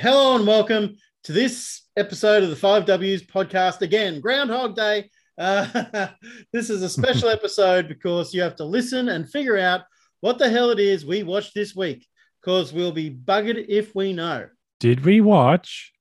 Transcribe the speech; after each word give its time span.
Hello 0.00 0.36
and 0.36 0.46
welcome 0.46 0.94
to 1.24 1.32
this 1.32 1.82
episode 1.96 2.44
of 2.44 2.50
the 2.50 2.54
Five 2.54 2.86
Ws 2.86 3.24
podcast. 3.24 3.80
Again, 3.80 4.20
Groundhog 4.20 4.76
Day. 4.76 5.10
Uh, 5.36 6.06
this 6.52 6.70
is 6.70 6.84
a 6.84 6.88
special 6.88 7.28
episode 7.30 7.88
because 7.88 8.32
you 8.32 8.40
have 8.42 8.54
to 8.56 8.64
listen 8.64 9.08
and 9.08 9.28
figure 9.28 9.58
out 9.58 9.80
what 10.20 10.38
the 10.38 10.48
hell 10.48 10.70
it 10.70 10.78
is 10.78 11.04
we 11.04 11.24
watched 11.24 11.52
this 11.52 11.74
week 11.74 12.06
because 12.40 12.72
we'll 12.72 12.92
be 12.92 13.10
buggered 13.10 13.66
if 13.68 13.92
we 13.92 14.12
know. 14.12 14.46
Did 14.78 15.04
we 15.04 15.20
watch? 15.20 15.92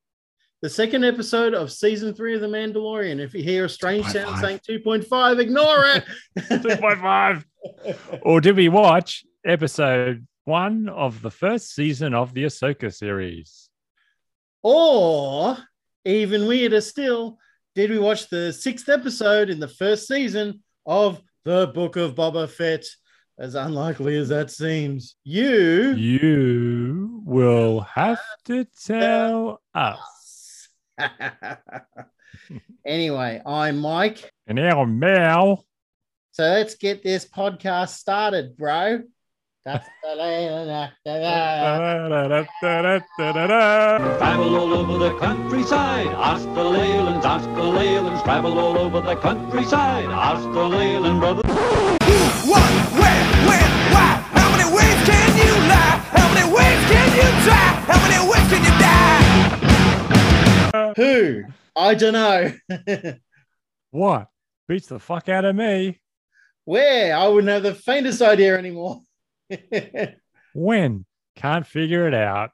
The 0.62 0.70
second 0.70 1.04
episode 1.04 1.56
of 1.56 1.72
season 1.72 2.14
three 2.14 2.36
of 2.36 2.42
The 2.42 2.48
Mandalorian. 2.48 3.20
If 3.20 3.34
you 3.34 3.42
hear 3.42 3.66
a 3.66 3.70
strange 3.70 4.06
sound 4.06 4.36
2.5. 4.36 4.42
saying 4.42 4.60
2.5, 4.86 5.40
ignore 5.40 5.86
it. 5.86 6.06
2.5. 6.38 8.20
or 8.22 8.42
did 8.42 8.58
we 8.58 8.70
watch 8.70 9.26
episode 9.44 10.28
one 10.46 10.88
of 10.88 11.24
the 11.24 11.32
first 11.32 11.74
season 11.74 12.14
of 12.14 12.36
the 12.36 12.44
Ahsoka 12.44 12.94
series? 12.94 13.67
Or 14.64 15.58
even 16.06 16.48
weirder 16.48 16.82
still, 16.82 17.38
did 17.76 17.92
we 17.92 18.00
watch 18.00 18.30
the 18.30 18.52
sixth 18.52 18.90
episode 18.90 19.50
in 19.50 19.60
the 19.60 19.68
first 19.68 20.08
season 20.08 20.64
of 20.86 21.22
the 21.46 21.68
Book 21.68 21.96
of 21.96 22.16
Boba 22.16 22.50
Fett? 22.50 22.86
As 23.40 23.54
unlikely 23.54 24.18
as 24.18 24.30
that 24.30 24.50
seems, 24.50 25.16
you. 25.24 25.94
You 25.94 27.22
will 27.24 27.82
have 27.82 28.20
to 28.46 28.66
tell 28.84 29.62
us. 29.76 30.70
anyway, 32.86 33.42
I'm 33.46 33.78
Mike. 33.78 34.32
And 34.48 34.56
now, 34.56 34.86
Mel. 34.86 35.64
So 36.32 36.44
let's 36.44 36.76
get 36.76 37.04
this 37.04 37.26
podcast 37.26 37.90
started, 37.90 38.58
bro. 38.58 39.04
That's 39.68 39.86
Travel 44.18 44.56
all 44.56 44.74
over 44.74 44.98
the 44.98 45.14
countryside, 45.20 46.08
Australians, 46.08 47.26
Australians, 47.26 48.22
travel 48.22 48.60
all 48.60 48.78
over 48.78 49.02
the 49.02 49.16
countryside, 49.18 50.06
Australian 50.06 51.20
brothers. 51.20 51.44
What, 52.48 52.72
where, 52.96 53.24
when, 53.44 53.70
why? 53.92 54.24
How 54.40 54.50
many 54.56 54.74
ways 54.74 55.00
can 55.04 55.36
you 55.36 55.52
lie? 55.68 56.00
How 56.16 56.34
many 56.34 56.48
ways 56.56 56.80
can 56.88 57.10
you 57.20 57.28
try? 57.44 57.68
How 57.92 58.00
many 58.08 58.20
ways 58.32 58.48
can 58.48 58.64
you 58.64 58.76
die? 60.80 60.94
who? 60.96 61.44
I 61.76 61.94
don't 61.94 62.14
know. 62.14 62.54
What? 63.92 64.28
Beats 64.70 64.88
the 64.88 65.00
fuck 65.00 65.28
out 65.28 65.44
of 65.44 65.58
me. 65.58 66.00
Where? 66.64 67.14
I 67.14 67.28
wouldn't 67.28 67.50
have 67.50 67.64
the 67.64 67.74
faintest 67.74 68.22
idea 68.22 68.58
anymore. 68.58 69.02
When? 70.54 71.06
Can't 71.36 71.68
figure 71.68 72.08
it 72.08 72.14
out. 72.14 72.52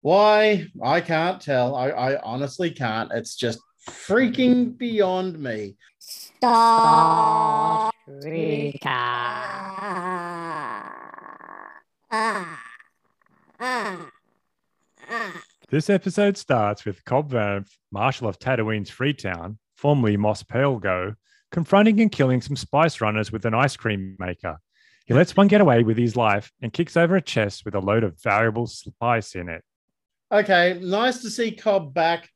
Why? 0.00 0.66
I 0.82 1.00
can't 1.00 1.40
tell. 1.40 1.74
I, 1.74 1.88
I 1.90 2.20
honestly 2.22 2.70
can't. 2.70 3.10
It's 3.12 3.36
just 3.36 3.60
freaking 3.88 4.78
beyond 4.78 5.38
me. 5.38 5.76
Star 5.98 7.90
Trek. 8.22 8.80
This 15.68 15.90
episode 15.90 16.36
starts 16.36 16.84
with 16.84 17.04
Cobb 17.04 17.32
Vanth, 17.32 17.70
Marshal 17.90 18.28
of 18.28 18.38
Tatooine's 18.38 18.90
Freetown, 18.90 19.58
formerly 19.76 20.16
Mos 20.16 20.42
Pelgo, 20.44 21.16
confronting 21.50 22.00
and 22.00 22.12
killing 22.12 22.40
some 22.40 22.56
spice 22.56 23.00
runners 23.00 23.32
with 23.32 23.44
an 23.44 23.54
ice 23.54 23.76
cream 23.76 24.16
maker. 24.18 24.58
He 25.06 25.14
lets 25.14 25.36
one 25.36 25.46
get 25.48 25.60
away 25.60 25.82
with 25.84 25.96
his 25.96 26.16
life 26.16 26.52
and 26.60 26.72
kicks 26.72 26.96
over 26.96 27.16
a 27.16 27.22
chest 27.22 27.64
with 27.64 27.74
a 27.74 27.80
load 27.80 28.04
of 28.04 28.20
valuable 28.20 28.66
spice 28.66 29.34
in 29.34 29.48
it. 29.48 29.62
Okay, 30.32 30.78
nice 30.82 31.22
to 31.22 31.30
see 31.30 31.52
Cobb 31.52 31.94
back. 31.94 32.28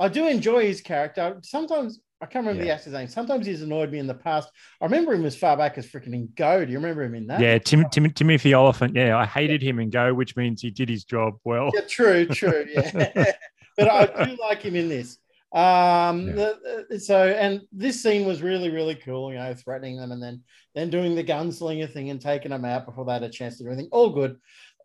I 0.00 0.08
do 0.08 0.26
enjoy 0.26 0.64
his 0.66 0.80
character. 0.80 1.38
Sometimes 1.42 2.00
I 2.22 2.26
can't 2.26 2.46
remember 2.46 2.62
the 2.62 2.68
Yeah. 2.68 2.74
actor's 2.76 2.94
name. 2.94 3.08
Sometimes 3.08 3.44
he's 3.44 3.60
annoyed 3.60 3.92
me 3.92 3.98
in 3.98 4.06
the 4.06 4.14
past. 4.14 4.48
I 4.80 4.86
remember 4.86 5.12
him 5.12 5.26
as 5.26 5.36
far 5.36 5.56
back 5.58 5.76
as 5.76 5.86
freaking 5.86 6.14
in 6.14 6.30
Go. 6.34 6.64
Do 6.64 6.72
you 6.72 6.78
remember 6.78 7.02
him 7.02 7.14
in 7.14 7.26
that? 7.26 7.38
Yeah, 7.40 7.58
Tim, 7.58 7.84
Tim, 7.90 8.10
Timothy 8.10 8.54
Olyphant. 8.54 8.94
Yeah, 8.96 9.18
I 9.18 9.26
hated 9.26 9.60
him 9.60 9.78
in 9.78 9.90
Go, 9.90 10.14
which 10.14 10.34
means 10.34 10.62
he 10.62 10.70
did 10.70 10.88
his 10.88 11.04
job 11.04 11.34
well. 11.44 11.70
Yeah, 11.74 11.82
true, 11.86 12.24
true. 12.26 12.64
Yeah, 12.72 13.32
but 13.76 13.90
I 13.90 14.24
do 14.24 14.36
like 14.40 14.62
him 14.62 14.74
in 14.74 14.88
this. 14.88 15.18
Um, 15.54 16.28
Yeah. 16.28 16.52
the- 16.90 16.98
so 17.00 17.28
and 17.28 17.62
this 17.72 18.02
scene 18.02 18.26
was 18.26 18.42
really, 18.42 18.70
really 18.70 18.96
cool. 18.96 19.32
You 19.32 19.38
know, 19.38 19.54
threatening 19.54 19.96
them 19.96 20.12
and 20.12 20.22
then 20.22 20.42
then 20.74 20.90
doing 20.90 21.14
the 21.14 21.22
gunslinger 21.24 21.90
thing 21.92 22.10
and 22.10 22.20
taking 22.20 22.50
them 22.50 22.64
out 22.64 22.84
before 22.86 23.04
they 23.04 23.12
had 23.12 23.22
a 23.22 23.28
chance 23.28 23.58
to 23.58 23.64
do 23.64 23.70
anything. 23.70 23.88
All 23.92 24.10
good. 24.10 24.36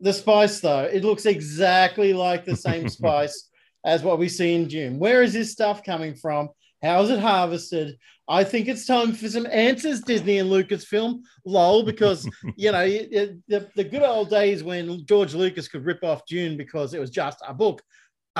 The 0.01 0.13
spice 0.13 0.59
though, 0.59 0.83
it 0.83 1.03
looks 1.03 1.25
exactly 1.25 2.13
like 2.13 2.45
the 2.45 2.55
same 2.55 2.87
spice 2.97 3.49
as 3.83 4.03
what 4.03 4.19
we 4.19 4.29
see 4.29 4.53
in 4.53 4.67
Dune. 4.67 4.99
Where 4.99 5.23
is 5.23 5.33
this 5.33 5.51
stuff 5.51 5.83
coming 5.83 6.13
from? 6.15 6.49
How 6.83 7.01
is 7.01 7.09
it 7.09 7.19
harvested? 7.19 7.97
I 8.27 8.43
think 8.43 8.67
it's 8.67 8.85
time 8.85 9.13
for 9.13 9.27
some 9.27 9.47
answers, 9.51 10.01
Disney 10.01 10.37
and 10.37 10.49
Lucasfilm. 10.51 11.21
Lol, 11.45 11.83
because 11.83 12.29
you 12.55 12.71
know 12.71 12.81
it- 12.83 13.09
it- 13.11 13.37
the, 13.47 13.67
the 13.75 13.83
good 13.83 14.03
old 14.03 14.29
days 14.29 14.63
when 14.63 15.03
George 15.07 15.33
Lucas 15.33 15.67
could 15.67 15.83
rip 15.83 16.03
off 16.03 16.25
Dune 16.27 16.55
because 16.55 16.93
it 16.93 16.99
was 16.99 17.09
just 17.09 17.39
a 17.47 17.53
book 17.55 17.81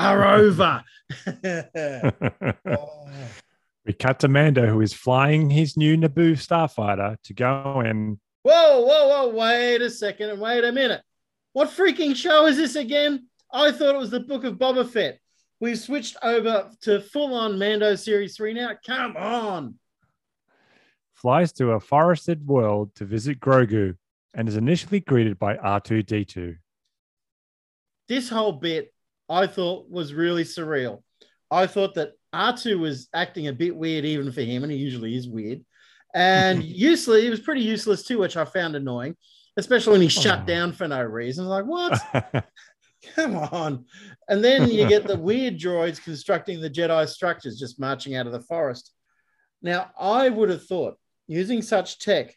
are 0.06 0.36
over. 0.36 0.82
Oh. 2.66 3.08
we 3.86 3.92
cut 3.92 4.20
to 4.20 4.28
Mando, 4.28 4.66
who 4.66 4.80
is 4.80 4.92
flying 4.92 5.50
his 5.50 5.76
new 5.76 5.96
Naboo 5.96 6.32
starfighter 6.32 7.16
to 7.24 7.34
go 7.34 7.80
and 7.84 8.18
whoa, 8.42 8.80
whoa, 8.80 9.08
whoa! 9.08 9.28
Wait 9.34 9.82
a 9.82 9.90
second 9.90 10.30
and 10.30 10.40
wait 10.40 10.64
a 10.64 10.72
minute. 10.72 11.02
What 11.52 11.70
freaking 11.70 12.14
show 12.14 12.46
is 12.46 12.56
this 12.56 12.76
again? 12.76 13.26
I 13.52 13.72
thought 13.72 13.94
it 13.94 13.98
was 13.98 14.10
the 14.10 14.20
Book 14.20 14.44
of 14.44 14.54
Boba 14.54 14.88
Fett. 14.88 15.18
We've 15.58 15.78
switched 15.78 16.16
over 16.22 16.70
to 16.82 17.00
full 17.00 17.34
on 17.34 17.58
Mando 17.58 17.94
Series 17.96 18.36
3 18.36 18.54
now. 18.54 18.72
Come 18.86 19.16
on. 19.16 19.74
flies 21.14 21.52
to 21.54 21.72
a 21.72 21.80
forested 21.80 22.46
world 22.46 22.94
to 22.94 23.04
visit 23.04 23.40
Grogu 23.40 23.96
and 24.32 24.48
is 24.48 24.56
initially 24.56 25.00
greeted 25.00 25.38
by 25.38 25.56
R2D2. 25.56 26.56
this 28.08 28.28
whole 28.28 28.52
bit 28.52 28.92
I 29.30 29.46
thought 29.46 29.88
was 29.88 30.12
really 30.12 30.44
surreal. 30.44 31.02
I 31.50 31.66
thought 31.66 31.94
that 31.94 32.12
R2 32.34 32.78
was 32.78 33.08
acting 33.14 33.46
a 33.48 33.52
bit 33.52 33.74
weird 33.74 34.04
even 34.04 34.30
for 34.32 34.42
him, 34.42 34.62
and 34.64 34.70
he 34.72 34.78
usually 34.78 35.16
is 35.16 35.28
weird. 35.28 35.64
And 36.14 36.62
useless, 36.90 37.22
he 37.22 37.30
was 37.30 37.40
pretty 37.40 37.62
useless 37.62 38.02
too, 38.02 38.18
which 38.18 38.36
I 38.36 38.44
found 38.44 38.74
annoying, 38.74 39.16
especially 39.56 39.92
when 39.92 40.02
he 40.02 40.08
shut 40.08 40.40
Oh. 40.42 40.46
down 40.46 40.72
for 40.72 40.88
no 40.88 41.02
reason. 41.02 41.46
Like, 41.46 41.64
what? 41.64 41.98
Come 43.14 43.36
on. 43.36 43.86
And 44.28 44.44
then 44.44 44.68
you 44.70 44.86
get 44.88 45.06
the 45.06 45.16
weird 45.30 45.58
droids 45.58 46.02
constructing 46.02 46.60
the 46.60 46.68
Jedi 46.68 47.08
structures 47.08 47.58
just 47.58 47.80
marching 47.80 48.14
out 48.16 48.26
of 48.26 48.32
the 48.32 48.42
forest. 48.42 48.92
Now, 49.62 49.90
I 49.98 50.28
would 50.28 50.50
have 50.50 50.66
thought 50.66 50.96
using 51.26 51.62
such 51.62 51.98
tech 51.98 52.34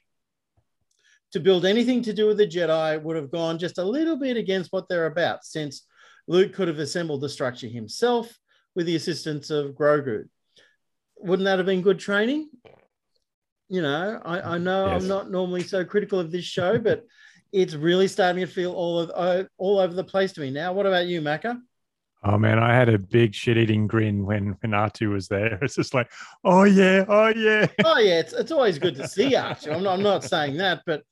to 1.31 1.39
build 1.39 1.65
anything 1.65 2.01
to 2.03 2.13
do 2.13 2.27
with 2.27 2.37
the 2.37 2.47
Jedi 2.47 3.01
would 3.01 3.15
have 3.15 3.31
gone 3.31 3.57
just 3.57 3.77
a 3.79 3.83
little 3.83 4.15
bit 4.15 4.37
against 4.37 4.71
what 4.71 4.87
they're 4.87 5.07
about, 5.07 5.43
since 5.43 5.85
Luke 6.27 6.53
could 6.53 6.67
have 6.67 6.79
assembled 6.79 7.21
the 7.21 7.29
structure 7.29 7.67
himself 7.67 8.37
with 8.75 8.85
the 8.85 8.95
assistance 8.95 9.49
of 9.49 9.71
Grogu. 9.71 10.27
Wouldn't 11.17 11.45
that 11.45 11.59
have 11.59 11.65
been 11.65 11.81
good 11.81 11.99
training? 11.99 12.49
You 13.69 13.81
know, 13.81 14.21
I, 14.23 14.55
I 14.55 14.57
know 14.57 14.87
Yes. 14.87 15.01
I'm 15.01 15.07
not 15.07 15.31
normally 15.31 15.63
so 15.63 15.83
critical 15.83 16.19
of 16.19 16.31
this 16.31 16.45
show, 16.45 16.77
but 16.77 17.05
it's 17.51 17.75
really 17.75 18.07
starting 18.07 18.45
to 18.45 18.51
feel 18.51 18.73
all 18.73 18.99
of 18.99 19.11
uh, 19.13 19.43
all 19.57 19.79
over 19.79 19.93
the 19.93 20.03
place 20.03 20.33
to 20.33 20.41
me 20.41 20.51
now. 20.51 20.73
What 20.73 20.85
about 20.85 21.07
you, 21.07 21.21
Macca? 21.21 21.59
oh 22.25 22.37
man, 22.37 22.59
I 22.59 22.73
had 22.73 22.89
a 22.89 22.97
big 22.97 23.35
shit 23.35 23.57
eating 23.57 23.87
grin 23.87 24.25
when, 24.25 24.55
when 24.61 24.71
R2 24.71 25.11
was 25.11 25.27
there. 25.27 25.59
It's 25.61 25.75
just 25.75 25.93
like, 25.93 26.11
oh 26.43 26.63
yeah, 26.63 27.05
oh 27.07 27.27
yeah. 27.27 27.67
Oh 27.83 27.99
yeah, 27.99 28.19
it's, 28.19 28.33
it's 28.33 28.51
always 28.51 28.79
good 28.79 28.95
to 28.95 29.07
see 29.07 29.35
Archie. 29.35 29.71
I'm 29.71 29.83
not, 29.83 29.93
I'm 29.93 30.03
not 30.03 30.23
saying 30.23 30.57
that, 30.57 30.83
but 30.85 31.03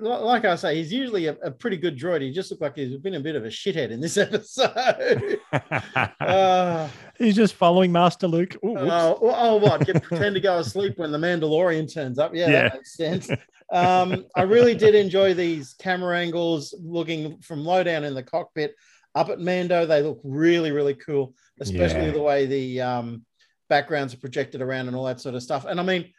like 0.00 0.44
I 0.44 0.56
say, 0.56 0.76
he's 0.76 0.92
usually 0.92 1.26
a, 1.26 1.32
a 1.42 1.50
pretty 1.50 1.76
good 1.76 1.98
droid. 1.98 2.20
He 2.20 2.32
just 2.32 2.50
looked 2.50 2.62
like 2.62 2.76
he's 2.76 2.96
been 2.96 3.14
a 3.14 3.20
bit 3.20 3.36
of 3.36 3.44
a 3.44 3.48
shithead 3.48 3.90
in 3.90 4.00
this 4.00 4.16
episode. 4.18 5.38
uh, 6.20 6.88
He's 7.18 7.36
just 7.36 7.54
following 7.54 7.92
Master 7.92 8.26
Luke. 8.26 8.54
Ooh, 8.64 8.76
oh, 8.76 9.18
oh, 9.22 9.34
oh, 9.36 9.56
what? 9.56 9.86
Get 9.86 10.02
pretend 10.02 10.34
to 10.34 10.40
go 10.40 10.58
asleep 10.58 10.98
when 10.98 11.12
the 11.12 11.18
Mandalorian 11.18 11.92
turns 11.92 12.18
up. 12.18 12.34
Yeah, 12.34 12.48
Yeah. 12.48 12.62
that 12.62 12.74
makes 12.74 12.96
sense. 12.96 13.30
Um, 13.72 14.26
I 14.36 14.42
really 14.42 14.74
did 14.74 14.94
enjoy 14.94 15.34
these 15.34 15.74
camera 15.74 16.18
angles 16.18 16.74
looking 16.82 17.38
from 17.40 17.64
low 17.64 17.82
down 17.82 18.04
in 18.04 18.14
the 18.14 18.22
cockpit 18.22 18.74
up 19.14 19.28
at 19.28 19.40
Mando. 19.40 19.86
They 19.86 20.02
look 20.02 20.20
really, 20.22 20.70
really 20.70 20.94
cool, 20.94 21.34
especially 21.60 22.06
Yeah. 22.06 22.12
the 22.12 22.22
way 22.22 22.46
the 22.46 22.80
um, 22.80 23.24
backgrounds 23.68 24.14
are 24.14 24.18
projected 24.18 24.62
around 24.62 24.88
and 24.88 24.96
all 24.96 25.04
that 25.04 25.20
sort 25.20 25.34
of 25.34 25.42
stuff. 25.42 25.64
And 25.64 25.80
I 25.80 25.82
mean, 25.82 26.12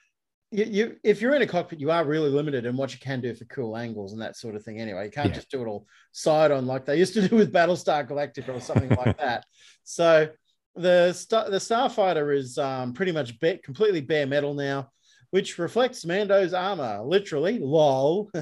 you, 0.52 0.66
you 0.66 0.96
if 1.04 1.22
you're 1.22 1.36
in 1.36 1.42
a 1.42 1.48
cockpit, 1.48 1.80
you 1.80 1.92
are 1.92 2.06
really 2.06 2.30
limited 2.30 2.66
in 2.66 2.78
what 2.78 2.94
you 2.94 3.00
can 3.00 3.20
do 3.22 3.34
for 3.36 3.46
cool 3.46 3.76
angles 3.78 4.14
and 4.14 4.22
that 4.22 4.36
sort 4.38 4.56
of 4.56 4.64
thing. 4.64 4.80
Anyway, 4.80 5.06
you 5.06 5.12
can't 5.12 5.30
Yeah. 5.30 5.36
just 5.36 5.52
do 5.52 5.62
it 5.62 5.68
all 5.68 5.88
side 6.12 6.52
on 6.52 6.66
like 6.66 6.86
they 6.86 6.98
used 6.98 7.14
to 7.16 7.28
do 7.28 7.36
with 7.36 7.52
Battlestar 7.54 8.08
Galactica 8.08 8.50
or 8.56 8.62
something 8.62 8.90
like 8.90 9.18
that. 9.26 9.46
So 9.84 10.30
the 10.76 11.12
star, 11.14 11.50
the 11.50 11.58
starfighter 11.58 12.36
is 12.36 12.58
um, 12.58 12.94
pretty 12.94 13.12
much 13.12 13.40
bare, 13.40 13.58
completely 13.64 14.02
bare 14.02 14.28
metal 14.28 14.54
now. 14.54 14.90
which 15.32 15.58
reflects 15.60 16.06
Mando's 16.06 16.54
armor. 16.54 17.02
Literally, 17.04 17.60
lol. 17.60 18.30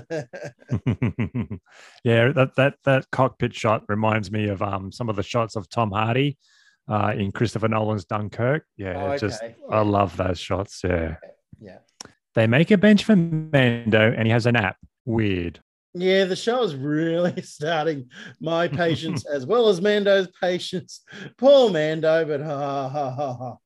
yeah, 2.03 2.31
that 2.31 2.51
that 2.57 2.75
that 2.83 3.09
cockpit 3.11 3.53
shot 3.53 3.83
reminds 3.87 4.31
me 4.31 4.49
of 4.49 4.61
um 4.61 4.91
some 4.91 5.09
of 5.09 5.15
the 5.15 5.23
shots 5.23 5.55
of 5.55 5.69
Tom 5.69 5.91
Hardy 5.91 6.37
uh, 6.87 7.13
in 7.17 7.31
Christopher 7.31 7.67
Nolan's 7.67 8.05
Dunkirk. 8.05 8.65
Yeah, 8.77 9.13
Oh, 9.13 9.17
just. 9.17 9.41
I 9.71 9.81
love 9.81 10.15
those 10.17 10.39
shots. 10.39 10.81
Yeah, 10.83 11.15
yeah. 11.59 11.77
They 12.35 12.47
make 12.47 12.71
a 12.71 12.77
bench 12.77 13.03
for 13.03 13.15
Mando, 13.15 14.13
and 14.15 14.27
he 14.27 14.31
has 14.31 14.45
an 14.45 14.55
app. 14.55 14.77
Weird. 15.05 15.61
Yeah, 15.93 16.25
the 16.25 16.35
show 16.35 16.61
is 16.63 16.75
really 16.75 17.41
starting 17.41 18.09
my 18.41 18.67
patience 18.83 19.25
as 19.25 19.45
well 19.45 19.69
as 19.69 19.81
Mando's 19.81 20.27
patience. 20.41 21.01
Poor 21.37 21.69
Mando, 21.69 22.25
but 22.25 22.41
ha 22.41 22.89
ha 22.89 23.09
ha 23.09 23.33
ha. 23.33 23.57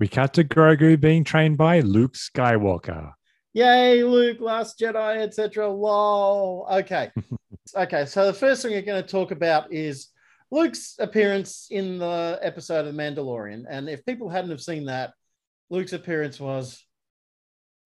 We 0.00 0.08
cut 0.08 0.32
to 0.34 0.44
Grogu 0.44 0.98
being 0.98 1.24
trained 1.24 1.58
by 1.58 1.80
Luke 1.80 2.14
Skywalker. 2.14 3.12
Yay, 3.52 4.04
Luke, 4.04 4.40
Last 4.40 4.78
Jedi, 4.78 5.18
etc. 5.18 5.68
Lol. 5.68 6.66
Okay. 6.70 7.10
okay. 7.76 8.06
So 8.06 8.26
the 8.26 8.32
first 8.32 8.62
thing 8.62 8.72
we're 8.72 8.82
going 8.82 9.02
to 9.02 9.08
talk 9.08 9.32
about 9.32 9.72
is 9.72 10.08
Luke's 10.50 10.94
appearance 10.98 11.66
in 11.70 11.98
the 11.98 12.38
episode 12.40 12.86
of 12.86 12.94
The 12.94 13.02
Mandalorian. 13.02 13.64
And 13.68 13.88
if 13.88 14.06
people 14.06 14.28
hadn't 14.28 14.50
have 14.50 14.60
seen 14.62 14.86
that, 14.86 15.12
Luke's 15.68 15.92
appearance 15.92 16.38
was. 16.38 16.82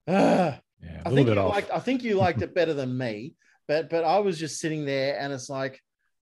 Ah, 0.07 0.59
Yeah, 0.83 1.01
I 1.05 1.09
a 1.09 1.13
think 1.13 1.27
bit 1.27 1.35
you 1.37 1.41
off. 1.41 1.53
liked. 1.53 1.71
I 1.73 1.79
think 1.79 2.03
you 2.03 2.15
liked 2.15 2.41
it 2.41 2.53
better 2.53 2.73
than 2.73 2.97
me, 2.97 3.35
but 3.69 3.89
but 3.89 4.03
I 4.03 4.19
was 4.19 4.37
just 4.37 4.59
sitting 4.59 4.83
there, 4.85 5.17
and 5.17 5.31
it's 5.31 5.49
like 5.49 5.79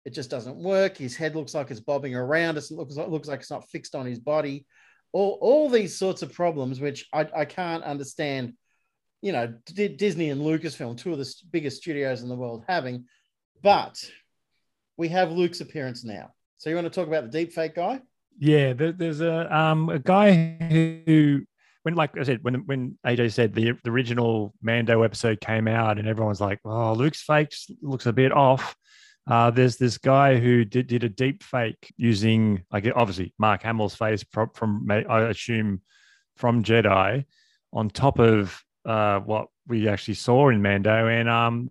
it 0.06 0.12
just 0.14 0.30
doesn't 0.30 0.56
work. 0.56 0.96
His 0.98 1.16
head 1.18 1.36
looks 1.36 1.54
like 1.54 1.72
it's 1.72 1.82
bobbing 1.82 2.16
around. 2.16 2.58
It 2.58 2.64
looks 2.72 2.96
like, 2.96 3.10
looks 3.10 3.28
like 3.28 3.42
it's 3.42 3.52
not 3.52 3.68
fixed 3.70 3.96
on 3.96 4.06
his 4.06 4.20
body. 4.20 4.66
All 5.12 5.38
all 5.42 5.70
these 5.70 5.98
sorts 5.98 6.22
of 6.22 6.32
problems, 6.32 6.80
which 6.80 7.06
I 7.12 7.28
I 7.36 7.44
can't 7.46 7.84
understand. 7.84 8.54
You 9.22 9.34
know, 9.34 9.54
D- 9.66 9.90
Disney 9.90 10.30
and 10.30 10.40
Lucasfilm, 10.42 10.98
two 10.98 11.12
of 11.12 11.18
the 11.18 11.24
s- 11.26 11.42
biggest 11.42 11.78
studios 11.82 12.22
in 12.22 12.30
the 12.30 12.36
world, 12.36 12.64
having, 12.68 13.06
but 13.62 14.02
we 14.98 15.10
have 15.10 15.32
Luke's 15.32 15.60
appearance 15.62 16.06
now. 16.06 16.32
So 16.60 16.70
you 16.70 16.76
want 16.78 16.86
to 16.86 16.92
talk 16.98 17.08
about 17.08 17.24
the 17.30 17.38
deep 17.40 17.52
fake 17.52 17.76
guy? 17.76 18.02
Yeah, 18.40 18.72
there, 18.74 18.92
there's 18.94 19.20
a 19.22 19.54
um 19.54 19.90
a 19.90 20.00
guy 20.00 20.58
who 21.06 21.44
when 21.86 21.94
like 21.94 22.18
I 22.18 22.24
said 22.24 22.40
when 22.42 22.56
when 22.66 22.98
AJ 23.06 23.34
said 23.34 23.54
the, 23.54 23.74
the 23.84 23.92
original 23.92 24.56
Mando 24.60 25.04
episode 25.04 25.40
came 25.40 25.68
out 25.68 26.00
and 26.00 26.08
everyone's 26.08 26.42
like, 26.42 26.60
oh, 26.66 26.94
Luke's 26.94 27.22
fakes 27.22 27.70
looks 27.84 28.08
a 28.08 28.12
bit 28.12 28.32
off. 28.32 28.76
Uh, 29.30 29.52
there's 29.52 29.78
this 29.78 30.00
guy 30.00 30.40
who 30.40 30.66
did, 30.66 30.88
did 30.88 31.04
a 31.04 31.10
deep 31.10 31.44
fake 31.44 31.94
using 31.96 32.64
like 32.72 32.92
obviously 32.96 33.36
Mark 33.38 33.62
Hamill's 33.62 33.94
face 33.94 34.24
pro- 34.24 34.50
from 34.56 34.88
I 34.90 35.28
assume 35.28 35.82
from 36.38 36.64
Jedi 36.64 37.24
on 37.72 37.92
top 37.92 38.18
of 38.18 38.60
uh, 38.84 39.20
what 39.20 39.50
we 39.68 39.88
actually 39.88 40.16
saw 40.16 40.50
in 40.50 40.64
Mando 40.64 41.08
and 41.08 41.30
um 41.30 41.70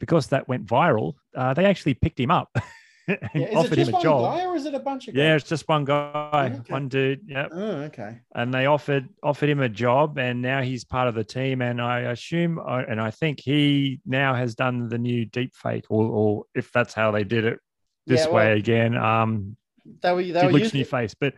because 0.00 0.26
that 0.28 0.48
went 0.48 0.66
viral, 0.66 1.14
uh, 1.36 1.54
they 1.54 1.66
actually 1.66 1.94
picked 1.94 2.18
him 2.18 2.32
up 2.32 2.50
and 3.06 3.18
Yeah, 3.34 3.40
is 3.46 3.50
it 3.50 3.56
offered 3.56 3.74
just 3.76 3.88
him 3.88 3.88
a 3.88 3.92
one 3.92 4.02
job. 4.02 4.32
guy 4.34 4.44
or 4.44 4.56
is 4.56 4.66
it 4.66 4.74
a 4.74 4.78
bunch 4.78 5.08
of 5.08 5.14
Yeah, 5.14 5.34
it's 5.36 5.48
just 5.48 5.68
one 5.68 5.84
guy, 5.84 6.52
Okay. 6.60 6.72
one 6.72 6.88
dude. 6.88 7.30
Oh, 7.52 7.70
okay. 7.88 8.20
And 8.34 8.52
they 8.52 8.66
offered 8.66 9.08
offered 9.22 9.48
him 9.48 9.60
a 9.60 9.68
job, 9.68 10.18
and 10.18 10.40
now 10.42 10.62
he's 10.62 10.84
part 10.84 11.08
of 11.08 11.14
the 11.14 11.24
team. 11.24 11.62
And 11.62 11.80
I 11.80 12.00
assume, 12.00 12.58
and 12.58 13.00
I 13.00 13.10
think 13.10 13.40
he 13.40 14.00
now 14.06 14.34
has 14.34 14.54
done 14.54 14.88
the 14.88 14.98
new 14.98 15.24
deep 15.26 15.54
fake, 15.54 15.84
or, 15.90 16.04
or 16.06 16.44
if 16.54 16.72
that's 16.72 16.94
how 16.94 17.10
they 17.10 17.24
did 17.24 17.44
it 17.44 17.58
this 18.06 18.24
Yeah, 18.24 18.32
way 18.32 18.58
again. 18.58 18.96
Um, 18.96 19.56
They 20.02 20.12
were 20.12 20.22
they 20.22 20.46
were 20.46 20.58
using, 20.58 20.78
new 20.80 20.84
face, 20.84 21.14
but 21.14 21.34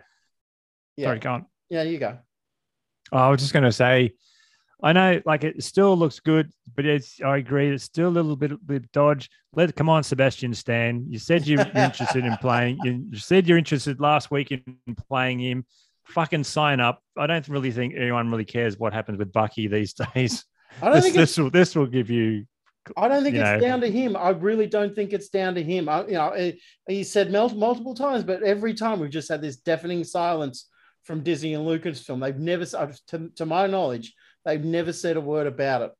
yeah, 0.96 1.06
sorry, 1.08 1.18
go 1.18 1.30
on. 1.32 1.46
yeah. 1.68 1.82
You 1.82 1.98
go. 1.98 2.18
Oh, 3.12 3.18
I 3.18 3.28
was 3.28 3.40
just 3.40 3.52
going 3.52 3.64
to 3.64 3.72
say, 3.72 4.12
I 4.86 4.92
know, 4.92 5.20
like 5.26 5.42
it 5.44 5.62
still 5.64 5.96
looks 5.96 6.20
good, 6.20 6.52
but 6.74 6.84
it's. 6.84 7.20
I 7.20 7.38
agree, 7.38 7.70
it's 7.70 7.84
still 7.84 8.08
a 8.08 8.10
little 8.10 8.36
bit, 8.36 8.52
bit 8.66 8.90
dodge. 8.92 9.28
Let 9.54 9.74
come 9.74 9.88
on, 9.88 10.02
Sebastian 10.02 10.54
Stan. 10.54 11.04
You 11.08 11.18
said 11.18 11.46
you- 11.46 11.56
you're 11.56 11.84
interested 11.84 12.24
in 12.24 12.36
playing. 12.36 12.78
You 12.84 13.04
you 13.10 13.18
said 13.18 13.46
you're 13.48 13.58
interested 13.58 14.00
last 14.00 14.30
week 14.30 14.52
in 14.52 14.62
playing 15.08 15.40
him. 15.40 15.64
Fucking 16.04 16.44
sign 16.44 16.78
up. 16.80 17.02
I 17.16 17.26
don't 17.26 17.48
really 17.48 17.72
think 17.72 17.94
anyone 17.96 18.30
really 18.30 18.44
cares 18.44 18.78
what 18.78 18.92
happens 18.92 19.18
with 19.18 19.32
Bucky 19.32 19.66
these 19.66 19.92
days. 20.14 20.44
I 20.80 20.86
don't 20.86 20.94
This, 20.94 21.04
think 21.04 21.14
this 21.16 21.38
will 21.38 21.50
this 21.50 21.74
will 21.74 21.86
give 21.86 22.10
you. 22.10 22.44
I 22.96 23.08
don't 23.08 23.24
think 23.24 23.34
you 23.34 23.40
it's 23.42 23.60
know. 23.60 23.68
down 23.68 23.80
to 23.80 23.90
him. 23.90 24.16
I 24.16 24.28
really 24.30 24.68
don't 24.68 24.94
think 24.94 25.12
it's 25.12 25.28
down 25.28 25.56
to 25.56 25.62
him. 25.62 25.88
I, 25.88 26.06
you 26.06 26.12
know, 26.12 26.28
it, 26.28 26.58
he 26.86 27.02
said 27.02 27.32
multiple 27.32 27.94
times, 27.94 28.22
but 28.22 28.44
every 28.44 28.74
time 28.74 29.00
we've 29.00 29.10
just 29.10 29.28
had 29.28 29.42
this 29.42 29.56
deafening 29.56 30.04
silence 30.04 30.68
from 31.06 31.22
Disney 31.22 31.54
and 31.54 31.66
Lucasfilm. 31.66 32.20
They've 32.20 32.38
never, 32.38 32.64
to, 33.08 33.30
to 33.36 33.46
my 33.46 33.66
knowledge, 33.66 34.12
they've 34.46 34.64
never 34.64 34.92
said 34.94 35.16
a 35.18 35.20
word 35.20 35.46
about 35.46 35.82
it. 35.82 35.90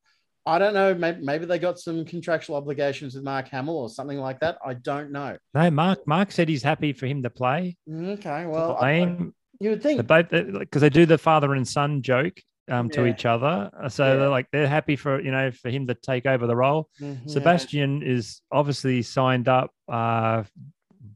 I 0.46 0.58
don't 0.60 0.74
know. 0.74 0.94
Maybe, 0.94 1.20
maybe 1.22 1.44
they 1.44 1.58
got 1.58 1.78
some 1.80 2.04
contractual 2.04 2.54
obligations 2.56 3.14
with 3.16 3.24
Mark 3.24 3.48
Hamill 3.48 3.76
or 3.76 3.88
something 3.90 4.18
like 4.18 4.38
that. 4.40 4.56
I 4.64 4.74
don't 4.74 5.10
know. 5.10 5.36
No, 5.52 5.70
Mark. 5.72 6.06
Mark 6.06 6.30
said 6.30 6.48
he's 6.48 6.62
happy 6.62 6.92
for 6.92 7.06
him 7.06 7.24
to 7.24 7.30
play. 7.30 7.76
Okay, 7.92 8.46
well, 8.46 8.76
I- 8.80 9.18
you 9.58 9.70
would 9.70 9.82
think. 9.82 10.06
both 10.06 10.28
because 10.30 10.82
they 10.82 10.90
do 10.90 11.04
the 11.06 11.18
father 11.18 11.54
and 11.54 11.66
son 11.66 12.02
joke 12.02 12.38
um, 12.68 12.90
to 12.90 13.04
Yeah. 13.06 13.12
each 13.12 13.24
other. 13.24 13.70
So 13.88 14.04
Yeah. 14.06 14.16
they're 14.16 14.28
like 14.28 14.46
they're 14.52 14.68
happy 14.68 14.96
for 14.96 15.20
you 15.20 15.30
know 15.30 15.50
for 15.50 15.70
him 15.70 15.86
to 15.88 15.94
take 15.94 16.26
over 16.26 16.46
the 16.46 16.54
role. 16.56 16.88
Mhm. 17.00 17.28
Sebastian 17.30 18.02
is 18.02 18.40
obviously 18.52 19.02
signed 19.02 19.48
up 19.48 19.70
uh, 19.88 20.42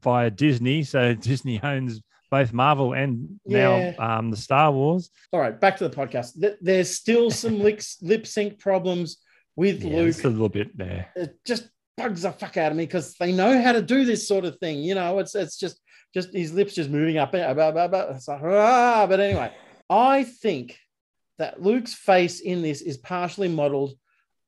via 0.01 0.29
Disney, 0.31 0.83
so 0.83 1.13
Disney 1.29 1.61
owns 1.61 2.01
both 2.31 2.53
Marvel 2.53 2.93
and 2.93 3.39
Yeah. 3.45 3.93
now 3.97 4.17
um, 4.19 4.31
the 4.31 4.37
Star 4.37 4.71
Wars. 4.71 5.11
All 5.31 5.39
right, 5.39 5.59
back 5.59 5.77
to 5.77 5.87
the 5.87 5.95
podcast. 5.95 6.43
There's 6.61 6.95
still 6.97 7.29
some 7.29 7.59
lip, 8.01 8.25
sync 8.25 8.57
problems 8.59 9.17
with 9.55 9.83
Yeah, 9.83 9.97
Luke. 9.97 10.07
it's 10.09 10.23
a 10.23 10.29
little 10.29 10.49
bit 10.49 10.75
there. 10.77 11.09
it 11.15 11.35
just 11.45 11.67
bugs 11.97 12.21
the 12.23 12.31
fuck 12.31 12.55
out 12.57 12.71
of 12.71 12.77
me 12.77 12.85
because 12.85 13.13
they 13.19 13.31
know 13.33 13.61
how 13.61 13.73
to 13.73 13.81
do 13.81 14.05
this 14.05 14.27
sort 14.27 14.45
of 14.45 14.57
thing. 14.59 14.79
You 14.79 14.95
know, 14.95 15.19
it's 15.19 15.35
it's 15.35 15.57
just 15.57 15.79
just 16.13 16.33
his 16.33 16.53
lips 16.53 16.73
just 16.73 16.89
moving 16.89 17.17
up. 17.17 17.33
and- 17.33 17.55
blah, 17.55 17.71
blah, 17.71 17.87
blah. 17.87 18.15
It's 18.15 18.27
like, 18.27 18.41
ah. 18.43 19.05
But 19.07 19.19
anyway, 19.19 19.51
I 19.89 20.23
think 20.23 20.77
that 21.37 21.61
Luke's 21.61 21.93
face 21.93 22.39
in 22.39 22.61
this 22.61 22.81
is 22.81 22.97
partially 22.97 23.49
modeled 23.49 23.93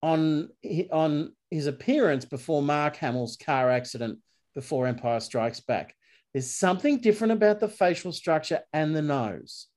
on 0.01 0.49
on 0.91 1.33
his 1.51 1.67
appearance 1.67 2.25
before 2.25 2.61
Mark 2.61 2.95
Hamill's 2.97 3.35
car 3.37 3.69
accident 3.69 4.19
before 4.55 4.87
Empire 4.87 5.19
Strikes 5.19 5.59
Back. 5.59 5.95
There's 6.33 6.49
something 6.51 6.99
different 6.99 7.33
about 7.33 7.59
the 7.59 7.67
facial 7.69 8.11
structure 8.11 8.61
and 8.73 8.95
the 8.95 9.01
nose. 9.01 9.67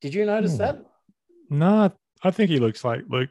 Did 0.00 0.14
you 0.14 0.26
notice 0.26 0.52
Hmm. 0.52 0.58
that? 0.58 0.78
No, 1.48 1.92
I 2.22 2.30
think 2.30 2.50
he 2.50 2.58
looks 2.58 2.82
like 2.84 3.02
Luke, 3.08 3.30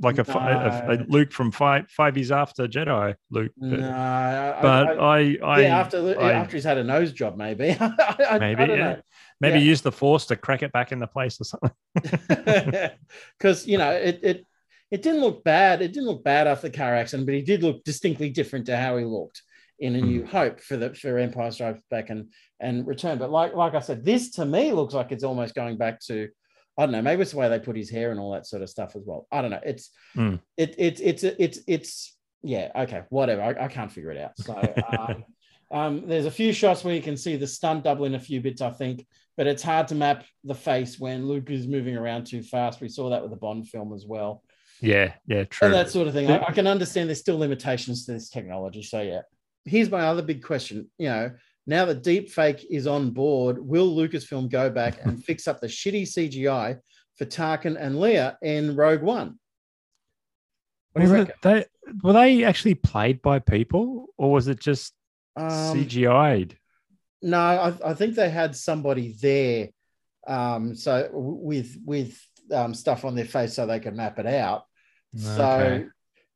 like 0.00 0.18
a, 0.18 0.24
fi- 0.24 0.50
a, 0.52 0.92
a 0.92 0.96
Luke 1.08 1.32
from 1.32 1.50
five 1.50 1.88
five 1.88 2.16
years 2.18 2.30
after 2.32 2.66
Jedi 2.68 3.14
Luke. 3.30 3.52
But, 3.56 3.80
No, 3.80 3.90
I, 3.90 4.58
but 4.60 4.98
I, 5.00 5.02
I, 5.02 5.38
I, 5.42 5.60
yeah, 5.60 5.78
after 5.80 6.20
I- 6.20 6.32
after 6.32 6.56
he's 6.56 6.64
had 6.64 6.76
a 6.78 6.84
nose 6.84 7.12
job, 7.12 7.36
maybe. 7.38 7.70
I, 7.80 8.38
maybe 8.38 8.64
yeah. 8.72 8.96
maybe 9.40 9.58
Yeah. 9.60 9.64
use 9.64 9.80
the 9.80 9.92
Force 9.92 10.26
to 10.26 10.36
crack 10.36 10.62
it 10.62 10.72
back 10.72 10.92
into 10.92 11.06
place 11.06 11.40
or 11.40 11.44
something. 11.44 11.70
because 13.38 13.66
you 13.66 13.78
know 13.78 13.92
it 13.92 14.20
it 14.22 14.46
it 14.90 15.00
didn't 15.02 15.20
look 15.22 15.42
bad. 15.44 15.80
It 15.80 15.88
didn't 15.94 16.06
look 16.08 16.22
bad 16.24 16.46
after 16.46 16.68
the 16.68 16.76
car 16.76 16.94
accident, 16.94 17.26
but 17.26 17.34
he 17.34 17.42
did 17.42 17.62
look 17.62 17.84
distinctly 17.84 18.28
different 18.28 18.66
to 18.66 18.76
how 18.76 18.98
he 18.98 19.04
looked 19.06 19.40
in 19.82 19.96
A 19.96 20.00
Hmm. 20.00 20.06
New 20.06 20.26
Hope 20.26 20.60
for 20.60 20.76
the 20.76 20.94
for 20.94 21.18
Empire 21.18 21.50
Strikes 21.50 21.80
Back 21.90 22.08
and 22.10 22.30
and 22.60 22.86
Return. 22.86 23.18
But 23.18 23.30
like 23.30 23.54
like 23.54 23.74
I 23.74 23.80
said, 23.80 24.04
this 24.04 24.30
to 24.32 24.44
me 24.44 24.72
looks 24.72 24.94
like 24.94 25.12
it's 25.12 25.24
almost 25.24 25.54
going 25.54 25.76
back 25.76 26.00
to. 26.08 26.28
I 26.78 26.86
don't 26.86 26.92
know. 26.92 27.02
Maybe 27.02 27.20
it's 27.20 27.32
the 27.32 27.36
way 27.36 27.50
they 27.50 27.58
put 27.58 27.76
his 27.76 27.90
hair 27.90 28.10
and 28.12 28.18
all 28.18 28.32
that 28.32 28.46
sort 28.46 28.62
of 28.62 28.70
stuff 28.70 28.96
as 28.96 29.02
well. 29.04 29.26
I 29.30 29.42
don't 29.42 29.50
know. 29.50 29.60
It's 29.64 29.90
Hmm. 30.14 30.36
it, 30.56 30.74
it 30.78 31.00
it's 31.00 31.22
it's 31.24 31.58
it's 31.66 32.16
yeah 32.42 32.70
okay 32.84 33.02
whatever. 33.10 33.42
I, 33.42 33.64
I 33.64 33.68
can't 33.68 33.92
figure 33.92 34.10
it 34.12 34.18
out. 34.18 34.38
So 34.38 34.54
um, 34.98 35.24
um, 35.70 36.06
there's 36.08 36.26
a 36.26 36.30
few 36.30 36.52
shots 36.52 36.82
where 36.84 36.94
you 36.94 37.02
can 37.02 37.16
see 37.16 37.36
the 37.36 37.46
stunt 37.46 37.84
double 37.84 38.04
in 38.06 38.14
a 38.14 38.20
few 38.20 38.40
bits. 38.40 38.62
I 38.62 38.70
think, 38.70 39.04
but 39.36 39.46
it's 39.46 39.62
hard 39.62 39.88
to 39.88 39.94
map 39.94 40.24
the 40.44 40.54
face 40.54 40.98
when 40.98 41.26
Luke 41.26 41.50
is 41.50 41.66
moving 41.66 41.96
around 41.96 42.26
too 42.26 42.42
fast. 42.42 42.80
We 42.80 42.88
saw 42.88 43.10
that 43.10 43.20
with 43.22 43.32
the 43.32 43.36
Bond 43.36 43.68
film 43.68 43.92
as 43.92 44.06
well, 44.06 44.42
Yeah, 44.80 45.12
yeah, 45.26 45.44
true. 45.44 45.66
and 45.66 45.74
that 45.74 45.90
sort 45.90 46.08
of 46.08 46.14
thing. 46.14 46.30
I, 46.30 46.42
I 46.48 46.52
can 46.52 46.66
understand 46.66 47.08
there's 47.08 47.20
still 47.20 47.38
limitations 47.38 48.06
to 48.06 48.12
this 48.12 48.28
technology. 48.30 48.82
So 48.82 49.00
yeah, 49.02 49.22
here's 49.64 49.90
my 49.90 50.02
other 50.02 50.22
big 50.22 50.42
question. 50.42 50.90
You 50.98 51.08
know, 51.08 51.30
now 51.66 51.84
that 51.84 52.02
deepfake 52.02 52.64
is 52.70 52.86
on 52.86 53.10
board, 53.10 53.58
will 53.58 53.94
Lucasfilm 53.94 54.50
go 54.50 54.70
back 54.70 55.04
and 55.04 55.22
fix 55.24 55.46
up 55.46 55.60
the 55.60 55.66
shitty 55.66 56.02
CGI 56.02 56.78
for 57.16 57.24
Tarkin 57.24 57.76
and 57.78 57.96
Leia 57.96 58.36
in 58.42 58.74
Rogue 58.76 59.02
One? 59.02 59.38
What 60.92 61.02
do 61.02 61.08
you 61.08 61.14
reckon? 61.14 61.34
they, 61.42 61.64
were 62.02 62.12
they 62.12 62.44
actually 62.44 62.74
played 62.74 63.22
by 63.22 63.38
people 63.38 64.06
or 64.18 64.32
was 64.32 64.48
it 64.48 64.60
just 64.60 64.92
Um, 65.36 65.48
CGI'd? 65.48 66.56
No, 67.22 67.38
I, 67.38 67.90
I 67.90 67.94
think 67.94 68.14
they 68.14 68.28
had 68.28 68.56
somebody 68.56 69.14
there, 69.20 69.68
um, 70.26 70.74
so 70.74 71.08
with 71.12 71.78
with 71.84 72.20
um, 72.52 72.74
stuff 72.74 73.04
on 73.04 73.14
their 73.14 73.24
face 73.24 73.54
so 73.54 73.64
they 73.64 73.78
could 73.78 73.94
map 73.94 74.18
it 74.18 74.26
out. 74.26 74.64
So 75.14 75.86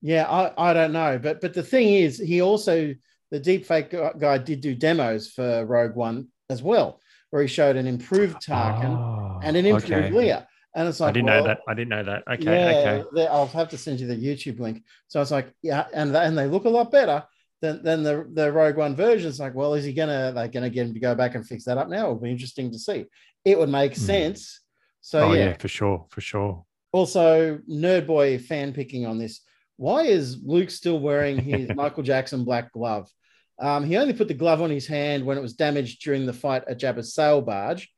yeah, 0.00 0.30
I, 0.30 0.71
I 0.71 0.73
don't 0.75 0.92
know, 0.92 1.18
but 1.18 1.40
but 1.40 1.54
the 1.54 1.62
thing 1.62 1.88
is, 1.88 2.18
he 2.18 2.40
also 2.40 2.95
the 3.30 3.40
deepfake 3.40 3.90
gu- 3.90 4.18
guy 4.18 4.38
did 4.38 4.61
do 4.61 4.75
demos 4.75 5.30
for 5.30 5.64
Rogue 5.66 5.97
One 5.97 6.28
as 6.50 6.62
well, 6.62 7.00
where 7.30 7.42
he 7.42 7.49
showed 7.49 7.76
an 7.76 7.87
improved 7.87 8.37
Tarkin 8.47 8.97
Oh, 8.97 9.40
and 9.42 9.56
an 9.56 9.66
improved 9.66 9.92
okay. 9.92 10.11
Leia. 10.11 10.47
And 10.75 10.87
it's 10.88 11.00
like, 11.00 11.09
I 11.09 11.12
didn't 11.12 11.26
well, 11.26 11.40
know 11.40 11.47
that. 11.49 11.59
I 11.66 11.75
didn't 11.75 11.88
know 11.88 12.04
that. 12.04 12.23
Okay. 12.30 12.45
yeah, 12.45 13.02
Okay. 13.12 13.26
I'll 13.26 13.47
have 13.47 13.71
to 13.71 13.78
send 13.78 13.99
you 13.99 14.06
the 14.06 14.14
YouTube 14.14 14.61
link. 14.61 14.83
So 15.09 15.23
it's 15.23 15.30
like, 15.30 15.52
yeah, 15.62 15.87
and 15.95 16.14
and 16.14 16.37
they 16.37 16.47
look 16.47 16.64
a 16.66 16.68
lot 16.68 16.90
better 16.90 17.25
than 17.62 17.83
than 17.83 18.02
the 18.02 18.28
the 18.33 18.52
Rogue 18.52 18.76
One 18.76 18.95
version. 18.95 19.28
It's 19.30 19.40
like, 19.40 19.54
well, 19.54 19.73
is 19.75 19.85
he 19.85 19.95
gonna 19.95 20.33
they 20.35 20.49
gonna 20.49 20.68
get 20.71 20.87
him 20.87 20.95
to 20.95 21.00
go 21.00 21.14
back 21.14 21.35
and 21.35 21.47
fix 21.47 21.64
that 21.64 21.78
up 21.78 21.88
now? 21.88 22.04
It'll 22.04 22.16
be 22.21 22.30
interesting 22.30 22.71
to 22.73 22.78
see. 22.78 23.06
It 23.45 23.59
would 23.59 23.71
make 23.71 23.95
Hmm. 23.97 24.02
sense. 24.02 24.61
So 25.00 25.30
oh 25.30 25.33
yeah. 25.33 25.47
yeah. 25.47 25.56
for 25.56 25.68
sure. 25.68 26.06
For 26.11 26.21
sure. 26.21 26.64
Also, 26.92 27.59
nerd 27.71 28.06
boy 28.06 28.38
fan 28.38 28.73
picking 28.75 29.06
on 29.06 29.18
this. 29.18 29.40
Why 29.76 30.02
is 30.02 30.42
Luke 30.42 30.71
still 30.71 30.99
wearing 30.99 31.38
his 31.38 31.68
Michael 31.75 32.02
Jackson 32.02 32.45
black 32.45 32.73
glove? 32.73 33.11
Um, 33.59 33.85
he 33.85 33.97
only 33.97 34.12
put 34.12 34.28
the 34.28 34.35
glove 34.35 34.61
on 34.61 34.71
his 34.71 34.87
hand 34.87 35.25
when 35.25 35.38
it 35.38 35.42
was 35.42 35.54
damaged 35.54 36.02
during 36.02 36.26
the 36.26 36.33
fight 36.33 36.64
at 36.68 36.78
Jabba's 36.78 37.14
sail 37.14 37.40
barge. 37.40 37.90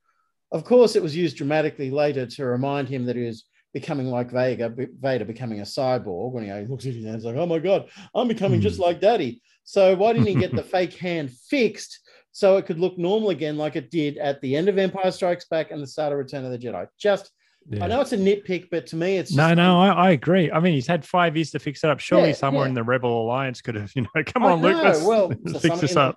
Of 0.52 0.64
course, 0.64 0.97
it 0.97 1.02
was 1.02 1.16
used 1.16 1.37
dramatically 1.37 1.90
later 1.90 2.26
to 2.26 2.47
remind 2.47 2.88
him 2.88 3.04
that 3.06 3.16
he 3.16 3.25
was 3.25 3.44
becoming 3.75 4.06
like 4.06 4.30
Vader, 4.30 4.75
Vader 5.00 5.25
becoming 5.25 5.61
a 5.61 5.64
cyborg. 5.64 6.32
When 6.32 6.44
he 6.44 6.66
looks 6.66 6.87
at 6.87 6.94
his 6.94 7.04
hands, 7.04 7.25
like, 7.25 7.37
"Oh 7.37 7.47
my 7.47 7.58
god, 7.58 7.88
I'm 8.14 8.28
becoming 8.28 8.61
just 8.61 8.78
like 8.78 9.00
Daddy." 9.00 9.42
So 9.64 9.94
why 9.97 10.12
didn't 10.14 10.28
he 10.28 10.35
get 10.35 10.54
the 10.54 10.62
fake 10.76 10.94
hand 10.94 11.30
fixed 11.30 12.00
so 12.32 12.56
it 12.56 12.66
could 12.66 12.78
look 12.78 12.97
normal 12.97 13.30
again, 13.30 13.58
like 13.58 13.76
it 13.76 13.90
did 13.90 14.16
at 14.16 14.40
the 14.40 14.56
end 14.56 14.68
of 14.68 14.78
Empire 14.78 15.11
Strikes 15.11 15.47
Back 15.47 15.70
and 15.70 15.82
the 15.82 15.87
start 15.87 16.12
of 16.12 16.18
Return 16.18 16.44
of 16.44 16.52
the 16.52 16.58
Jedi? 16.58 16.87
Just, 16.99 17.30
Yeah. 17.71 17.85
I 17.85 17.89
know 17.89 18.01
it's 18.01 18.13
a 18.13 18.17
nitpick, 18.17 18.69
but 18.71 18.87
to 18.89 18.97
me, 18.97 19.19
it's 19.19 19.35
No, 19.35 19.53
no, 19.53 19.79
I, 19.79 19.89
I 19.89 20.11
agree. 20.13 20.51
I 20.51 20.59
mean, 20.59 20.73
he's 20.73 20.87
had 20.87 21.05
five 21.05 21.37
years 21.37 21.51
to 21.51 21.59
fix 21.59 21.85
it 21.85 21.91
up. 21.91 22.01
Surely 22.01 22.29
Yeah, 22.29 22.35
somewhere 22.35 22.65
yeah. 22.65 22.71
in 22.71 22.75
the 22.75 22.83
Rebel 22.83 23.23
Alliance 23.23 23.61
could 23.61 23.75
have, 23.75 23.93
you 23.97 24.03
know, 24.03 24.23
come 24.25 24.45
I 24.45 24.53
on, 24.53 24.63
Luke, 24.63 24.83
let's, 24.83 25.03
well, 25.03 25.29
let's 25.45 25.53
so 25.63 25.69
fix 25.69 25.81
this 25.81 25.97
up. 25.97 26.17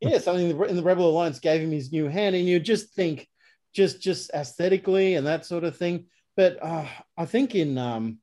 yeah, 0.00 0.18
something 0.18 0.50
in 0.50 0.56
the, 0.56 0.64
in 0.64 0.76
the 0.76 0.82
Rebel 0.82 1.08
Alliance 1.10 1.40
gave 1.40 1.60
him 1.60 1.72
his 1.72 1.90
new 1.90 2.06
hand, 2.08 2.36
and 2.36 2.46
you 2.46 2.60
just 2.60 2.94
think, 2.94 3.26
just 3.74 4.00
just 4.02 4.30
aesthetically 4.34 5.14
and 5.14 5.26
that 5.26 5.46
sort 5.46 5.64
of 5.64 5.76
thing. 5.76 6.04
But 6.36 6.62
uh, 6.62 6.84
I 7.16 7.24
think 7.24 7.54
in 7.54 7.78
um, 7.78 8.18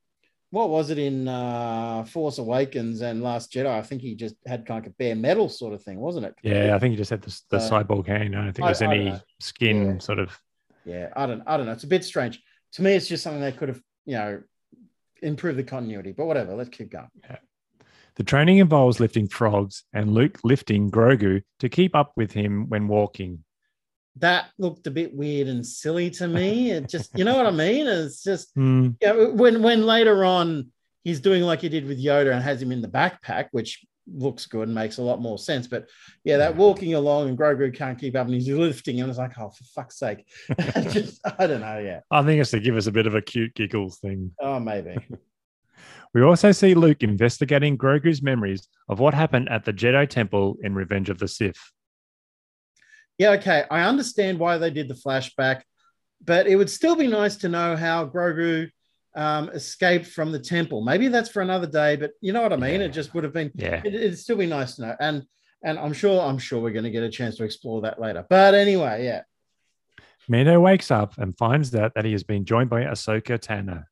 what 0.50 0.70
was 0.70 0.90
it 0.90 0.98
in 0.98 1.28
uh, 1.28 2.04
Force 2.04 2.38
Awakens 2.38 3.02
and 3.02 3.22
Last 3.22 3.52
Jedi? 3.52 3.66
I 3.66 3.82
think 3.82 4.00
he 4.00 4.14
just 4.14 4.36
had 4.46 4.64
kind 4.64 4.86
of 4.86 4.92
a 4.92 4.94
bare 4.94 5.16
metal 5.16 5.48
sort 5.48 5.74
of 5.74 5.82
thing, 5.82 5.98
wasn't 5.98 6.26
it? 6.26 6.34
Yeah, 6.42 6.74
I 6.74 6.78
think 6.78 6.92
he 6.92 6.96
just 6.96 7.10
had 7.10 7.20
the, 7.22 7.40
the 7.50 7.60
So- 7.60 7.72
cyborg 7.82 8.06
hand. 8.06 8.34
I 8.36 8.44
don't 8.44 8.52
think 8.52 8.64
I- 8.64 8.68
there's 8.68 8.82
any 8.82 9.20
skin 9.38 10.00
sort 10.00 10.18
of. 10.18 10.38
Yeah, 10.86 11.08
I 11.14 11.26
don't, 11.26 11.42
I 11.46 11.56
don't 11.58 11.66
know. 11.66 11.72
It's 11.72 11.84
a 11.84 11.88
bit 11.88 12.04
strange 12.04 12.40
to 12.72 12.82
me. 12.82 12.94
It's 12.94 13.08
just 13.08 13.22
something 13.22 13.40
they 13.40 13.52
could 13.52 13.68
have, 13.68 13.80
you 14.06 14.16
know, 14.16 14.42
improved 15.22 15.58
the 15.58 15.64
continuity. 15.64 16.12
But 16.12 16.26
whatever, 16.26 16.54
let's 16.54 16.70
keep 16.70 16.90
going. 16.90 17.08
Yeah. 17.22 17.36
The 18.16 18.24
training 18.24 18.58
involves 18.58 19.00
lifting 19.00 19.28
frogs 19.28 19.84
and 19.92 20.12
Luke 20.12 20.38
lifting 20.44 20.90
Grogu 20.90 21.42
to 21.60 21.68
keep 21.68 21.94
up 21.94 22.12
with 22.16 22.32
him 22.32 22.68
when 22.68 22.88
walking. 22.88 23.44
That 24.16 24.46
looked 24.58 24.86
a 24.86 24.90
bit 24.90 25.14
weird 25.14 25.48
and 25.48 25.64
silly 25.64 26.10
to 26.10 26.28
me. 26.28 26.72
It 26.72 26.88
just, 26.88 27.16
you 27.16 27.24
know 27.24 27.36
what 27.36 27.46
I 27.46 27.50
mean? 27.50 27.86
It's 27.86 28.22
just 28.22 28.50
hmm. 28.54 28.90
yeah, 29.00 29.12
when 29.12 29.62
when 29.62 29.86
later 29.86 30.24
on 30.24 30.72
he's 31.04 31.20
doing 31.20 31.42
like 31.42 31.60
he 31.60 31.68
did 31.68 31.86
with 31.86 32.02
Yoda 32.02 32.32
and 32.32 32.42
has 32.42 32.60
him 32.60 32.72
in 32.72 32.82
the 32.82 32.88
backpack, 32.88 33.48
which 33.52 33.84
looks 34.12 34.46
good 34.46 34.68
and 34.68 34.74
makes 34.74 34.98
a 34.98 35.02
lot 35.02 35.20
more 35.20 35.38
sense. 35.38 35.66
But 35.66 35.88
yeah, 36.24 36.38
that 36.38 36.56
walking 36.56 36.94
along 36.94 37.28
and 37.28 37.38
Grogu 37.38 37.74
can't 37.74 37.98
keep 37.98 38.16
up 38.16 38.26
and 38.26 38.34
he's 38.34 38.48
lifting 38.48 38.96
him. 38.96 39.08
It's 39.08 39.18
like, 39.18 39.38
oh, 39.38 39.50
for 39.50 39.64
fuck's 39.74 39.98
sake. 39.98 40.26
just 40.90 41.20
I 41.38 41.46
don't 41.46 41.60
know. 41.60 41.78
Yeah. 41.78 42.00
I 42.10 42.22
think 42.22 42.40
it's 42.40 42.50
to 42.50 42.60
give 42.60 42.76
us 42.76 42.86
a 42.86 42.92
bit 42.92 43.06
of 43.06 43.14
a 43.14 43.22
cute 43.22 43.54
giggles 43.54 43.98
thing. 43.98 44.32
Oh, 44.40 44.60
maybe. 44.60 44.96
We 46.12 46.22
also 46.22 46.50
see 46.50 46.74
Luke 46.74 47.02
investigating 47.02 47.78
Grogu's 47.78 48.20
memories 48.20 48.68
of 48.88 48.98
what 48.98 49.14
happened 49.14 49.48
at 49.48 49.64
the 49.64 49.72
Jedi 49.72 50.08
Temple 50.08 50.56
in 50.62 50.74
Revenge 50.74 51.08
of 51.08 51.18
the 51.18 51.28
Sith. 51.28 51.70
Yeah, 53.16 53.30
okay. 53.32 53.64
I 53.70 53.82
understand 53.82 54.38
why 54.38 54.58
they 54.58 54.70
did 54.70 54.88
the 54.88 54.94
flashback, 54.94 55.62
but 56.24 56.48
it 56.48 56.56
would 56.56 56.70
still 56.70 56.96
be 56.96 57.06
nice 57.06 57.36
to 57.36 57.48
know 57.48 57.76
how 57.76 58.06
Grogu 58.08 58.70
um, 59.14 59.48
escaped 59.50 60.06
from 60.06 60.32
the 60.32 60.38
temple. 60.38 60.82
Maybe 60.82 61.08
that's 61.08 61.30
for 61.30 61.42
another 61.42 61.66
day, 61.66 61.96
but 61.96 62.12
you 62.20 62.32
know 62.32 62.42
what 62.42 62.52
I 62.52 62.56
mean? 62.56 62.80
Yeah. 62.80 62.86
It 62.86 62.92
just 62.92 63.12
would 63.14 63.24
have 63.24 63.32
been 63.32 63.50
Yeah. 63.54 63.82
it, 63.84 63.94
it'd 63.94 64.18
still 64.18 64.36
be 64.36 64.46
nice 64.46 64.76
to 64.76 64.82
know. 64.82 64.96
And 65.00 65.24
and 65.62 65.78
I'm 65.78 65.92
sure 65.92 66.20
I'm 66.22 66.38
sure 66.38 66.60
we're 66.60 66.70
going 66.72 66.84
to 66.84 66.90
get 66.90 67.02
a 67.02 67.10
chance 67.10 67.36
to 67.36 67.44
explore 67.44 67.82
that 67.82 68.00
later. 68.00 68.24
But 68.28 68.54
anyway, 68.54 69.04
yeah. 69.04 69.22
Mando 70.28 70.60
wakes 70.60 70.90
up 70.90 71.18
and 71.18 71.36
finds 71.36 71.74
out 71.74 71.94
that 71.94 72.04
he 72.04 72.12
has 72.12 72.22
been 72.22 72.44
joined 72.44 72.70
by 72.70 72.82
Ahsoka 72.82 73.38
Tano. 73.38 73.84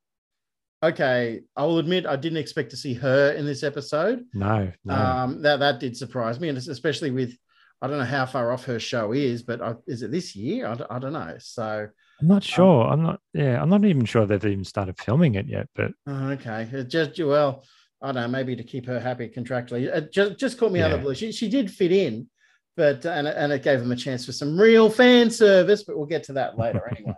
Okay, 0.82 1.40
I 1.56 1.64
will 1.64 1.78
admit 1.78 2.06
I 2.06 2.14
didn't 2.14 2.38
expect 2.38 2.70
to 2.70 2.76
see 2.76 2.94
her 2.94 3.32
in 3.32 3.44
this 3.44 3.64
episode. 3.64 4.24
No, 4.32 4.70
no. 4.84 4.94
Um, 4.94 5.42
that 5.42 5.58
that 5.58 5.80
did 5.80 5.96
surprise 5.96 6.38
me, 6.38 6.48
and 6.48 6.56
especially 6.56 7.10
with 7.10 7.36
I 7.82 7.88
don't 7.88 7.98
know 7.98 8.04
how 8.04 8.26
far 8.26 8.52
off 8.52 8.64
her 8.66 8.78
show 8.78 9.12
is, 9.12 9.42
but 9.42 9.60
I, 9.60 9.74
is 9.88 10.02
it 10.02 10.12
this 10.12 10.36
year? 10.36 10.66
I, 10.68 10.96
I 10.96 10.98
don't 11.00 11.12
know. 11.12 11.34
So 11.40 11.88
I'm 12.20 12.26
not 12.28 12.36
um, 12.36 12.40
sure. 12.40 12.84
I'm 12.86 13.02
not. 13.02 13.20
Yeah, 13.32 13.60
I'm 13.60 13.68
not 13.68 13.84
even 13.84 14.04
sure 14.04 14.26
they've 14.26 14.44
even 14.44 14.64
started 14.64 14.98
filming 14.98 15.34
it 15.34 15.46
yet. 15.46 15.68
But 15.74 15.92
oh, 16.06 16.30
okay, 16.30 16.68
it 16.72 16.88
just 16.88 17.18
well, 17.20 17.64
I 18.02 18.06
don't 18.12 18.16
know, 18.16 18.28
maybe 18.28 18.56
to 18.56 18.64
keep 18.64 18.86
her 18.86 18.98
happy 18.98 19.28
contractually. 19.28 19.92
Uh, 19.92 19.98
it 19.98 20.12
just 20.12 20.38
just 20.38 20.58
caught 20.58 20.72
me 20.72 20.80
out 20.80 20.92
of 20.92 20.98
the 20.98 21.04
blue. 21.04 21.14
She 21.14 21.32
she 21.32 21.48
did 21.48 21.70
fit 21.70 21.92
in, 21.92 22.28
but 22.76 23.04
and 23.06 23.28
it- 23.28 23.36
and 23.36 23.52
it 23.52 23.62
gave 23.62 23.80
them 23.80 23.92
a 23.92 23.96
chance 23.96 24.26
for 24.26 24.32
some 24.32 24.58
real 24.58 24.90
fan 24.90 25.30
service. 25.30 25.84
But 25.84 25.96
we'll 25.96 26.06
get 26.06 26.24
to 26.24 26.34
that 26.34 26.58
later 26.58 26.86
anyway. 26.96 27.14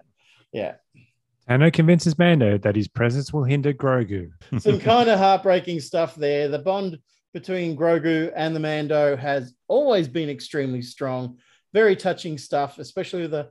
Yeah. 0.53 0.75
Tano 1.49 1.73
convinces 1.73 2.17
Mando 2.17 2.59
that 2.59 2.77
his 2.77 2.87
presence 2.87 3.33
will 3.33 3.43
hinder 3.43 3.73
Grogu. 3.73 4.31
some 4.59 4.79
kind 4.79 5.09
of 5.09 5.19
heartbreaking 5.19 5.81
stuff 5.81 6.15
there. 6.15 6.49
The 6.49 6.61
bond 6.61 6.99
between 7.33 7.77
Grogu 7.77 8.33
and 8.37 8.55
the 8.55 8.61
Mando 8.61 9.17
has 9.17 9.55
always 9.67 10.07
been 10.09 10.29
extremely 10.31 10.83
strong. 10.83 11.39
Very 11.73 11.97
touching 11.97 12.39
stuff, 12.39 12.79
especially 12.79 13.23
with 13.23 13.31
the 13.33 13.51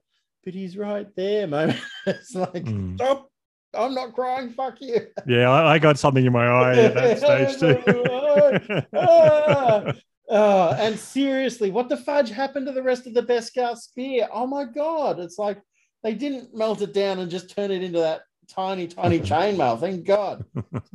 but 0.50 0.56
he's 0.56 0.75
right 0.75 1.08
there 1.15 1.46
moment. 1.46 1.79
it's 2.08 2.34
like, 2.34 2.63
Mm. 2.65 2.96
stop. 2.96 3.29
I'm 3.75 3.94
not 3.94 4.13
crying. 4.15 4.50
Fuck 4.50 4.82
you. 4.82 5.00
Yeah, 5.27 5.48
I, 5.51 5.74
I 5.74 5.79
got 5.79 6.00
something 6.00 6.25
in 6.25 6.34
my 6.34 6.48
eye 6.48 6.75
at 6.75 6.96
that 6.96 7.18
stage 7.53 7.60
too. 7.60 8.84
Ah. 8.96 9.94
Oh, 10.32 10.72
and 10.79 10.98
seriously, 10.98 11.70
what 11.70 11.88
the 11.88 11.98
fudge 11.98 12.32
happened 12.32 12.65
to 12.65 12.72
the 12.72 12.82
rest 12.82 13.06
of 13.06 13.13
the 13.13 13.22
Beskar 13.22 13.77
spear? 13.77 14.27
Oh 14.34 14.48
my 14.48 14.63
god! 14.65 15.20
It's 15.20 15.38
like 15.38 15.62
they 16.03 16.15
didn't 16.15 16.56
melt 16.56 16.82
it 16.82 16.94
down 16.96 17.20
and 17.20 17.29
just 17.29 17.56
turn 17.56 17.70
it 17.70 17.84
into 17.84 18.00
that 18.00 18.22
tiny, 18.48 18.88
tiny 18.88 19.20
chainmail. 19.32 19.79
Thank 19.79 20.03
God. 20.06 20.46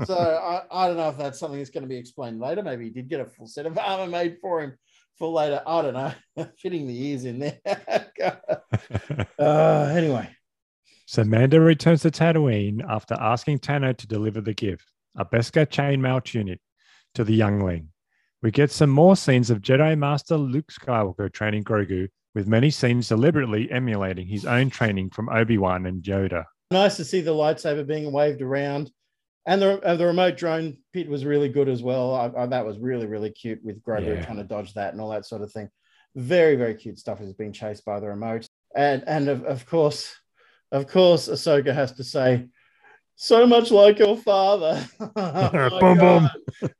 So 0.04 0.14
I, 0.16 0.62
I 0.70 0.88
don't 0.88 0.96
know 0.96 1.10
if 1.10 1.16
that's 1.18 1.38
something 1.38 1.58
that's 1.60 1.70
going 1.70 1.82
to 1.84 1.88
be 1.88 1.96
explained 1.96 2.40
later. 2.40 2.62
Maybe 2.64 2.84
he 2.86 2.90
did 2.90 3.08
get 3.08 3.20
a 3.20 3.24
full 3.24 3.46
set 3.46 3.66
of 3.66 3.78
armor 3.78 4.08
made 4.10 4.38
for 4.40 4.62
him 4.62 4.76
for 5.18 5.28
later. 5.28 5.62
I 5.66 5.82
don't 5.82 5.94
know. 5.94 6.48
Fitting 6.58 6.86
the 6.86 7.06
ears 7.06 7.24
in 7.24 7.38
there. 7.38 7.58
uh, 9.38 9.92
anyway, 9.94 10.28
so 11.06 11.24
Mando 11.24 11.58
returns 11.58 12.02
to 12.02 12.10
Tatooine 12.10 12.80
after 12.88 13.14
asking 13.20 13.58
Tano 13.60 13.96
to 13.96 14.06
deliver 14.06 14.40
the 14.40 14.54
gift, 14.54 14.90
a 15.16 15.24
Beskar 15.24 15.66
chainmail 15.66 16.24
tunic, 16.24 16.60
to 17.14 17.24
the 17.24 17.34
youngling. 17.34 17.88
We 18.42 18.50
get 18.50 18.70
some 18.70 18.90
more 18.90 19.16
scenes 19.16 19.50
of 19.50 19.60
Jedi 19.60 19.96
Master 19.98 20.36
Luke 20.36 20.70
Skywalker 20.70 21.32
training 21.32 21.64
Grogu, 21.64 22.08
with 22.34 22.48
many 22.48 22.70
scenes 22.70 23.08
deliberately 23.08 23.70
emulating 23.70 24.26
his 24.26 24.44
own 24.44 24.70
training 24.70 25.10
from 25.10 25.28
Obi-Wan 25.28 25.86
and 25.86 26.02
Yoda. 26.02 26.44
nice 26.70 26.96
to 26.96 27.04
see 27.04 27.20
the 27.20 27.30
lightsaber 27.30 27.86
being 27.86 28.10
waved 28.10 28.42
around. 28.42 28.90
And 29.46 29.60
the, 29.60 29.80
uh, 29.82 29.96
the 29.96 30.06
remote 30.06 30.36
drone 30.36 30.78
pit 30.92 31.08
was 31.08 31.24
really 31.24 31.48
good 31.50 31.68
as 31.68 31.82
well. 31.82 32.14
I, 32.14 32.42
I- 32.42 32.46
that 32.46 32.64
was 32.64 32.78
really, 32.78 33.06
really 33.06 33.30
cute 33.30 33.62
with 33.62 33.82
Grogu 33.82 34.16
Yeah. 34.16 34.24
trying 34.24 34.38
to 34.38 34.44
dodge 34.44 34.74
that 34.74 34.92
and 34.92 35.00
all 35.00 35.10
that 35.10 35.26
sort 35.26 35.42
of 35.42 35.52
thing. 35.52 35.68
Very, 36.16 36.56
very 36.56 36.74
cute 36.74 36.98
stuff 36.98 37.20
is 37.20 37.32
being 37.34 37.52
chased 37.52 37.84
by 37.84 38.00
the 38.00 38.08
remote. 38.08 38.46
And 38.76 39.04
and 39.06 39.28
of, 39.28 39.44
of 39.44 39.66
course, 39.66 40.14
of 40.72 40.86
course, 40.86 41.28
Ahsoka 41.28 41.74
has 41.74 41.92
to 41.92 42.04
say, 42.04 42.48
so 43.16 43.46
much 43.46 43.70
like 43.70 43.98
your 43.98 44.16
father. 44.16 44.84
Oh 45.16 45.70
Boom, 45.80 45.98
boom. 45.98 46.28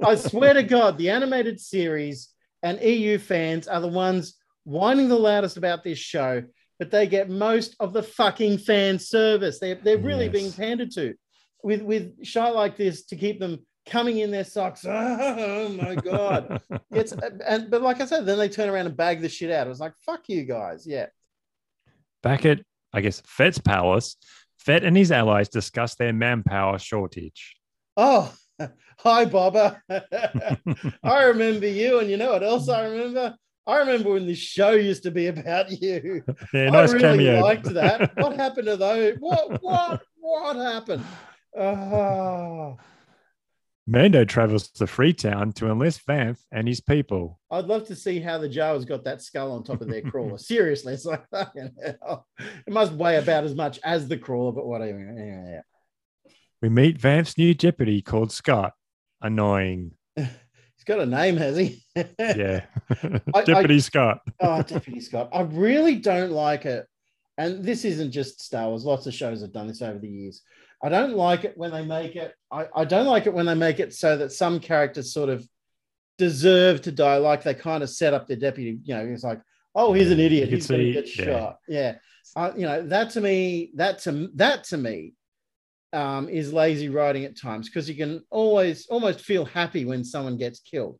I 0.02 0.14
swear 0.16 0.54
to 0.54 0.62
God, 0.62 0.98
the 0.98 1.10
animated 1.10 1.60
series 1.60 2.30
and 2.62 2.80
EU 2.80 3.18
fans 3.18 3.68
are 3.68 3.80
the 3.80 3.88
ones 3.88 4.34
whining 4.64 5.08
the 5.08 5.18
loudest 5.18 5.56
about 5.56 5.84
this 5.84 5.98
show, 5.98 6.42
but 6.78 6.90
they 6.90 7.06
get 7.06 7.28
most 7.28 7.76
of 7.78 7.92
the 7.92 8.02
fucking 8.02 8.58
fan 8.58 8.98
service. 8.98 9.58
They're, 9.58 9.74
they're 9.76 9.98
really 9.98 10.24
Yes. 10.24 10.32
being 10.32 10.52
pandered 10.52 10.90
to 10.92 11.14
with, 11.64 11.82
with 11.82 12.24
shit 12.24 12.54
like 12.54 12.76
this 12.76 13.06
to 13.06 13.16
keep 13.16 13.40
them 13.40 13.60
coming 13.86 14.18
in 14.18 14.30
their 14.30 14.44
socks. 14.44 14.84
Oh 14.86 15.68
my 15.70 15.94
God. 15.94 16.62
it's 16.90 17.12
and 17.12 17.70
but 17.70 17.82
like 17.82 18.00
I 18.00 18.06
said, 18.06 18.26
then 18.26 18.38
they 18.38 18.48
turn 18.48 18.68
around 18.68 18.86
and 18.86 18.96
bag 18.96 19.20
the 19.20 19.28
shit 19.28 19.50
out. 19.50 19.66
It 19.66 19.70
was 19.70 19.80
like, 19.80 19.94
fuck 20.04 20.28
you 20.28 20.44
guys. 20.44 20.86
Yeah. 20.86 21.06
Back 22.22 22.44
at, 22.46 22.60
I 22.92 23.00
guess, 23.00 23.22
Fett's 23.26 23.58
palace, 23.58 24.16
Fett 24.58 24.84
and 24.84 24.96
his 24.96 25.12
allies 25.12 25.48
discuss 25.48 25.94
their 25.94 26.12
manpower 26.12 26.78
shortage. 26.78 27.56
Oh, 27.96 28.32
hi, 28.98 29.24
Bobber. 29.24 29.82
I 31.02 31.24
remember 31.24 31.66
you, 31.66 31.98
and 31.98 32.10
you 32.10 32.16
know 32.16 32.32
what 32.32 32.42
else 32.42 32.68
I 32.68 32.86
remember? 32.86 33.36
I 33.66 33.78
remember 33.78 34.12
when 34.12 34.26
this 34.26 34.38
show 34.38 34.72
used 34.72 35.02
to 35.04 35.10
be 35.10 35.26
about 35.26 35.70
you. 35.70 36.22
Yeah, 36.52 36.70
nice 36.70 36.90
I 36.90 36.94
really 36.94 37.24
cameo. 37.24 37.40
liked 37.40 37.74
that. 37.74 38.16
What 38.16 38.36
happened 38.36 38.66
to 38.66 38.76
those? 38.76 39.16
What 39.18 39.62
what 39.62 40.02
what 40.16 40.56
happened? 40.56 41.04
Oh, 41.56 42.76
Mando 43.86 44.24
travels 44.24 44.68
to 44.70 44.86
Freetown 44.86 45.52
to 45.52 45.70
enlist 45.70 46.06
Vanth 46.06 46.40
and 46.50 46.66
his 46.66 46.80
people. 46.80 47.38
I'd 47.50 47.66
love 47.66 47.86
to 47.88 47.94
see 47.94 48.18
how 48.18 48.38
the 48.38 48.48
Jawas 48.48 48.86
got 48.86 49.04
that 49.04 49.20
skull 49.20 49.52
on 49.52 49.62
top 49.62 49.82
of 49.82 49.88
their 49.88 50.00
crawler. 50.02 50.38
Seriously, 50.38 50.94
it's 50.94 51.04
like. 51.04 51.22
It 51.32 51.98
must 52.68 52.92
weigh 52.92 53.16
about 53.16 53.44
as 53.44 53.54
much 53.54 53.78
as 53.84 54.08
the 54.08 54.16
crawler, 54.16 54.52
but 54.52 54.66
whatever. 54.66 54.98
Anyway, 54.98 55.44
yeah. 55.52 56.32
We 56.62 56.70
meet 56.70 56.98
Vanth's 56.98 57.36
new 57.36 57.52
deputy 57.52 58.00
called 58.00 58.32
Scott. 58.32 58.72
Annoying. 59.20 59.92
He's 60.16 60.84
got 60.86 61.00
a 61.00 61.06
name, 61.06 61.36
has 61.36 61.56
he? 61.56 61.82
Yeah. 62.18 62.64
I- 63.34 63.44
deputy 63.44 63.80
Scott. 63.80 64.20
oh, 64.40 64.62
Deputy 64.62 65.00
Scott. 65.00 65.28
I 65.32 65.42
really 65.42 65.96
don't 65.96 66.32
like 66.32 66.64
it. 66.64 66.86
And 67.36 67.64
this 67.64 67.84
isn't 67.84 68.12
just 68.12 68.42
Star 68.42 68.68
Wars. 68.68 68.84
Lots 68.84 69.06
of 69.06 69.12
shows 69.14 69.42
have 69.42 69.52
done 69.52 69.66
this 69.68 69.82
over 69.82 69.98
the 69.98 70.08
years. 70.08 70.40
I 70.84 70.90
don't 70.90 71.16
like 71.16 71.44
it 71.44 71.56
when 71.56 71.70
they 71.70 71.82
make 71.82 72.14
it. 72.14 72.34
I, 72.50 72.66
I 72.76 72.84
don't 72.84 73.06
like 73.06 73.26
it 73.26 73.32
when 73.32 73.46
they 73.46 73.54
make 73.54 73.80
it 73.80 73.94
so 73.94 74.18
that 74.18 74.32
some 74.32 74.60
characters 74.60 75.14
sort 75.14 75.30
of 75.30 75.48
deserve 76.18 76.82
to 76.82 76.92
die. 76.92 77.16
Like 77.16 77.42
they 77.42 77.54
kind 77.54 77.82
of 77.82 77.88
set 77.88 78.12
up 78.12 78.28
their 78.28 78.36
deputy. 78.36 78.78
You 78.84 78.94
know, 78.94 79.06
it's 79.06 79.24
like, 79.24 79.40
oh, 79.74 79.94
he's 79.94 80.10
an 80.10 80.20
idiot. 80.20 80.50
He's 80.50 80.66
going 80.66 80.84
to 80.84 80.92
get 80.92 81.18
yeah. 81.18 81.24
shot. 81.24 81.58
Yeah. 81.66 81.94
Uh, 82.36 82.52
you 82.54 82.66
know, 82.66 82.86
that 82.88 83.08
to 83.10 83.22
me, 83.22 83.70
that 83.76 84.00
to 84.00 84.28
that 84.34 84.64
to 84.64 84.76
me, 84.76 85.14
um, 85.94 86.28
is 86.28 86.52
lazy 86.52 86.90
writing 86.90 87.24
at 87.24 87.40
times 87.40 87.70
because 87.70 87.88
you 87.88 87.94
can 87.94 88.22
always 88.28 88.86
almost 88.88 89.20
feel 89.22 89.46
happy 89.46 89.86
when 89.86 90.04
someone 90.04 90.36
gets 90.36 90.60
killed. 90.60 90.98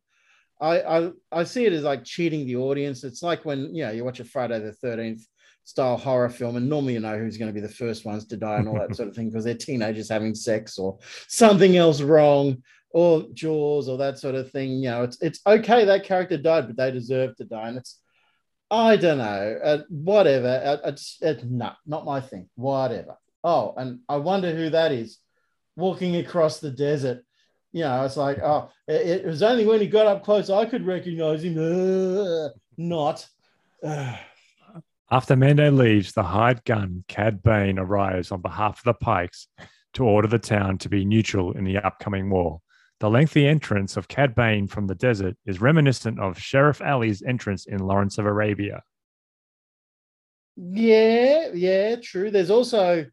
I, 0.59 0.81
I 0.81 1.11
I 1.31 1.43
see 1.43 1.65
it 1.65 1.73
as 1.73 1.83
like 1.83 2.05
cheating 2.05 2.47
the 2.47 2.55
audience. 2.55 3.03
It's 3.03 3.21
like 3.21 3.45
when 3.45 3.75
you 3.75 3.85
know 3.85 3.91
you 3.91 4.03
watch 4.03 4.19
a 4.19 4.25
Friday 4.25 4.57
the 4.59 4.71
Thirteenth 4.71 5.27
style 5.65 5.97
horror 5.97 6.29
film, 6.29 6.55
and 6.55 6.69
normally 6.69 6.93
you 6.93 6.99
know 7.01 7.17
who's 7.17 7.37
going 7.37 7.49
to 7.49 7.53
be 7.53 7.65
the 7.65 7.67
first 7.67 8.05
ones 8.05 8.25
to 8.25 8.37
die 8.37 8.57
and 8.57 8.69
all 8.69 8.79
that 8.79 8.95
sort 8.95 9.09
of 9.09 9.15
thing 9.15 9.29
because 9.29 9.43
they're 9.43 9.55
teenagers 9.55 10.09
having 10.09 10.33
sex 10.33 10.77
or 10.77 10.97
something 11.27 11.75
else 11.75 12.01
wrong 12.01 12.63
or 12.91 13.25
Jaws 13.33 13.89
or 13.89 13.97
that 13.97 14.17
sort 14.17 14.35
of 14.35 14.51
thing. 14.51 14.71
You 14.71 14.91
know, 14.91 15.03
it's 15.03 15.21
it's 15.21 15.41
okay 15.45 15.83
that 15.85 16.05
character 16.05 16.37
died, 16.37 16.67
but 16.67 16.77
they 16.77 16.91
deserve 16.91 17.35
to 17.35 17.43
die, 17.43 17.67
and 17.67 17.77
it's 17.77 17.99
I 18.71 18.95
don't 18.95 19.17
know, 19.17 19.59
uh, 19.63 19.77
whatever. 19.89 20.47
Uh, 20.47 20.89
it's 20.89 21.17
it's 21.21 21.43
no, 21.43 21.71
not 21.85 22.05
my 22.05 22.21
thing. 22.21 22.47
Whatever. 22.55 23.17
Oh, 23.43 23.73
and 23.77 23.99
I 24.07 24.17
wonder 24.17 24.55
who 24.55 24.69
that 24.69 24.91
is 24.91 25.19
walking 25.75 26.15
across 26.15 26.59
the 26.59 26.71
desert. 26.71 27.23
You 27.73 27.81
know, 27.81 28.05
it's 28.05 28.17
like, 28.17 28.39
oh, 28.41 28.71
it, 28.87 29.07
it 29.07 29.25
was 29.25 29.43
only 29.43 29.65
when 29.65 29.81
he 29.81 29.87
got 29.87 30.07
up 30.07 30.23
close 30.23 30.49
I 30.49 30.65
could 30.65 30.85
recognize 30.85 31.43
him. 31.43 31.57
Uh, 31.57 32.49
not. 32.77 33.27
After 35.11 35.35
Mando 35.35 35.69
leaves, 35.69 36.13
the 36.13 36.23
hired 36.23 36.63
gun, 36.65 37.03
Cad 37.07 37.43
Bane, 37.43 37.77
arrives 37.77 38.31
on 38.31 38.41
behalf 38.41 38.79
of 38.79 38.85
the 38.85 38.93
Pikes 38.95 39.47
to 39.93 40.03
order 40.03 40.27
the 40.27 40.39
town 40.39 40.79
to 40.79 40.89
be 40.89 41.05
neutral 41.05 41.51
in 41.51 41.63
the 41.63 41.77
upcoming 41.77 42.29
war. 42.29 42.61
The 42.99 43.09
lengthy 43.09 43.47
entrance 43.47 43.97
of 43.97 44.07
Cad 44.07 44.33
Bane 44.33 44.67
from 44.67 44.87
the 44.87 44.95
desert 44.95 45.37
is 45.45 45.61
reminiscent 45.61 46.19
of 46.19 46.37
Sherif 46.37 46.85
Ali's 46.85 47.21
entrance 47.21 47.67
in 47.67 47.79
Lawrence 47.85 48.17
of 48.17 48.25
Arabia. 48.25 48.81
yeah, 50.55 51.49
yeah, 51.53 51.97
true. 51.97 52.31
There's 52.31 52.49
also, 52.49 53.05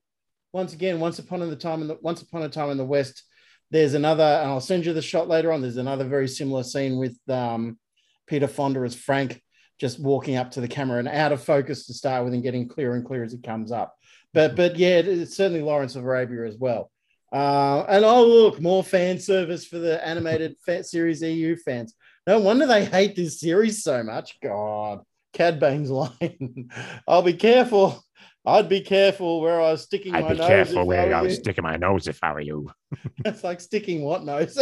once 0.53 0.73
again, 0.73 1.01
once 1.01 1.19
upon 1.19 1.43
a 1.43 1.57
time 1.57 1.83
in 1.83 1.89
the 1.89 1.99
once 2.01 2.23
upon 2.23 2.43
a 2.43 2.49
time 2.49 2.71
in 2.71 2.79
the 2.79 2.85
West, 2.85 3.23
there's 3.71 3.95
another, 3.95 4.23
and 4.23 4.51
I'll 4.51 4.61
send 4.61 4.87
you 4.87 4.93
the 4.93 5.03
shot 5.03 5.29
later 5.29 5.53
on. 5.53 5.61
There's 5.61 5.77
another 5.77 6.05
very 6.05 6.29
similar 6.29 6.63
scene 6.63 6.97
with 6.99 7.19
um, 7.29 7.79
Peter 8.27 8.47
Fonda 8.47 8.81
as 8.81 8.95
Frank 8.95 9.43
just 9.83 9.99
walking 9.99 10.37
up 10.37 10.53
to 10.53 10.61
the 10.61 10.69
camera 10.69 11.01
and 11.01 11.09
out 11.09 11.33
of 11.33 11.43
focus 11.43 11.87
to 11.87 11.93
start 11.93 12.23
with 12.23 12.33
and 12.33 12.43
getting 12.45 12.69
clearer 12.69 12.95
and 12.95 13.05
clearer 13.05 13.25
as 13.25 13.35
it 13.35 13.43
comes 13.43 13.73
up. 13.73 13.97
But 14.33 14.55
but 14.55 14.77
yeah, 14.77 14.99
it's 14.99 15.37
certainly 15.37 15.61
Lawrence 15.61 15.97
of 15.97 16.05
Arabia 16.05 16.47
as 16.47 16.57
well. 16.57 16.89
Uh, 17.33 17.85
and 17.89 18.05
oh 18.05 18.25
look, 18.25 18.61
more 18.61 18.85
fan 18.85 19.19
service 19.19 19.67
for 19.67 19.81
the 19.81 20.07
animated 20.07 20.55
series 20.83 21.21
EU 21.21 21.57
fans. 21.57 21.95
No 22.29 22.39
wonder 22.39 22.65
they 22.65 22.85
hate 22.85 23.17
this 23.17 23.41
series 23.41 23.83
so 23.83 24.05
much. 24.05 24.39
God, 24.41 25.01
Cad 25.33 25.59
Bane's 25.59 25.91
line. 25.91 26.71
I'll 27.09 27.23
be 27.23 27.35
careful. 27.35 28.05
I'd 28.47 28.69
be 28.69 28.83
careful 28.83 29.41
where 29.41 29.61
I 29.61 29.73
was 29.73 29.83
sticking 29.83 30.13
my 30.13 30.23
own. 30.23 30.31
I'd 30.33 30.39
be 30.39 30.47
careful 30.47 30.87
where 30.87 31.13
I 31.13 31.23
were 31.23 31.29
you." 31.29 31.35
sticking 31.35 31.63
my 31.63 31.77
nose 31.77 32.07
if 32.07 32.21
I 32.23 32.33
were 32.33 32.41
you. 32.41 32.71
It's 33.25 33.43
like 33.43 33.61
sticking 33.61 34.03
what 34.03 34.25
nose? 34.25 34.57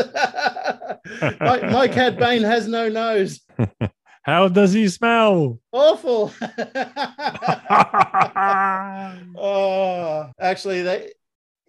my, 1.40 1.60
my 1.70 1.88
Cad 1.88 2.18
Bane 2.18 2.42
has 2.42 2.66
no 2.66 2.88
nose. 2.88 3.40
How 4.30 4.46
does 4.46 4.72
he 4.72 4.86
smell? 4.86 5.58
Awful. 5.72 6.32
oh, 9.36 10.30
actually, 10.40 10.82
they 10.82 11.10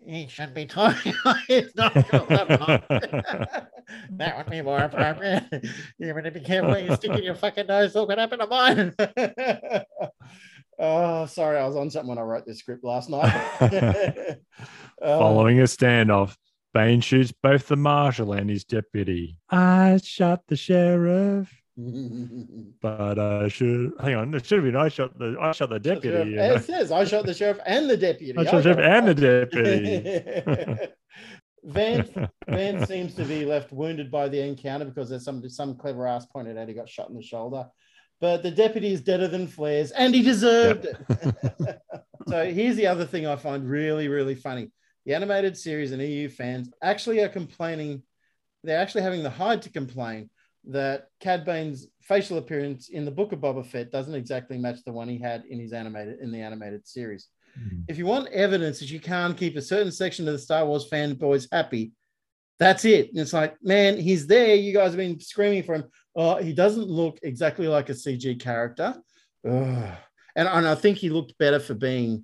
he 0.06 0.28
should 0.28 0.54
be 0.54 0.68
talking. 0.68 1.16
it's 1.50 1.76
not 1.76 1.96
that 1.96 3.68
would 4.38 4.52
be 4.52 4.62
more 4.62 4.78
appropriate. 4.78 5.46
You 5.98 6.14
better 6.14 6.30
be 6.30 6.42
careful 6.42 6.70
when 6.70 6.86
you 6.86 6.96
stick 6.98 7.10
in 7.10 7.24
your 7.24 7.34
fucking 7.34 7.66
nose. 7.66 7.96
Look 7.96 8.10
what 8.10 8.20
happened 8.20 8.42
to 8.42 8.48
mine. 8.48 8.94
oh, 10.78 11.26
sorry, 11.26 11.58
I 11.58 11.66
was 11.66 11.76
on 11.76 11.90
something 11.90 12.10
when 12.10 12.20
I 12.20 12.22
wrote 12.22 12.46
this 12.46 12.60
script 12.60 12.84
last 12.84 13.10
night. 13.10 14.38
Oh, 15.02 15.18
Following 15.18 15.60
a 15.60 15.64
standoff, 15.64 16.36
Bane 16.76 17.02
shoots 17.02 17.32
both 17.32 17.68
the 17.68 17.76
marshal 17.76 18.34
and 18.34 18.52
his 18.52 18.66
deputy. 18.66 19.40
I 19.50 20.00
shot 20.04 20.44
the 20.48 20.56
sheriff, 20.56 21.61
but 22.82 23.18
I 23.18 23.48
should 23.48 23.94
hang 24.00 24.16
on. 24.16 24.34
It 24.34 24.46
should 24.46 24.58
have 24.58 24.66
been 24.66 24.76
I 24.76 24.90
shot 24.90 25.18
the 25.18 25.38
I 25.40 25.52
shot 25.54 25.70
the 25.70 25.80
deputy. 25.80 26.38
Uh, 26.38 26.56
it 26.56 26.64
says 26.64 26.92
I 26.92 27.06
shot 27.06 27.26
the 27.26 27.34
sheriff 27.34 27.60
and 27.66 27.90
the 27.90 27.98
deputy. 27.98 28.38
I 28.38 28.44
shot 28.44 28.64
the 28.64 28.64
sheriff 28.64 28.80
and 28.80 29.08
the 29.08 29.16
deputy. 29.16 30.88
Van 31.64 32.30
Van 32.48 32.86
seems 32.86 33.14
to 33.16 33.24
be 33.24 33.46
left 33.46 33.72
wounded 33.72 34.12
by 34.12 34.28
the 34.28 34.42
encounter 34.42 34.86
because 34.86 35.10
there's 35.10 35.24
some 35.24 35.48
some 35.50 35.76
clever 35.76 36.08
ass 36.08 36.26
pointed 36.26 36.58
out 36.58 36.68
he 36.68 36.74
got 36.74 36.90
shot 36.90 37.10
in 37.10 37.16
the 37.16 37.22
shoulder. 37.22 37.68
But 38.20 38.44
the 38.44 38.52
deputy 38.52 38.94
is 38.94 39.02
deader 39.02 39.28
than 39.28 39.48
flares, 39.48 39.92
and 39.92 40.14
he 40.14 40.22
deserved 40.22 40.86
it. 40.86 41.82
so 42.28 42.46
here's 42.46 42.76
the 42.76 42.86
other 42.86 43.06
thing 43.06 43.26
I 43.26 43.36
find 43.36 43.68
really, 43.68 44.10
really 44.10 44.36
funny. 44.36 44.72
The 45.06 45.16
animated 45.16 45.58
series 45.58 45.92
and 45.92 46.02
EU 46.02 46.30
fans 46.30 46.70
actually 46.84 47.22
are 47.22 47.30
complaining, 47.30 48.04
they're 48.64 48.80
actually 48.80 49.02
having 49.02 49.24
the 49.24 49.32
hide 49.32 49.64
to 49.64 49.72
complain 49.72 50.30
that 50.66 51.08
Cad 51.20 51.46
Bane's 51.46 51.88
facial 52.02 52.38
appearance 52.38 52.90
in 52.90 53.06
the 53.06 53.12
Book 53.12 53.32
of 53.32 53.40
Boba 53.40 53.66
Fett 53.66 53.92
doesn't 53.92 54.16
exactly 54.16 54.58
match 54.58 54.84
the 54.86 54.92
one 54.92 55.10
he 55.10 55.18
had 55.18 55.44
in 55.50 55.60
his 55.60 55.74
animated 55.74 56.20
in 56.20 56.32
the 56.32 56.42
animated 56.42 56.88
series. 56.88 57.28
Hmm. 57.56 57.82
If 57.88 57.98
you 57.98 58.06
want 58.06 58.30
evidence 58.30 58.80
that 58.80 58.92
you 58.92 59.00
can't 59.00 59.38
keep 59.38 59.56
a 59.56 59.62
certain 59.62 59.92
section 59.92 60.28
of 60.28 60.34
the 60.34 60.40
Star 60.40 60.66
Wars 60.66 60.90
fanboys 60.90 61.48
happy, 61.52 61.94
that's 62.60 62.86
it. 62.86 63.10
And 63.10 63.20
it's 63.20 63.34
like, 63.34 63.56
man, 63.64 63.98
he's 63.98 64.28
there. 64.28 64.54
You 64.54 64.72
guys 64.74 64.92
have 64.92 64.98
been 64.98 65.20
screaming 65.20 65.64
for 65.64 65.76
him. 65.76 65.86
Oh, 66.16 66.36
he 66.36 66.54
doesn't 66.54 66.88
look 66.88 67.18
exactly 67.24 67.68
like 67.68 67.90
a 67.90 67.94
CG 67.94 68.40
character. 68.40 68.96
Ugh. 69.50 69.98
And, 70.36 70.48
and 70.48 70.68
I 70.68 70.76
think 70.76 70.98
he 70.98 71.10
looked 71.10 71.38
better 71.38 71.60
for 71.60 71.74
being 71.74 72.24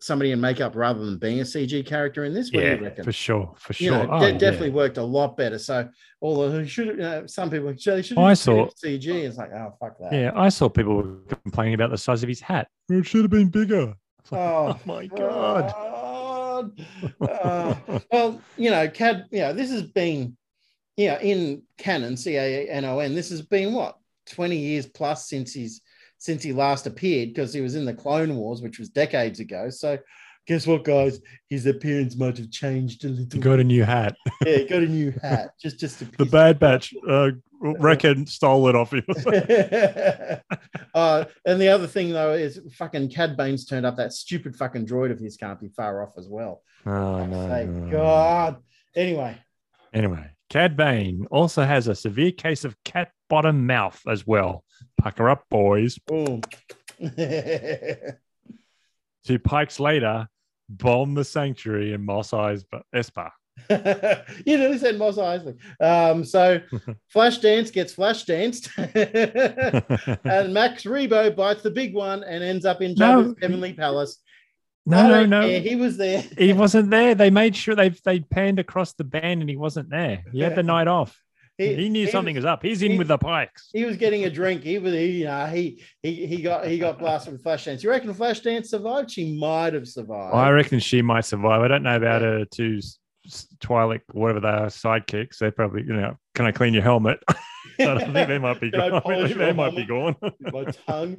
somebody 0.00 0.30
in 0.32 0.40
makeup 0.40 0.74
rather 0.74 1.04
than 1.04 1.18
being 1.18 1.40
a 1.40 1.44
CG 1.44 1.84
character 1.86 2.24
in 2.24 2.32
this. 2.34 2.46
What 2.52 2.60
do 2.60 2.66
you 2.66 2.72
yeah, 2.74 2.80
reckon? 2.80 3.04
for 3.04 3.12
sure, 3.12 3.54
for 3.58 3.72
you 3.74 3.90
sure. 3.90 4.06
know, 4.06 4.08
Oh, 4.10 4.20
de- 4.20 4.32
yeah. 4.32 4.38
definitely 4.38 4.70
worked 4.70 4.96
a 4.96 5.02
lot 5.02 5.36
better. 5.36 5.58
So, 5.58 5.88
although 6.22 6.64
should, 6.74 6.86
you 6.88 6.96
know, 6.96 7.26
some 7.26 7.50
people 7.50 7.74
should, 7.76 8.04
should 8.06 8.18
I 8.18 8.34
saw- 8.34 8.66
CG. 8.84 9.06
It's 9.08 9.36
like, 9.36 9.52
oh 9.52 9.74
fuck 9.78 9.98
that. 10.00 10.12
Yeah, 10.12 10.32
I 10.34 10.48
saw 10.48 10.68
people 10.68 10.96
were 10.96 11.18
complaining 11.42 11.74
about 11.74 11.90
the 11.90 11.98
size 11.98 12.22
of 12.22 12.28
his 12.28 12.40
hat. 12.40 12.68
It 12.88 13.04
should 13.06 13.22
have 13.22 13.30
been 13.30 13.48
bigger. 13.48 13.94
Oh, 14.32 14.36
Oh 14.76 14.80
my 14.84 15.06
god. 15.06 15.72
God. 15.72 16.86
Uh, 17.20 17.74
well, 18.12 18.40
you 18.56 18.70
know, 18.70 18.86
CAD, 18.88 19.26
you 19.30 19.40
know, 19.40 19.52
this 19.52 19.70
has 19.70 19.82
been, 19.82 20.36
you 20.96 21.08
know, 21.08 21.18
in 21.18 21.62
canon, 21.78 22.16
C 22.16 22.36
A 22.36 22.68
N 22.68 22.84
O 22.84 22.98
N, 23.00 23.14
this 23.14 23.30
has 23.30 23.42
been 23.42 23.72
what, 23.72 23.96
20 24.30 24.56
years 24.56 24.86
plus 24.86 25.28
since 25.28 25.52
he's 25.52 25.80
since 26.20 26.42
he 26.42 26.52
last 26.52 26.86
appeared, 26.86 27.30
because 27.30 27.52
he 27.52 27.60
was 27.60 27.74
in 27.74 27.84
the 27.84 27.94
Clone 27.94 28.36
Wars, 28.36 28.62
which 28.62 28.78
was 28.78 28.90
decades 28.90 29.40
ago. 29.40 29.70
So 29.70 29.98
guess 30.46 30.66
what, 30.66 30.84
guys? 30.84 31.20
His 31.48 31.66
appearance 31.66 32.16
might 32.16 32.36
have 32.36 32.50
changed 32.50 33.04
a 33.04 33.08
little. 33.08 33.26
He 33.32 33.38
got 33.38 33.58
a 33.58 33.64
new 33.64 33.82
hat. 33.82 34.16
yeah, 34.46 34.58
he 34.58 34.64
got 34.66 34.82
a 34.82 34.86
new 34.86 35.12
hat. 35.22 35.54
Just 35.60 35.80
just 35.80 35.98
to 35.98 36.04
The 36.04 36.26
Bad 36.26 36.58
Batch 36.58 36.94
uh, 37.08 37.30
reckon 37.60 38.26
stole 38.28 38.68
it 38.68 38.76
off 38.76 38.92
him. 38.92 39.04
uh, 40.94 41.24
and 41.44 41.60
the 41.60 41.68
other 41.68 41.86
thing 41.86 42.10
though 42.10 42.34
is 42.34 42.60
fucking 42.74 43.10
Cad 43.10 43.36
Bane's 43.36 43.64
turned 43.64 43.86
up. 43.86 43.96
That 43.96 44.12
stupid 44.12 44.54
fucking 44.54 44.86
droid 44.86 45.10
of 45.10 45.18
his 45.18 45.36
can't 45.36 45.58
be 45.58 45.68
far 45.68 46.02
off 46.02 46.14
as 46.18 46.28
well. 46.28 46.62
oh 46.86 47.24
no. 47.26 47.64
No. 47.64 47.90
God. 47.90 48.56
Anyway, 48.94 49.38
Anyway, 49.92 50.30
Cad 50.48 50.76
Bane 50.76 51.26
also 51.30 51.64
has 51.64 51.88
a 51.88 51.94
severe 51.94 52.32
case 52.32 52.64
of 52.64 52.76
cat 52.84 53.10
bottom 53.28 53.66
mouth 53.66 54.00
as 54.08 54.26
well. 54.26 54.64
Pucker 55.00 55.30
up, 55.30 55.44
boys. 55.48 55.98
boom. 55.98 56.42
Two 59.26 59.38
pikes 59.38 59.80
later, 59.80 60.28
bomb 60.68 61.14
the 61.14 61.24
sanctuary 61.24 61.92
in 61.92 62.04
Moss 62.04 62.32
Eyes 62.34 62.64
Espa. 62.94 63.30
you 63.70 64.56
nearly 64.56 64.78
said 64.78 64.98
Mos 64.98 65.16
Eisley. 65.16 65.56
Um, 65.80 66.24
so 66.24 66.60
Flashdance 67.14 67.72
gets 67.72 67.92
flash 67.92 68.24
danced, 68.24 68.70
and 68.76 70.54
Max 70.54 70.84
Rebo 70.84 71.34
bites 71.34 71.62
the 71.62 71.70
big 71.70 71.94
one 71.94 72.24
and 72.24 72.42
ends 72.42 72.64
up 72.64 72.80
in 72.82 72.94
No. 72.94 73.34
Heavenly 73.40 73.74
palace. 73.74 74.18
No, 74.86 75.08
no, 75.08 75.26
no. 75.26 75.42
care. 75.42 75.60
He 75.60 75.76
was 75.76 75.96
there. 75.98 76.24
He 76.38 76.52
wasn't 76.52 76.90
there. 76.90 77.14
They 77.14 77.30
made 77.30 77.54
sure 77.54 77.74
they 77.74 77.90
they 77.90 78.20
panned 78.20 78.58
across 78.58 78.94
the 78.94 79.04
band 79.04 79.40
and 79.40 79.50
he 79.50 79.56
wasn't 79.56 79.90
there. 79.90 80.24
He 80.32 80.40
had 80.40 80.56
the 80.56 80.62
night 80.62 80.88
off. 80.88 81.20
He, 81.60 81.88
knew 81.88 82.06
something 82.06 82.34
was, 82.34 82.44
was 82.44 82.50
up. 82.50 82.62
He's 82.62 82.82
in 82.82 82.92
he- 82.92 82.98
with 82.98 83.08
the 83.08 83.18
Pikes. 83.18 83.68
he 83.72 83.84
was 83.84 83.96
getting 83.96 84.24
a 84.24 84.30
drink. 84.30 84.62
He 84.62 84.78
was 84.78 84.94
he, 84.94 85.26
uh, 85.26 85.46
he 85.46 85.82
he 86.02 86.26
he 86.26 86.42
got 86.42 86.66
he 86.66 86.78
got 86.78 86.98
blasted 86.98 87.32
with 87.32 87.44
Flashdance. 87.44 87.82
You 87.82 87.90
reckon 87.90 88.14
Flashdance 88.14 88.66
survived? 88.66 89.10
She 89.10 89.38
might 89.38 89.74
have 89.74 89.86
survived. 89.86 90.34
I 90.34 90.50
reckon 90.50 90.78
she 90.80 91.02
might 91.02 91.24
survive. 91.24 91.60
I 91.62 91.68
don't 91.68 91.82
know 91.82 91.96
about 91.96 92.22
her 92.22 92.44
two 92.46 92.80
Twilight, 93.60 94.00
whatever 94.12 94.40
they 94.40 94.48
are, 94.48 94.66
sidekicks. 94.66 95.38
They 95.38 95.50
probably, 95.50 95.82
you 95.82 95.92
know, 95.92 96.16
can 96.34 96.46
I 96.46 96.52
clean 96.52 96.72
your 96.72 96.82
helmet? 96.82 97.22
I 97.28 97.84
don't 97.84 98.12
think 98.12 98.28
they 98.28 98.38
might 98.38 98.60
be 98.60 98.70
gone. 98.70 98.94
I 99.06 99.26
think 99.26 99.38
they 99.38 99.52
might 99.52 99.76
be 99.76 99.84
gone. 99.84 100.16
my 100.40 100.64
tongue. 100.64 101.16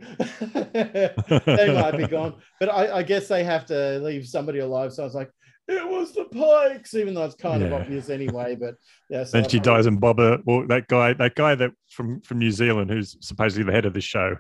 they 0.74 1.74
might 1.74 1.98
be 1.98 2.08
gone, 2.08 2.36
but 2.60 2.70
I, 2.70 2.98
I 2.98 3.04
guess 3.04 3.28
they 3.28 3.44
have 3.44 3.66
to 3.68 4.00
leave 4.00 4.28
somebody 4.28 4.60
alive. 4.60 4.94
So 4.94 5.04
I 5.04 5.06
was 5.06 5.16
like, 5.16 5.32
it 5.68 5.88
was 5.88 6.14
the 6.14 6.26
Pikes, 6.26 6.94
even 6.96 7.14
though 7.14 7.26
it's 7.26 7.36
kind 7.36 7.64
of 7.64 7.72
obvious 7.74 8.10
anyway. 8.10 8.56
But 8.56 8.76
yeah, 9.10 9.24
so 9.24 9.40
Then 9.40 9.50
she 9.50 9.60
dies, 9.60 9.86
and 9.86 10.00
Bobber, 10.00 10.40
well, 10.46 10.66
that 10.68 10.88
guy, 10.88 11.14
that 11.14 11.36
guy 11.36 11.56
that 11.56 11.72
from 11.90 12.22
from 12.22 12.40
New 12.40 12.52
Zealand, 12.52 12.90
who's 12.90 13.16
supposedly 13.22 13.64
the 13.64 13.72
head 13.72 13.86
of 13.86 13.94
the 13.94 14.02
show, 14.02 14.38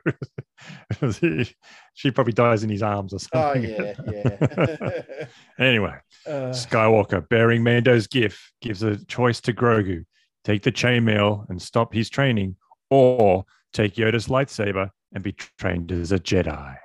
she 1.93 2.12
probably 2.12 2.34
dies 2.34 2.63
in 2.63 2.69
his 2.69 2.84
arms 2.84 3.13
or 3.13 3.19
something. 3.19 3.65
Oh 3.65 3.69
yeah, 3.69 3.93
yeah. 4.12 5.25
anyway, 5.60 5.95
uh, 6.27 6.51
Skywalker, 6.51 7.27
bearing 7.29 7.63
Mando's 7.63 8.07
gift, 8.07 8.39
gives 8.62 8.84
a 8.84 9.03
choice 9.05 9.39
to 9.41 9.53
Grogu: 9.53 10.05
take 10.43 10.63
the 10.63 10.71
chainmail 10.71 11.47
and 11.49 11.62
stop 11.62 11.93
his 11.93 12.10
training, 12.10 12.55
or 12.89 13.45
take 13.73 13.95
Yoda's 13.95 14.27
lightsaber 14.27 14.89
and 15.13 15.23
be 15.23 15.34
trained 15.34 15.91
as 15.91 16.12
a 16.12 16.19
Jedi. 16.19 16.77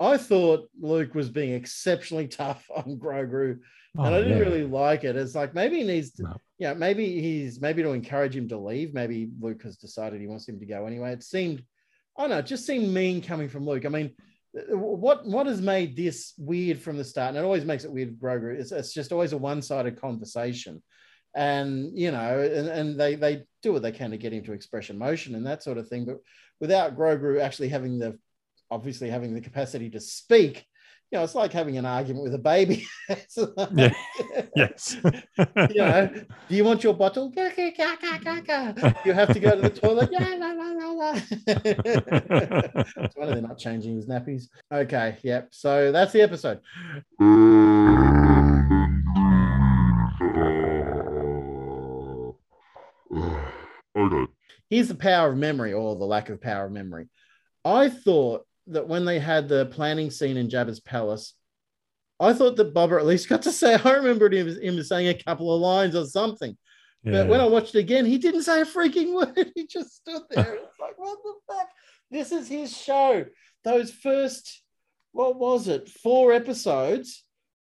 I 0.00 0.16
thought 0.16 0.68
Luke 0.80 1.14
was 1.14 1.28
being 1.28 1.52
exceptionally 1.52 2.26
tough 2.26 2.64
on 2.74 2.98
Grogu, 2.98 3.58
Oh, 3.98 4.04
and 4.04 4.14
I 4.14 4.18
didn't 4.18 4.38
yeah. 4.38 4.44
really 4.44 4.64
like 4.64 5.02
it. 5.02 5.16
It's 5.16 5.34
like 5.34 5.52
maybe 5.52 5.78
he 5.78 5.82
needs 5.84 6.12
to, 6.12 6.22
No. 6.22 6.36
yeah, 6.58 6.74
maybe 6.74 7.20
he's 7.20 7.60
maybe 7.60 7.82
to 7.82 7.90
encourage 7.90 8.36
him 8.36 8.48
to 8.50 8.56
leave. 8.56 8.94
Maybe 8.94 9.28
Luke 9.40 9.62
has 9.64 9.76
decided 9.76 10.20
he 10.20 10.28
wants 10.28 10.48
him 10.48 10.60
to 10.60 10.64
go 10.66 10.86
anyway. 10.86 11.12
It 11.12 11.24
seemed, 11.24 11.64
I 12.16 12.22
don't 12.22 12.30
know, 12.30 12.38
it 12.38 12.46
just 12.46 12.64
seemed 12.66 12.94
mean 12.94 13.20
coming 13.20 13.48
from 13.48 13.66
Luke. 13.66 13.84
I 13.84 13.88
mean, 13.88 14.14
uh, 14.56 14.76
what 14.76 15.26
what 15.26 15.46
has 15.46 15.60
made 15.60 15.96
this 15.96 16.34
weird 16.38 16.78
from 16.78 16.98
the 16.98 17.04
start, 17.04 17.30
and 17.30 17.38
it 17.38 17.44
always 17.44 17.64
makes 17.64 17.82
it 17.84 17.90
weird, 17.92 18.16
Grogu. 18.20 18.54
It's, 18.60 18.70
it's 18.70 18.92
just 18.94 19.10
always 19.10 19.32
a 19.32 19.38
one 19.38 19.60
sided 19.60 20.00
conversation, 20.00 20.80
and 21.34 21.90
you 21.98 22.12
know, 22.12 22.38
and, 22.38 22.68
and 22.68 23.00
they 23.00 23.16
they 23.16 23.42
do 23.60 23.72
what 23.72 23.82
they 23.82 23.90
can 23.92 24.12
to 24.12 24.18
get 24.18 24.32
him 24.32 24.44
to 24.44 24.52
express 24.52 24.88
emotion 24.90 25.34
and 25.34 25.46
that 25.46 25.64
sort 25.64 25.78
of 25.78 25.88
thing, 25.88 26.04
but 26.04 26.18
without 26.60 26.96
Grogu 26.96 27.40
actually 27.40 27.68
having 27.70 27.98
the 27.98 28.16
obviously 28.70 29.10
having 29.10 29.34
the 29.34 29.40
capacity 29.40 29.90
to 29.90 30.00
speak, 30.00 30.64
you 31.10 31.18
know, 31.18 31.24
it's 31.24 31.34
like 31.34 31.52
having 31.52 31.76
an 31.76 31.86
argument 31.86 32.22
with 32.24 32.34
a 32.34 32.38
baby. 32.38 32.86
Like- 33.56 33.70
Yeah. 33.74 33.92
Yes. 34.56 34.96
you 35.70 35.74
know, 35.76 36.10
do 36.48 36.56
you 36.56 36.64
want 36.64 36.82
your 36.84 36.94
bottle? 36.94 37.32
You 37.36 39.12
have 39.12 39.32
to 39.32 39.40
go 39.40 39.54
to 39.54 39.60
the 39.62 39.70
toilet. 39.70 40.10
It's 41.72 43.16
wonder 43.16 43.34
they're 43.34 43.42
not 43.42 43.58
changing 43.58 43.96
his 43.96 44.06
nappies. 44.06 44.44
Okay, 44.72 45.16
yep. 45.22 45.48
So 45.52 45.92
that's 45.92 46.12
the 46.12 46.22
episode. 46.22 46.60
Okay. 53.96 54.32
Here's 54.68 54.88
the 54.88 54.94
power 54.94 55.32
of 55.32 55.38
memory 55.38 55.72
or 55.72 55.96
the 55.96 56.04
lack 56.04 56.28
of 56.28 56.40
power 56.40 56.66
of 56.66 56.72
memory. 56.72 57.08
I 57.64 57.88
thought 57.88 58.46
that 58.70 58.88
when 58.88 59.04
they 59.04 59.18
had 59.18 59.48
the 59.48 59.66
planning 59.66 60.10
scene 60.10 60.36
in 60.36 60.48
Jabba's 60.48 60.80
palace, 60.80 61.34
I 62.18 62.32
thought 62.32 62.56
that 62.56 62.74
Bobber 62.74 62.98
at 62.98 63.06
least 63.06 63.28
got 63.28 63.42
to 63.42 63.52
say, 63.52 63.74
I 63.74 63.90
remembered 63.92 64.34
him, 64.34 64.48
him 64.60 64.82
saying 64.82 65.08
a 65.08 65.22
couple 65.22 65.54
of 65.54 65.60
lines 65.60 65.96
or 65.96 66.04
something. 66.06 66.56
But 67.02 67.28
when 67.28 67.40
I 67.40 67.46
watched 67.46 67.74
it 67.74 67.78
again, 67.78 68.04
he 68.04 68.18
didn't 68.18 68.42
say 68.42 68.60
a 68.60 68.66
freaking 68.66 69.14
word. 69.36 69.52
He 69.54 69.66
just 69.66 69.96
stood 69.96 70.22
there. 70.30 70.58
It's 70.64 70.78
like, 70.78 70.98
what 70.98 71.18
the 71.22 71.34
fuck? 71.46 71.68
This 72.10 72.32
is 72.32 72.48
his 72.48 72.76
show. 72.76 73.24
Those 73.64 73.90
first, 73.90 74.62
what 75.12 75.38
was 75.38 75.68
it, 75.68 75.88
four 75.88 76.32
episodes? 76.32 77.24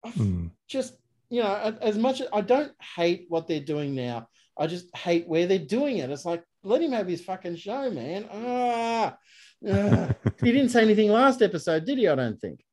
Mm. 0.06 0.50
Just, 0.68 0.96
you 1.30 1.42
know, 1.42 1.76
as 1.80 1.96
much 1.96 2.20
as 2.20 2.28
I 2.32 2.42
don't 2.42 2.72
hate 2.96 3.26
what 3.28 3.48
they're 3.48 3.60
doing 3.60 3.94
now, 3.94 4.28
I 4.58 4.66
just 4.66 4.94
hate 4.94 5.26
where 5.26 5.46
they're 5.46 5.58
doing 5.58 5.98
it. 5.98 6.10
It's 6.10 6.24
like, 6.24 6.44
let 6.62 6.82
him 6.82 6.92
have 6.92 7.06
his 7.06 7.22
fucking 7.22 7.56
show, 7.56 7.90
man. 7.90 8.28
Ah, 8.32 9.16
he 9.64 10.52
didn't 10.52 10.68
say 10.68 10.82
anything 10.82 11.10
last 11.10 11.42
episode, 11.42 11.84
did 11.84 11.98
he? 11.98 12.08
I 12.08 12.14
don't 12.14 12.40
think. 12.40 12.64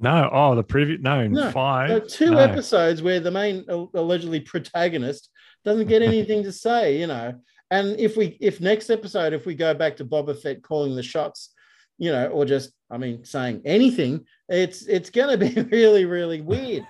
no, 0.00 0.28
oh, 0.32 0.54
the 0.54 0.64
preview. 0.64 1.00
no, 1.00 1.26
No, 1.26 1.50
five. 1.50 1.88
So 1.88 2.00
two 2.00 2.30
no. 2.32 2.38
episodes 2.38 3.02
where 3.02 3.20
the 3.20 3.30
main 3.30 3.64
uh, 3.68 3.86
allegedly 3.94 4.40
protagonist 4.40 5.30
doesn't 5.64 5.88
get 5.88 6.02
anything 6.02 6.42
to 6.42 6.52
say, 6.52 6.98
you 6.98 7.06
know. 7.06 7.34
And 7.70 7.98
if 7.98 8.16
we, 8.16 8.36
if 8.40 8.60
next 8.60 8.90
episode, 8.90 9.32
if 9.32 9.46
we 9.46 9.54
go 9.54 9.72
back 9.74 9.96
to 9.96 10.04
Boba 10.04 10.40
Fett 10.40 10.62
calling 10.62 10.94
the 10.94 11.02
shots, 11.02 11.50
you 11.96 12.10
know, 12.12 12.26
or 12.28 12.44
just, 12.44 12.72
I 12.90 12.98
mean, 12.98 13.24
saying 13.24 13.62
anything, 13.64 14.26
it's 14.48 14.86
it's 14.86 15.10
going 15.10 15.38
to 15.38 15.46
be 15.46 15.62
really, 15.76 16.04
really 16.04 16.40
weird. 16.40 16.86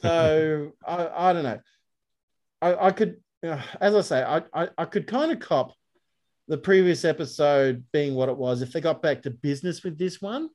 So 0.00 0.72
I, 0.86 1.08
I 1.14 1.32
don't 1.32 1.44
know. 1.44 1.60
I, 2.60 2.86
I 2.86 2.90
could, 2.92 3.18
uh, 3.46 3.60
as 3.80 3.94
I 3.94 4.00
say, 4.00 4.22
I, 4.22 4.42
I, 4.52 4.68
I 4.76 4.84
could 4.86 5.06
kind 5.06 5.30
of 5.30 5.38
cop 5.38 5.72
the 6.48 6.58
previous 6.58 7.04
episode 7.04 7.84
being 7.92 8.14
what 8.14 8.28
it 8.30 8.36
was 8.36 8.62
if 8.62 8.72
they 8.72 8.80
got 8.80 9.02
back 9.02 9.22
to 9.22 9.30
business 9.30 9.84
with 9.84 9.98
this 9.98 10.20
one. 10.20 10.48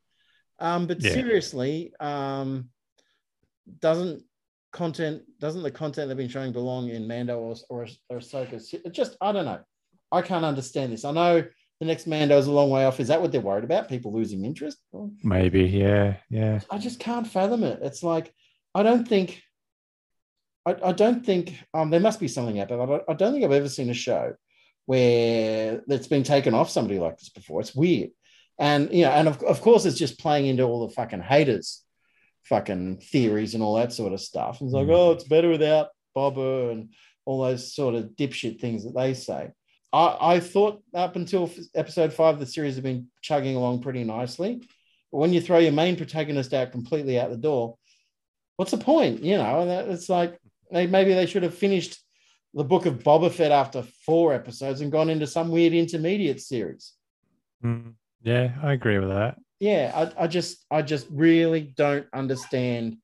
Um, 0.60 0.88
but 0.88 1.01
Yeah. 1.01 1.13
seriously, 1.13 1.93
um, 1.99 2.69
doesn't 3.79 4.23
content 4.71 5.21
doesn't 5.39 5.62
the 5.62 5.71
content 5.71 6.08
they've 6.08 6.17
been 6.17 6.27
showing 6.27 6.51
belong 6.51 6.89
in 6.89 7.08
Mando 7.08 7.39
or 7.39 7.56
or, 7.69 7.88
or 8.10 8.17
Ahsoka? 8.17 8.91
Just 8.91 9.15
I 9.21 9.32
don't 9.32 9.45
know. 9.45 9.60
I 10.12 10.21
can't 10.21 10.45
understand 10.45 10.91
this. 10.91 11.06
I 11.06 11.12
know 11.12 11.43
the 11.79 11.86
next 11.86 12.08
Mando 12.08 12.38
is 12.38 12.47
a 12.47 12.51
long 12.51 12.69
way 12.69 12.86
off. 12.86 12.99
Is 12.99 13.08
that 13.08 13.21
what 13.21 13.32
they're 13.32 13.41
worried 13.41 13.63
about? 13.63 13.89
People 13.89 14.13
losing 14.13 14.45
interest? 14.45 14.77
Well, 14.91 15.12
Maybe, 15.23 15.63
yeah, 15.63 16.17
yeah. 16.29 16.60
I 16.69 16.77
just 16.77 16.99
can't 16.99 17.27
fathom 17.27 17.63
it. 17.63 17.79
It's 17.82 18.03
like 18.03 18.34
I 18.75 18.84
don't 18.84 19.08
think 19.08 19.41
I, 20.65 20.75
I 20.84 20.91
don't 20.91 21.25
think 21.25 21.60
um 21.73 21.89
there 21.91 21.99
must 21.99 22.19
be 22.19 22.27
something 22.27 22.60
out 22.60 22.69
there. 22.69 22.82
I 22.82 22.86
don't, 22.86 23.03
I 23.10 23.13
don't 23.13 23.34
think 23.34 23.45
I've 23.45 23.51
ever 23.51 23.69
seen 23.69 23.89
a 23.89 23.93
show 23.93 24.34
where 24.86 25.82
that's 25.88 26.08
been 26.08 26.24
taken 26.24 26.54
off 26.54 26.69
somebody 26.69 27.00
like 27.00 27.17
this 27.17 27.30
before. 27.30 27.62
It's 27.62 27.76
weird. 27.76 28.10
And 28.60 28.93
you 28.93 29.04
know, 29.04 29.12
and 29.12 29.28
of, 29.28 29.41
of 29.43 29.62
course 29.62 29.86
it's 29.86 29.98
just 29.98 30.19
playing 30.19 30.46
into 30.48 30.63
all 30.63 30.88
the 30.88 30.93
fucking 30.93 31.22
haters, 31.22 31.84
fucking 32.43 32.98
theories 32.98 33.54
and 33.54 33.63
all 33.63 33.76
that 33.76 33.93
sort 33.93 34.13
of 34.13 34.22
stuff. 34.22 34.60
And 34.62 34.67
it's 34.67 34.76
like, 34.76 34.88
Mm. 34.88 34.96
oh, 34.96 35.12
it's 35.12 35.24
better 35.24 35.50
without 35.50 35.88
Bobber 36.13 36.72
and 36.72 36.89
all 37.26 37.41
those 37.43 37.74
sort 37.74 37.96
of 37.96 38.12
dipshit 38.17 38.60
things 38.60 38.84
that 38.84 38.93
they 38.96 39.13
say. 39.13 39.50
I, 39.91 40.17
I 40.36 40.39
thought 40.39 40.84
up 40.93 41.15
until 41.15 41.50
episode 41.74 42.13
five, 42.13 42.39
the 42.39 42.46
series 42.46 42.76
had 42.76 42.84
been 42.84 43.08
chugging 43.22 43.56
along 43.56 43.82
pretty 43.82 44.04
nicely. 44.04 44.62
But 45.12 45.17
when 45.19 45.34
you 45.34 45.41
throw 45.41 45.60
your 45.60 45.72
main 45.72 45.96
protagonist 45.96 46.54
out 46.54 46.72
completely 46.72 47.19
out 47.19 47.30
the 47.30 47.38
door, 47.38 47.78
what's 48.58 48.72
the 48.72 48.78
point? 48.78 49.24
You 49.24 49.38
know, 49.38 49.62
and 49.62 49.69
that- 49.69 49.88
it's 49.88 50.10
like 50.10 50.38
they, 50.72 50.86
maybe 50.88 51.13
they 51.13 51.26
should 51.28 51.43
have 51.43 51.56
finished 51.56 51.98
the 52.54 52.63
book 52.63 52.86
of 52.86 53.00
Boba 53.04 53.32
Fett 53.32 53.52
after 53.52 53.84
four 54.06 54.34
episodes 54.34 54.82
and 54.82 54.92
gone 54.92 55.10
into 55.10 55.26
some 55.28 55.50
weird 55.50 55.74
intermediate 55.74 56.42
series. 56.42 56.94
Mm, 57.63 57.94
yeah, 58.22 58.54
I 58.62 58.74
agree 58.74 59.00
with 59.00 59.10
that. 59.10 59.38
Yeah, 59.60 59.92
I, 60.18 60.24
I 60.26 60.28
just 60.28 60.66
I 60.70 60.82
just 60.82 61.08
really 61.10 61.74
don't 61.76 62.06
understand 62.13 62.98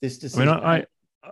this 0.00 0.16
I 0.16 0.20
decision. 0.20 0.46
mean, 0.46 0.64
I, 0.64 0.86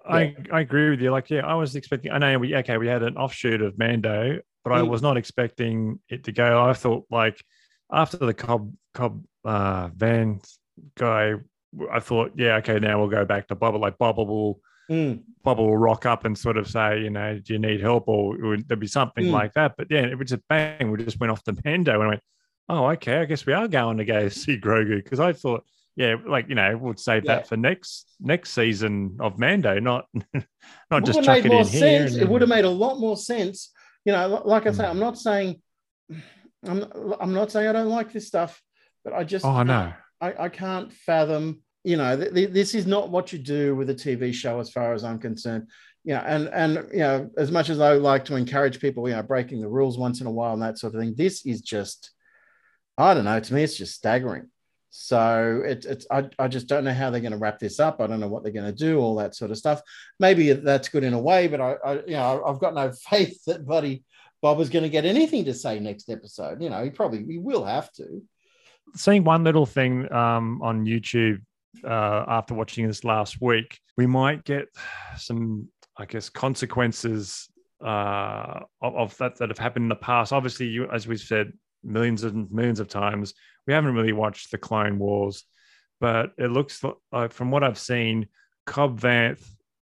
I, 0.09 0.19
I, 0.19 0.37
I 0.53 0.61
agree 0.61 0.91
with 0.91 1.01
you. 1.01 1.11
Like, 1.11 1.31
yeah, 1.31 1.47
I 1.47 1.55
was 1.55 1.75
expecting. 1.77 2.13
I 2.13 2.19
know 2.19 2.39
we 2.39 2.55
okay, 2.57 2.77
we 2.77 2.87
had 2.87 3.03
an 3.03 3.17
offshoot 3.17 3.63
of 3.63 3.79
Mando, 3.79 4.39
but 4.63 4.73
I 4.73 4.83
Mm. 4.83 4.89
was 4.89 5.03
not 5.03 5.17
expecting 5.17 5.99
it 6.09 6.25
to 6.25 6.33
go. 6.33 6.63
I 6.63 6.75
thought 6.75 7.07
like 7.11 7.43
after 7.93 8.19
the 8.19 8.35
Cobb 8.35 8.73
Cobb 8.93 9.25
uh, 9.45 9.89
Van 9.95 10.41
guy, 10.97 11.35
I 11.91 12.01
thought, 12.01 12.33
yeah, 12.37 12.57
okay, 12.57 12.79
now 12.79 12.99
we'll 13.01 13.09
go 13.09 13.25
back 13.25 13.49
to 13.49 13.57
Bubba. 13.57 13.81
Like 13.81 13.99
Bubba 13.99 14.27
will 14.27 14.61
Mm, 14.91 15.23
will 15.45 15.77
rock 15.77 16.05
up 16.07 16.25
and 16.25 16.37
sort 16.37 16.57
of 16.57 16.69
say, 16.69 17.01
you 17.01 17.11
know, 17.11 17.39
do 17.39 17.53
you 17.55 17.59
need 17.59 17.81
help, 17.81 18.05
or 18.09 18.37
would 18.37 18.69
there 18.69 18.77
be 18.77 18.87
something 18.87 19.25
Mm. 19.27 19.33
like 19.33 19.53
that? 19.55 19.75
But 19.79 19.87
yeah, 19.91 20.01
it 20.07 20.19
was 20.19 20.29
just 20.31 20.43
bang. 20.49 20.91
We 20.91 21.03
just 21.03 21.19
went 21.21 21.31
off 21.31 21.43
the 21.45 21.59
Mando 21.65 21.95
and 21.95 22.03
I 22.03 22.07
went, 22.09 22.21
oh, 22.69 22.87
okay, 22.91 23.19
I 23.21 23.25
guess 23.25 23.47
we 23.47 23.53
are 23.55 23.67
going 23.69 23.97
to 23.99 24.05
go 24.05 24.29
see 24.29 24.59
Grogu 24.59 25.03
because 25.03 25.21
I 25.21 25.33
thought. 25.33 25.65
Yeah, 25.97 26.17
like 26.27 26.49
you 26.49 26.57
know, 26.57 26.77
we'll 26.77 26.97
save 26.97 27.25
Yeah. 27.25 27.37
that 27.37 27.47
for 27.47 27.57
next 27.57 28.17
next 28.21 28.51
season 28.51 29.17
of 29.21 29.39
Mando, 29.39 29.79
not 29.79 30.07
not 30.91 31.05
just 31.05 31.23
chuck 31.23 31.39
it 31.39 31.53
in 31.53 31.69
here. 31.69 31.69
sense. 31.69 32.15
and 32.15 32.23
It 32.23 32.29
would 32.29 32.41
have 32.41 32.49
made 32.51 32.65
a 32.65 32.69
lot 32.71 32.99
more 32.99 33.17
sense. 33.17 33.73
You 34.05 34.13
know, 34.13 34.43
like 34.45 34.67
I 34.67 34.73
say, 34.73 34.83
Mm. 34.83 34.91
I'm 34.91 34.99
not 34.99 35.17
saying 35.19 35.63
I'm 36.67 36.85
I'm 37.21 37.33
not 37.33 37.53
saying 37.53 37.69
I 37.69 37.73
don't 37.73 37.89
like 37.91 38.13
this 38.13 38.27
stuff, 38.27 38.61
but 39.05 39.13
I 39.13 39.23
just 39.23 39.45
Oh, 39.45 39.51
I 39.51 39.63
know. 39.63 39.93
I, 40.21 40.35
I 40.45 40.49
can't 40.49 40.93
fathom. 40.93 41.63
You 41.85 41.97
know, 41.97 42.17
th- 42.17 42.35
th- 42.35 42.51
this 42.51 42.75
is 42.75 42.87
not 42.87 43.11
what 43.11 43.33
you 43.33 43.39
do 43.39 43.77
with 43.77 43.91
a 43.91 43.95
TV 43.95 44.33
show, 44.33 44.59
as 44.59 44.71
far 44.71 44.95
as 44.95 45.05
I'm 45.05 45.19
concerned. 45.19 45.69
Know, 46.05 46.17
and 46.17 46.49
and 46.49 46.89
you 46.93 46.99
know, 46.99 47.31
as 47.39 47.51
much 47.51 47.71
as 47.71 47.81
I 47.81 47.95
like 47.95 48.25
to 48.27 48.37
encourage 48.37 48.81
people, 48.81 49.09
you 49.09 49.15
know, 49.15 49.23
breaking 49.23 49.61
the 49.61 49.69
rules 49.69 49.97
once 49.97 50.21
in 50.21 50.27
a 50.27 50.31
while 50.31 50.53
and 50.53 50.63
that 50.63 50.79
sort 50.79 50.95
of 50.95 51.01
thing, 51.01 51.15
this 51.17 51.47
is 51.47 51.63
just, 51.63 52.11
I 52.99 53.15
don't 53.15 53.25
know. 53.25 53.41
To 53.41 53.55
me, 53.55 53.63
it's 53.63 53.77
just 53.77 53.95
staggering. 53.95 54.51
So 54.91 55.63
it, 55.65 55.85
it's 55.87 56.07
I, 56.11 56.29
I 56.39 56.47
just 56.47 56.69
don't 56.69 56.85
know 56.85 56.93
how 56.93 57.11
they're 57.11 57.21
going 57.21 57.33
to 57.33 57.39
wrap 57.39 57.59
this 57.59 57.81
up. 57.81 58.01
I 58.01 58.07
don't 58.07 58.21
know 58.21 58.29
what 58.29 58.43
they're 58.43 58.53
going 58.53 58.73
to 58.73 58.73
do, 58.73 59.01
all 59.01 59.17
that 59.17 59.35
sort 59.35 59.51
of 59.51 59.59
stuff. 59.59 59.83
Maybe 60.21 60.53
that's 60.53 60.89
good 60.89 61.05
in 61.05 61.15
a 61.15 61.19
way, 61.19 61.49
but 61.49 61.61
I, 61.61 61.73
I 61.85 61.93
you 62.07 62.13
know 62.13 62.45
I've 62.47 62.61
got 62.61 62.75
no 62.75 62.93
faith 63.11 63.43
that 63.47 63.67
Buddy 63.67 64.05
Bob 64.41 64.61
is 64.61 64.69
going 64.69 64.83
to 64.83 64.91
get 64.91 65.07
anything 65.07 65.47
to 65.47 65.55
say 65.55 65.81
next 65.81 66.11
episode. 66.11 66.63
You 66.63 66.69
know, 66.69 66.85
he 66.85 66.91
probably 66.91 67.25
he 67.25 67.39
will 67.39 67.65
have 67.65 67.91
to. 67.95 68.23
Seeing 68.95 69.25
one 69.25 69.43
little 69.43 69.65
thing 69.65 70.13
um, 70.13 70.61
on 70.63 70.85
YouTube 70.85 71.41
uh, 71.83 72.25
after 72.29 72.55
watching 72.55 72.87
this 72.87 73.05
last 73.05 73.41
week, 73.41 73.79
we 73.97 74.07
might 74.07 74.45
get 74.45 74.69
some, 75.17 75.69
I 75.97 76.05
guess, 76.05 76.29
consequences 76.29 77.49
uh, 77.85 78.61
of, 78.81 78.95
of 78.97 79.17
that 79.19 79.37
that 79.39 79.49
have 79.49 79.59
happened 79.59 79.85
in 79.85 79.89
the 79.89 79.97
past. 79.97 80.33
Obviously, 80.33 80.67
you, 80.67 80.89
as 80.91 81.07
we've 81.07 81.21
said 81.21 81.53
millions 81.83 82.25
and 82.25 82.51
millions 82.51 82.81
of 82.81 82.89
times, 82.89 83.35
we 83.67 83.73
haven't 83.73 83.95
really 83.95 84.13
watched 84.13 84.51
the 84.51 84.59
Clone 84.59 84.99
Wars, 84.99 85.45
but 86.01 86.33
it 86.39 86.51
looks 86.51 86.83
like, 87.13 87.33
from 87.33 87.51
what 87.51 87.65
I've 87.65 87.79
seen, 87.79 88.29
Cobb 88.67 89.01
Vanth 89.01 89.45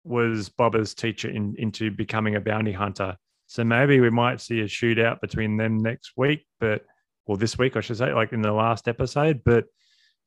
was 0.05 0.49
Boba's 0.49 0.95
teacher 0.95 1.29
in, 1.29 1.55
into 1.59 1.91
becoming 1.91 2.37
a 2.37 2.41
bounty 2.41 2.73
hunter. 2.73 3.17
So 3.47 3.65
maybe 3.65 4.01
we 4.01 4.11
might 4.11 4.41
see 4.41 4.61
a 4.61 4.65
shootout 4.65 5.21
between 5.21 5.57
them 5.57 5.79
next 5.79 6.13
week, 6.17 6.47
but 6.61 6.83
well, 7.27 7.37
this 7.37 7.59
week 7.59 7.77
I 7.77 7.81
should 7.81 7.97
say, 7.97 8.13
like 8.13 8.33
in 8.33 8.43
the 8.43 8.53
last 8.53 8.89
episode. 8.89 9.43
But 9.45 9.65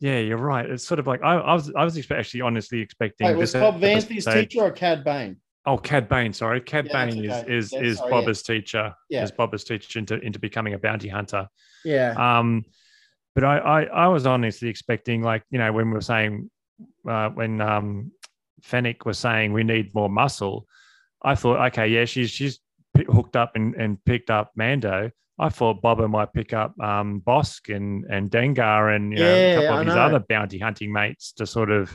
yeah, 0.02 0.18
you're 0.18 0.38
right. 0.38 0.70
It's 0.70 0.84
sort 0.86 1.00
of 1.00 1.08
like 1.08 1.22
I, 1.24 1.36
I 1.36 1.54
was 1.54 1.72
I 1.74 1.86
was 1.86 1.96
expect, 1.96 2.20
actually 2.20 2.42
honestly 2.42 2.82
expecting. 2.82 3.28
Wait, 3.28 3.38
was 3.38 3.54
this 3.54 3.62
Cobb 3.62 3.80
Vanth 3.80 4.08
his 4.10 4.28
episode- 4.28 4.50
teacher 4.50 4.62
or 4.64 4.72
Cad 4.72 5.04
Bane? 5.06 5.38
Oh, 5.68 5.78
Cad 5.78 6.10
Bane. 6.10 6.34
Sorry, 6.34 6.60
Cad 6.60 6.88
Yeah, 6.88 7.06
Bane 7.06 7.24
is 7.24 7.32
okay. 7.32 7.54
is 7.56 7.72
Yeah, 7.72 7.80
is 7.82 7.98
sorry, 8.00 8.24
yeah. 8.26 8.34
Teacher. 8.34 8.94
Yeah. 9.10 9.24
Is 9.24 9.32
Boba's 9.32 9.64
teacher 9.64 10.00
into 10.00 10.20
into 10.20 10.40
becoming 10.40 10.74
a 10.74 10.80
bounty 10.80 11.08
hunter. 11.08 11.48
Yeah. 11.86 12.16
Um, 12.18 12.66
but 13.36 13.44
I, 13.44 13.58
I 13.60 13.84
I 13.84 14.08
was 14.08 14.26
honestly 14.26 14.70
expecting 14.70 15.22
like 15.22 15.44
you 15.52 15.60
know 15.60 15.72
when 15.72 15.88
we 15.90 15.94
were 15.94 16.02
saying 16.02 16.50
uh, 17.08 17.30
when 17.30 17.62
um 17.62 18.12
Fennec 18.64 19.06
was 19.06 19.20
saying 19.20 19.54
we 19.54 19.64
need 19.64 19.94
more 19.94 20.10
muscle, 20.10 20.68
I 21.22 21.36
thought 21.36 21.60
okay 21.68 21.88
yeah 21.88 22.06
she's 22.06 22.32
she's 22.32 22.60
hooked 22.96 23.36
up 23.36 23.52
and, 23.56 23.76
and 23.76 24.04
picked 24.04 24.32
up 24.32 24.52
Mando. 24.56 25.12
I 25.42 25.50
thought 25.50 25.82
Boba 25.82 26.10
might 26.10 26.32
pick 26.34 26.54
up 26.54 26.80
um 26.80 27.22
Bossk 27.26 27.76
and 27.76 28.06
and 28.06 28.30
Dengar 28.30 28.96
and 28.96 29.12
you 29.12 29.20
know, 29.20 29.36
Yeah, 29.36 29.52
a 29.52 29.54
couple 29.56 29.76
I 29.78 29.80
of 29.82 29.86
his 29.88 29.96
know. 29.96 30.02
other 30.02 30.20
bounty 30.20 30.60
hunting 30.60 30.92
mates 30.94 31.34
to 31.34 31.46
sort 31.48 31.72
of 31.72 31.92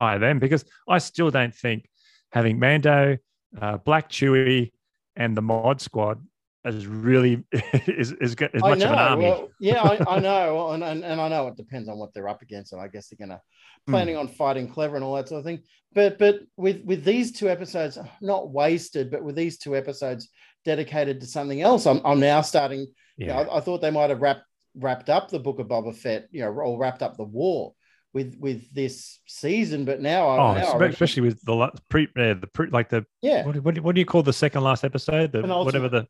hire 0.00 0.18
them 0.18 0.38
because 0.38 0.64
I 0.88 0.98
still 0.98 1.30
don't 1.30 1.54
think 1.54 1.88
having 2.32 2.58
Mando, 2.58 3.16
uh, 3.60 3.78
Black 3.78 4.10
Chewie, 4.10 4.72
and 5.16 5.36
the 5.36 5.42
Mod 5.42 5.80
Squad 5.80 6.18
is 6.64 6.86
really 6.86 7.42
is 7.86 8.12
is, 8.12 8.34
good- 8.34 8.50
is 8.54 8.62
much 8.62 8.80
know. 8.80 8.86
of 8.86 8.92
an 8.92 8.98
army. 8.98 9.24
Well, 9.24 9.48
yeah, 9.60 9.82
I, 9.82 10.16
I 10.16 10.18
know, 10.28 10.70
and, 10.72 10.82
and 10.84 11.04
and 11.04 11.20
I 11.20 11.28
know 11.28 11.48
it 11.48 11.56
depends 11.56 11.88
on 11.88 11.96
what 11.98 12.12
they're 12.12 12.28
up 12.28 12.42
against, 12.42 12.72
and 12.72 12.82
I 12.82 12.88
guess 12.88 13.08
they're 13.08 13.24
gonna 13.26 13.40
Hmm. 13.86 13.92
planning 13.92 14.16
on 14.16 14.28
fighting 14.28 14.66
clever 14.68 14.96
and 14.96 15.04
all 15.04 15.14
that 15.16 15.28
sort 15.28 15.40
of 15.40 15.44
thing. 15.44 15.60
But 15.94 16.18
but 16.18 16.40
with 16.56 16.82
with 16.84 17.04
these 17.04 17.32
two 17.32 17.48
episodes, 17.50 17.98
not 18.22 18.50
wasted, 18.50 19.10
but 19.10 19.22
with 19.22 19.36
these 19.36 19.58
two 19.58 19.76
episodes 19.76 20.28
dedicated 20.64 21.20
to 21.20 21.26
something 21.26 21.60
else, 21.60 21.86
I'm 21.86 22.00
I'm 22.04 22.20
now 22.20 22.40
starting. 22.40 22.86
you 23.16 23.26
know. 23.26 23.34
I, 23.34 23.58
I 23.58 23.60
thought 23.60 23.80
they 23.80 23.90
might 23.90 24.10
have 24.10 24.22
wrapped 24.22 24.44
wrapped 24.76 25.08
up 25.08 25.30
the 25.30 25.38
book 25.38 25.58
of 25.58 25.68
Boba 25.68 25.94
Fett, 25.94 26.28
you 26.30 26.40
know, 26.40 26.48
or 26.48 26.78
wrapped 26.78 27.02
up 27.02 27.16
the 27.16 27.24
war 27.24 27.74
with 28.12 28.36
with 28.38 28.72
this 28.72 29.18
season, 29.26 29.84
but 29.84 30.00
now, 30.00 30.28
Oh, 30.28 30.54
now 30.54 30.78
I 30.78 30.86
especially 30.86 31.22
with 31.22 31.44
the 31.44 31.70
pre, 31.88 32.04
uh, 32.16 32.34
the 32.34 32.48
pre, 32.52 32.68
like 32.68 32.88
the 32.88 33.04
yeah, 33.20 33.44
what, 33.44 33.56
what, 33.62 33.78
what 33.80 33.94
do 33.94 34.00
you 34.00 34.06
call 34.06 34.22
the 34.22 34.32
second 34.32 34.62
last 34.62 34.84
episode? 34.84 35.32
The 35.32 35.42
whatever 35.42 35.88
the 35.88 36.06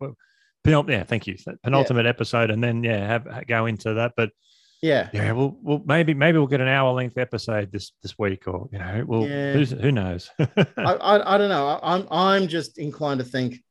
penult, 0.67 0.89
yeah, 0.89 1.03
thank 1.05 1.27
you, 1.27 1.37
penultimate 1.63 2.07
episode, 2.07 2.51
and 2.51 2.63
then 2.63 2.85
yeah, 2.85 3.07
have 3.07 3.47
go 3.47 3.67
into 3.67 3.95
that. 3.95 4.13
But 4.17 4.31
yeah. 4.83 5.09
yeah, 5.15 5.33
we'll, 5.33 5.57
we'll 5.63 5.83
maybe 5.87 6.13
maybe 6.13 6.37
we'll 6.37 6.47
get 6.47 6.61
an 6.61 6.69
hour 6.69 6.93
length 6.93 7.17
episode 7.17 7.73
this 7.73 7.93
this 8.03 8.19
week, 8.19 8.47
or 8.47 8.69
you 8.71 8.79
know, 8.79 9.05
we'll 9.07 9.27
Yeah. 9.27 9.55
who's, 9.55 9.71
who 9.71 9.91
knows? 9.91 10.31
I, 10.39 10.47
I, 10.77 11.35
I 11.35 11.39
don't 11.39 11.49
know. 11.49 11.67
I, 11.69 11.95
I'm 11.95 12.07
I'm 12.11 12.49
just 12.49 12.77
inclined 12.77 13.21
to 13.21 13.25
think 13.25 13.64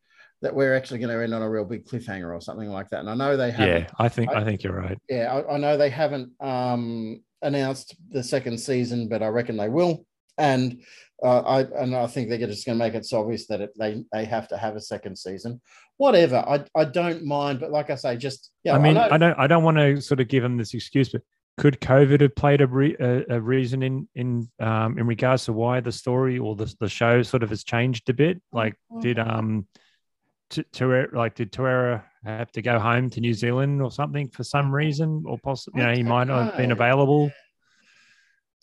that 0.43 0.53
we're 0.53 0.75
actually 0.75 0.99
going 0.99 1.09
to 1.09 1.23
end 1.23 1.33
on 1.33 1.41
a 1.41 1.49
real 1.49 1.65
big 1.65 1.85
cliffhanger 1.85 2.33
or 2.35 2.41
something 2.41 2.69
like 2.69 2.89
that. 2.89 2.99
And 2.99 3.09
I 3.09 3.15
know 3.15 3.35
they 3.37 3.49
haven't. 3.49 3.67
yeah, 3.83 3.87
I 3.97 4.09
think 4.09 4.29
I- 4.29 4.41
I, 4.41 4.43
think 4.43 4.61
you're 4.61 4.79
right. 4.79 4.97
Yeah, 5.09 5.33
I, 5.33 5.55
I 5.55 5.57
know 5.57 5.77
they 5.77 5.89
haven't 5.89 6.31
um, 6.41 7.21
announced 7.41 7.95
the 8.11 8.21
second 8.21 8.59
season, 8.59 9.07
but 9.07 9.23
I 9.23 9.27
reckon 9.27 9.57
they 9.57 9.69
will. 9.69 10.05
And 10.37 10.81
uh, 11.23 11.39
I 11.41 11.59
and 11.81 11.95
I 11.95 12.07
think 12.07 12.27
they're 12.27 12.39
just 12.39 12.65
going 12.65 12.77
to 12.77 12.83
make 12.83 12.95
it 12.95 13.05
so 13.05 13.21
obvious 13.21 13.47
that 13.47 13.61
it, 13.61 13.71
they 13.79 14.03
they 14.11 14.25
have 14.25 14.47
to 14.49 14.57
have 14.57 14.75
a 14.75 14.81
second 14.81 15.17
season. 15.17 15.61
Whatever, 15.97 16.37
I 16.37 16.65
I 16.75 16.85
don't 16.85 17.23
mind, 17.23 17.59
but 17.59 17.71
like 17.71 17.89
I 17.89 17.95
say, 17.95 18.17
just 18.17 18.51
yeah. 18.63 18.75
I 18.75 18.79
mean, 18.79 18.95
know- 18.95 19.07
I, 19.09 19.17
don't 19.17 19.39
I 19.39 19.47
don't 19.47 19.63
want 19.63 19.77
to 19.77 20.01
sort 20.01 20.19
of 20.19 20.27
give 20.27 20.43
them 20.43 20.57
this 20.57 20.73
excuse, 20.73 21.09
but 21.09 21.21
could 21.57 21.79
COVID 21.79 22.21
have 22.21 22.35
played 22.35 22.61
a, 22.61 22.67
re, 22.67 22.95
a, 22.99 23.35
a 23.35 23.39
reason 23.39 23.83
in 23.83 24.09
in 24.15 24.49
um, 24.59 24.97
in 24.97 25.05
regards 25.05 25.45
to 25.45 25.53
why 25.53 25.79
the 25.79 25.91
story 25.91 26.39
or 26.39 26.55
the 26.55 26.73
the 26.79 26.89
show 26.89 27.21
sort 27.21 27.43
of 27.43 27.49
has 27.51 27.63
changed 27.63 28.09
a 28.09 28.13
bit? 28.13 28.41
Like, 28.51 28.75
did 29.01 29.19
um, 29.19 29.67
T- 30.49 30.65
Tuera, 30.73 31.13
like 31.13 31.35
did 31.35 31.51
Tuera 31.51 32.03
have 32.23 32.51
to 32.53 32.61
go 32.61 32.79
home 32.79 33.09
to 33.11 33.21
New 33.21 33.33
Zealand 33.33 33.81
or 33.81 33.91
something 33.91 34.29
for 34.29 34.43
some 34.43 34.73
reason, 34.73 35.23
or 35.25 35.37
possibly 35.37 35.81
you 35.81 35.87
know 35.87 35.93
he 35.93 36.03
might 36.03 36.27
not 36.27 36.45
have 36.45 36.57
been 36.57 36.71
available? 36.71 37.31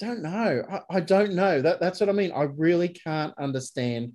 don't 0.00 0.22
know. 0.22 0.64
I, 0.70 0.96
I 0.96 1.00
don't 1.00 1.34
know. 1.34 1.60
That 1.60 1.78
that's 1.78 2.00
what 2.00 2.08
I 2.08 2.12
mean. 2.12 2.32
I 2.32 2.44
really 2.44 2.88
can't 2.88 3.34
understand 3.38 4.12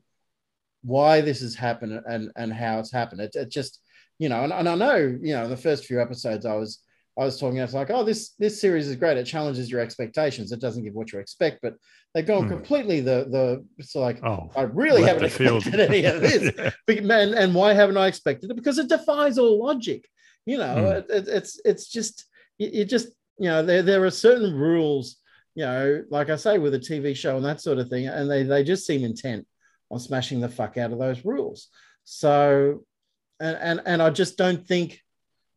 why 0.81 1.21
this 1.21 1.41
has 1.41 1.55
happened 1.55 2.01
and 2.07 2.31
and 2.35 2.51
how 2.51 2.79
it's 2.79 2.91
happened. 2.91 3.21
It, 3.21 3.35
it 3.35 3.49
just 3.49 3.79
you 4.17 4.29
know, 4.29 4.43
and, 4.43 4.51
and 4.51 4.67
I 4.67 4.75
know 4.75 4.95
you 4.97 5.33
know 5.33 5.47
the 5.47 5.57
first 5.57 5.85
few 5.85 6.01
episodes 6.01 6.45
I 6.45 6.55
was 6.55 6.79
I 7.17 7.23
was 7.23 7.39
talking. 7.39 7.59
I 7.59 7.63
was 7.63 7.73
like, 7.73 7.89
oh, 7.91 8.03
this 8.03 8.31
this 8.39 8.59
series 8.59 8.87
is 8.87 8.95
great. 8.97 9.17
It 9.17 9.25
challenges 9.25 9.71
your 9.71 9.79
expectations. 9.79 10.51
It 10.51 10.59
doesn't 10.59 10.83
give 10.83 10.93
what 10.93 11.13
you 11.13 11.19
expect, 11.19 11.59
but 11.61 11.75
they've 12.13 12.25
gone 12.25 12.43
Hmm. 12.43 12.49
completely 12.49 12.99
the 13.01 13.27
the. 13.29 13.65
It's 13.77 13.95
like 13.95 14.21
Oh, 14.23 14.49
I 14.55 14.63
really 14.63 15.03
haven't 15.03 15.23
the 15.23 15.29
field. 15.29 15.65
expected 15.65 15.89
any 15.89 16.03
of 16.05 16.21
this. 16.21 16.51
Yeah. 16.57 16.71
Big 16.87 17.05
man, 17.05 17.33
and 17.33 17.55
why 17.55 17.73
haven't 17.73 17.97
I 17.97 18.07
expected 18.07 18.51
it? 18.51 18.55
Because 18.55 18.77
it 18.79 18.89
defies 18.89 19.37
all 19.37 19.63
logic. 19.63 20.07
You 20.45 20.57
know, 20.57 20.75
Hmm. 20.75 20.85
it, 20.97 21.05
it, 21.09 21.27
it's 21.29 21.59
it's 21.63 21.87
just 21.87 22.25
you, 22.57 22.69
you 22.73 22.85
just 22.85 23.07
you 23.39 23.49
know 23.49 23.63
there 23.63 23.81
there 23.81 24.03
are 24.03 24.11
certain 24.11 24.53
rules. 24.53 25.17
You 25.55 25.63
know, 25.63 26.03
like 26.09 26.29
I 26.29 26.35
say, 26.35 26.57
with 26.57 26.73
a 26.73 26.79
TV 26.79 27.15
show 27.15 27.37
and 27.37 27.45
that 27.45 27.61
sort 27.61 27.77
of 27.77 27.87
thing, 27.89 28.07
and 28.07 28.29
they 28.29 28.43
they 28.43 28.63
just 28.65 28.85
seem 28.85 29.05
intent 29.05 29.47
on 29.89 29.99
smashing 29.99 30.41
the 30.41 30.49
fuck 30.49 30.75
out 30.77 30.91
of 30.91 30.99
those 30.99 31.23
rules. 31.23 31.69
So, 32.03 32.83
and 33.39 33.57
and 33.57 33.81
and 33.85 34.01
I 34.01 34.09
just 34.09 34.37
don't 34.37 34.67
think. 34.67 34.99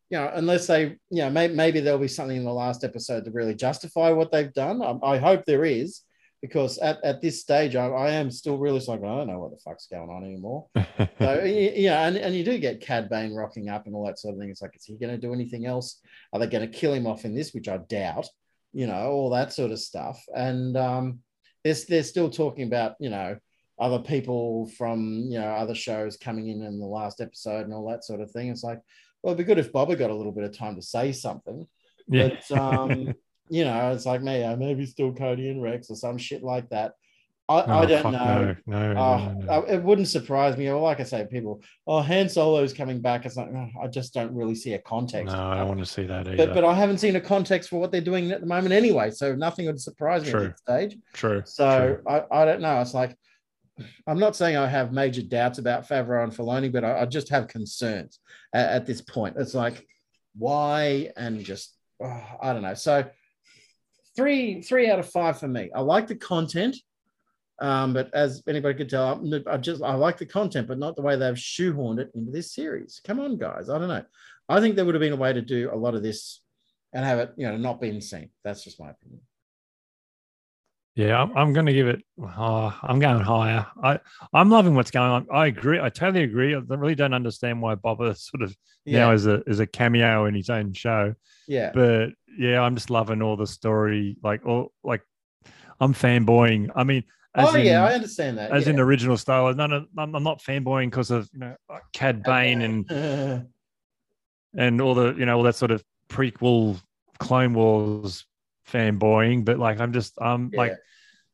You 0.09 0.17
know, 0.17 0.31
unless 0.33 0.67
they, 0.67 0.97
you 1.09 1.21
know, 1.21 1.29
maybe, 1.29 1.53
maybe 1.53 1.79
there'll 1.79 1.99
be 1.99 2.07
something 2.07 2.37
in 2.37 2.45
the 2.45 2.51
last 2.51 2.83
episode 2.83 3.25
to 3.25 3.31
really 3.31 3.53
justify 3.53 4.09
what 4.09 4.31
they've 4.31 4.53
done. 4.53 4.81
I, 4.81 4.97
I 5.03 5.17
hope 5.17 5.45
there 5.45 5.65
is, 5.65 6.01
because 6.41 6.77
at, 6.79 7.03
at 7.03 7.21
this 7.21 7.41
stage, 7.41 7.75
I, 7.75 7.87
I 7.87 8.11
am 8.11 8.31
still 8.31 8.57
really 8.57 8.79
like, 8.79 9.01
I 9.01 9.17
don't 9.17 9.27
know 9.27 9.39
what 9.39 9.51
the 9.51 9.57
fuck's 9.57 9.87
going 9.87 10.09
on 10.09 10.23
anymore. 10.23 10.67
So 11.19 11.25
and, 11.25 12.17
and 12.17 12.35
you 12.35 12.43
do 12.43 12.57
get 12.59 12.81
Cad 12.81 13.09
Bane 13.09 13.33
rocking 13.33 13.69
up 13.69 13.85
and 13.85 13.95
all 13.95 14.05
that 14.05 14.19
sort 14.19 14.33
of 14.33 14.39
thing. 14.39 14.49
It's 14.49 14.61
like, 14.61 14.75
is 14.75 14.85
he 14.85 14.97
going 14.97 15.13
to 15.13 15.19
do 15.19 15.33
anything 15.33 15.65
else? 15.65 15.99
Are 16.31 16.39
they 16.39 16.47
going 16.47 16.69
to 16.69 16.77
kill 16.77 16.93
him 16.93 17.07
off 17.07 17.25
in 17.25 17.35
this, 17.35 17.53
which 17.53 17.67
I 17.67 17.77
doubt? 17.77 18.27
You 18.73 18.87
know, 18.87 19.11
all 19.11 19.29
that 19.31 19.53
sort 19.53 19.71
of 19.71 19.79
stuff. 19.79 20.21
And 20.33 20.77
um, 20.77 21.19
they're, 21.63 21.75
they're 21.87 22.03
still 22.03 22.29
talking 22.29 22.67
about, 22.67 22.95
you 22.99 23.09
know, 23.09 23.37
other 23.79 23.99
people 23.99 24.69
from 24.77 25.25
you 25.29 25.39
know 25.39 25.51
other 25.51 25.75
shows 25.75 26.17
coming 26.17 26.49
in 26.49 26.61
in 26.63 26.79
the 26.79 26.85
last 26.85 27.21
episode 27.21 27.63
and 27.63 27.73
all 27.73 27.89
that 27.89 28.03
sort 28.03 28.21
of 28.21 28.29
thing. 28.31 28.49
It's 28.49 28.63
like, 28.63 28.79
well, 29.23 29.33
it'd 29.33 29.37
be 29.45 29.47
good 29.47 29.59
if 29.59 29.71
Boba 29.73 29.97
got 29.97 30.09
a 30.11 30.15
little 30.15 30.31
bit 30.31 30.43
of 30.43 30.57
time 30.57 30.75
to 30.75 30.81
say 30.81 31.11
something. 31.11 31.67
yeah. 32.07 32.29
But 32.49 32.57
um, 32.59 33.13
you 33.49 33.65
know, 33.65 33.91
it's 33.91 34.05
like 34.05 34.21
me, 34.21 34.43
uh, 34.43 34.55
maybe 34.55 34.85
still 34.85 35.13
Cody 35.13 35.49
and 35.49 35.61
Rex 35.61 35.89
or 35.89 35.95
some 35.95 36.17
shit 36.17 36.43
like 36.43 36.69
that. 36.69 36.93
I, 37.49 37.61
I 37.61 37.83
Oh, 37.83 37.85
don't 37.87 38.11
know. 38.11 38.55
No, 38.67 38.93
no, 38.93 38.99
Oh, 39.01 39.17
no, 39.17 39.33
no, 39.39 39.51
uh, 39.51 39.61
it 39.67 39.81
wouldn't 39.81 40.07
surprise 40.07 40.55
me. 40.55 40.67
Or 40.69 40.79
like 40.79 40.99
I 40.99 41.03
say, 41.03 41.25
people, 41.31 41.63
oh, 41.87 41.99
Han 41.99 42.29
Solo's 42.29 42.73
coming 42.73 43.01
back. 43.01 43.25
It's 43.25 43.37
like, 43.37 43.49
oh, 43.51 43.69
I 43.81 43.87
just 43.87 44.13
don't 44.13 44.35
really 44.35 44.53
see 44.53 44.73
a 44.73 44.79
context. 44.79 45.33
No, 45.35 45.43
I 45.47 45.55
don't 45.57 45.67
want 45.67 45.79
to 45.79 45.85
see 45.87 46.05
that 46.05 46.27
either. 46.27 46.37
but, 46.37 46.53
but 46.53 46.63
I 46.63 46.75
haven't 46.75 46.99
seen 46.99 47.15
a 47.15 47.21
context 47.21 47.69
for 47.71 47.79
what 47.79 47.91
they're 47.91 48.01
doing 48.01 48.29
at 48.31 48.41
the 48.41 48.45
moment 48.45 48.73
anyway. 48.73 49.09
So 49.09 49.33
nothing 49.33 49.65
would 49.65 49.81
surprise 49.81 50.23
me 50.25 50.29
True. 50.29 50.45
at 50.45 50.51
this 50.51 50.59
stage. 50.61 50.97
True. 51.13 51.41
So 51.45 51.95
true. 51.95 52.03
I, 52.07 52.41
I 52.43 52.45
don't 52.45 52.61
know. 52.61 52.79
It's 52.81 52.93
like, 52.93 53.17
I'm 54.07 54.19
not 54.19 54.35
saying 54.35 54.57
I 54.57 54.67
have 54.67 54.91
major 54.91 55.21
doubts 55.21 55.59
about 55.59 55.87
Favreau 55.87 56.23
and 56.23 56.33
Filoni, 56.33 56.71
but 56.71 56.83
I, 56.83 57.01
I 57.01 57.05
just 57.05 57.29
have 57.29 57.47
concerns 57.47 58.19
at, 58.53 58.69
at 58.69 58.85
this 58.85 59.01
point. 59.01 59.35
It's 59.37 59.53
like, 59.53 59.85
why? 60.37 61.11
And 61.17 61.43
just, 61.43 61.75
oh, 62.01 62.23
I 62.41 62.53
don't 62.53 62.61
know. 62.61 62.73
So 62.73 63.05
three, 64.15 64.61
three 64.61 64.89
out 64.89 64.99
of 64.99 65.09
five 65.09 65.39
for 65.39 65.47
me. 65.47 65.69
I 65.75 65.81
like 65.81 66.07
the 66.07 66.15
content. 66.15 66.75
Um, 67.61 67.93
but 67.93 68.09
as 68.13 68.41
anybody 68.47 68.77
could 68.77 68.89
tell, 68.89 69.05
I'm- 69.05 69.43
I 69.45 69.57
just 69.57 69.83
I 69.83 69.93
like 69.95 70.17
the 70.17 70.25
content, 70.25 70.67
but 70.67 70.79
not 70.79 70.95
the 70.95 71.01
way 71.01 71.17
they've 71.17 71.33
shoehorned 71.35 71.99
it 71.99 72.11
into 72.15 72.31
this 72.31 72.53
series. 72.53 73.01
Come 73.05 73.19
on, 73.19 73.37
guys. 73.37 73.69
I 73.69 73.77
don't 73.77 73.89
know. 73.89 74.05
I 74.47 74.61
think 74.61 74.75
there 74.75 74.85
would 74.85 74.95
have 74.95 75.01
been 75.01 75.13
a 75.13 75.17
way 75.17 75.33
to 75.33 75.41
do 75.41 75.69
a 75.71 75.75
lot 75.75 75.93
of 75.93 76.01
this 76.01 76.41
and 76.93 77.05
have 77.05 77.19
it, 77.19 77.33
you 77.37 77.47
know, 77.47 77.57
not 77.57 77.81
been 77.81 78.01
seen. 78.01 78.29
That's 78.43 78.63
just 78.63 78.79
my 78.79 78.91
opinion. 78.91 79.21
Yeah, 80.95 81.21
I'm, 81.21 81.37
I'm 81.37 81.53
going 81.53 81.65
to 81.65 81.73
give 81.73 81.87
it. 81.87 82.03
Oh, 82.21 82.77
I'm 82.83 82.99
going 82.99 83.21
higher. 83.21 83.65
I 83.81 83.99
I'm 84.33 84.49
loving 84.49 84.75
what's 84.75 84.91
going 84.91 85.11
on. 85.11 85.27
I 85.31 85.47
agree. 85.47 85.79
I 85.79 85.89
totally 85.89 86.23
agree. 86.23 86.55
I 86.55 86.59
really 86.59 86.95
don't 86.95 87.13
understand 87.13 87.61
why 87.61 87.75
Boba 87.75 88.17
sort 88.17 88.41
of 88.41 88.55
now 88.85 89.11
is 89.11 89.25
a 89.25 89.41
is 89.47 89.59
a 89.59 89.67
cameo 89.67 90.25
in 90.25 90.35
his 90.35 90.49
own 90.49 90.73
show. 90.73 91.13
yeah. 91.47 91.71
But 91.73 92.09
yeah, 92.37 92.61
I'm 92.61 92.75
just 92.75 92.89
loving 92.89 93.21
all 93.21 93.37
the 93.37 93.47
story. 93.47 94.17
Like, 94.23 94.45
all 94.45 94.71
like, 94.83 95.01
I'm 95.79 95.93
fanboying. 95.93 96.69
I 96.75 96.83
mean, 96.83 97.03
as 97.35 97.53
oh 97.53 97.57
yeah, 97.57 97.85
I 97.85 97.93
understand 97.93 98.37
that. 98.37 98.51
as 98.51 98.65
yeah. 98.65 98.73
in 98.73 98.79
original 98.79 99.17
style. 99.17 99.53
No, 99.53 99.67
no, 99.67 99.85
I'm 99.97 100.15
I'm 100.15 100.23
not 100.23 100.41
fanboying 100.41 100.87
because 100.87 101.11
of 101.11 101.29
you 101.33 101.39
know 101.39 101.55
Cad 101.93 102.23
uh, 102.25 102.29
Bane 102.29 102.61
and 102.61 102.91
uh. 102.91 103.39
and 104.57 104.81
all 104.81 104.95
the 104.95 105.13
you 105.13 105.25
know 105.25 105.37
all 105.37 105.43
that 105.43 105.55
sort 105.55 105.71
of 105.71 105.83
prequel 106.09 106.81
Clone 107.19 107.53
Wars 107.53 108.25
fanboying, 108.71 109.45
but 109.45 109.59
like 109.59 109.79
I'm 109.79 109.93
just 109.93 110.13
I'm 110.21 110.51
like 110.53 110.73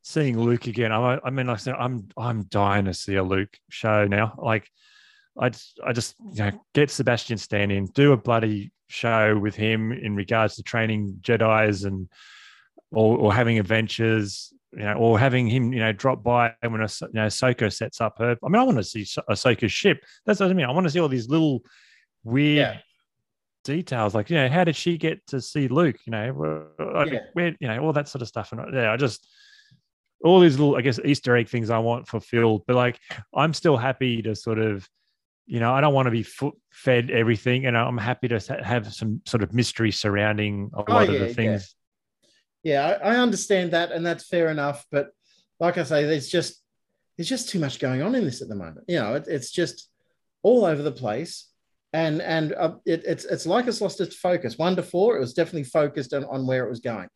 seeing 0.01 0.39
Luke 0.39 0.67
again. 0.67 0.91
I 0.91 1.19
I 1.23 1.29
mean, 1.29 1.47
like 1.47 1.55
I 1.55 1.59
said, 1.59 1.75
I'm 1.77 2.07
I'm 2.17 2.43
dying 2.43 2.85
to 2.85 2.93
see 2.93 3.15
a 3.15 3.23
Luke 3.23 3.57
show 3.69 4.05
now. 4.05 4.35
Like 4.37 4.69
I 5.37 5.49
just, 5.49 5.79
I 5.85 5.93
just 5.93 6.15
you 6.31 6.43
know 6.43 6.51
get 6.73 6.91
Sebastian 6.91 7.37
Stan 7.37 7.71
in, 7.71 7.85
do 7.87 8.13
a 8.13 8.17
bloody 8.17 8.71
show 8.87 9.37
with 9.37 9.55
him 9.55 9.91
in 9.91 10.15
regards 10.15 10.55
to 10.55 10.63
training 10.63 11.17
Jedi's 11.21 11.83
and 11.83 12.07
or 12.91 13.17
or 13.17 13.33
having 13.33 13.59
adventures. 13.59 14.51
You 14.71 14.83
know, 14.83 14.95
or 14.95 15.17
having 15.17 15.47
him, 15.47 15.71
you 15.71 15.79
know, 15.79 15.93
drop 15.93 16.21
by 16.21 16.51
when 16.59 16.81
a 16.81 16.89
you 17.01 17.09
know 17.13 17.27
Ahsoka 17.27 17.71
sets 17.71 18.01
up 18.01 18.17
her. 18.17 18.35
I 18.43 18.49
mean, 18.49 18.59
I 18.59 18.63
want 18.63 18.75
to 18.75 18.83
see 18.83 19.03
Ahsoka's 19.29 19.71
ship. 19.71 20.03
That's 20.25 20.41
what 20.41 20.49
I 20.49 20.53
mean. 20.53 20.65
I 20.65 20.71
want 20.73 20.85
to 20.85 20.89
see 20.89 20.99
all 20.99 21.07
these 21.07 21.29
little 21.29 21.61
weird 22.25 22.57
Yeah. 22.57 22.77
Details 23.65 24.15
like 24.15 24.29
you 24.29 24.37
know 24.37 24.47
how 24.47 24.63
did 24.63 24.75
she 24.75 24.97
get 24.97 25.25
to 25.27 25.41
see 25.41 25.67
luke 25.67 25.97
you 26.05 26.11
know 26.11 26.31
where, 26.31 26.67
like, 26.93 27.11
Yeah. 27.11 27.19
where 27.33 27.55
you 27.59 27.67
know 27.67 27.79
all 27.83 27.91
that 27.93 28.07
sort 28.07 28.21
of 28.21 28.27
stuff 28.29 28.51
and 28.53 28.61
uh, 28.61 28.67
yeah 28.71 28.93
i 28.93 28.97
just 28.97 29.27
all 30.23 30.39
these 30.39 30.57
little 30.57 30.77
i 30.77 30.81
guess 30.81 30.99
easter 31.03 31.35
egg 31.35 31.49
things 31.49 31.69
i 31.69 31.77
want 31.77 32.07
fulfilled 32.07 32.63
but 32.67 32.75
like 32.75 32.99
i'm 33.33 33.53
still 33.53 33.75
happy 33.75 34.21
to 34.21 34.35
sort 34.35 34.59
of 34.59 34.87
you 35.45 35.59
know 35.59 35.73
i 35.73 35.81
don't 35.81 35.93
want 35.93 36.05
to 36.05 36.11
be 36.11 36.25
fed 36.71 37.11
everything 37.11 37.65
and 37.65 37.77
i'm 37.77 37.97
happy 37.97 38.27
to 38.27 38.39
have 38.63 38.93
some 38.93 39.21
sort 39.25 39.43
of 39.43 39.53
mystery 39.53 39.91
surrounding 39.91 40.69
a 40.73 40.83
oh, 40.87 40.93
lot 40.93 41.03
of 41.03 41.09
Oh, 41.09 41.11
yeah, 41.13 41.19
the 41.19 41.27
yeah. 41.27 41.33
things 41.33 41.75
Yeah, 42.63 42.97
I, 43.03 43.13
I 43.13 43.17
understand 43.17 43.71
that, 43.73 43.91
and 43.91 44.03
that's 44.03 44.27
fair 44.27 44.49
enough. 44.49 44.85
But 44.89 45.11
like 45.59 45.77
I 45.77 45.83
say, 45.83 46.05
there's 46.05 46.29
just 46.29 46.63
there's 47.15 47.29
just 47.29 47.49
too 47.49 47.59
much 47.59 47.77
going 47.79 48.01
on 48.01 48.15
in 48.15 48.25
this 48.25 48.41
at 48.41 48.47
the 48.49 48.55
moment. 48.55 48.85
You 48.87 48.99
know, 48.99 49.13
it, 49.15 49.25
it's 49.27 49.51
just 49.51 49.89
all 50.41 50.65
over 50.65 50.81
the 50.81 50.91
place, 50.91 51.47
and 51.95 52.21
and 52.21 52.53
uh, 52.53 52.75
it, 52.85 53.03
it's 53.05 53.25
it's 53.25 53.45
like 53.45 53.67
it's 53.67 53.81
lost 53.81 54.01
its 54.01 54.15
focus. 54.15 54.57
One 54.57 54.75
to 54.75 54.83
four, 54.83 55.15
it 55.15 55.19
was 55.21 55.33
definitely 55.33 55.63
focused 55.63 56.13
on, 56.13 56.25
on 56.25 56.45
where 56.45 56.65
it 56.65 56.69
was 56.69 56.81
going, 56.81 57.07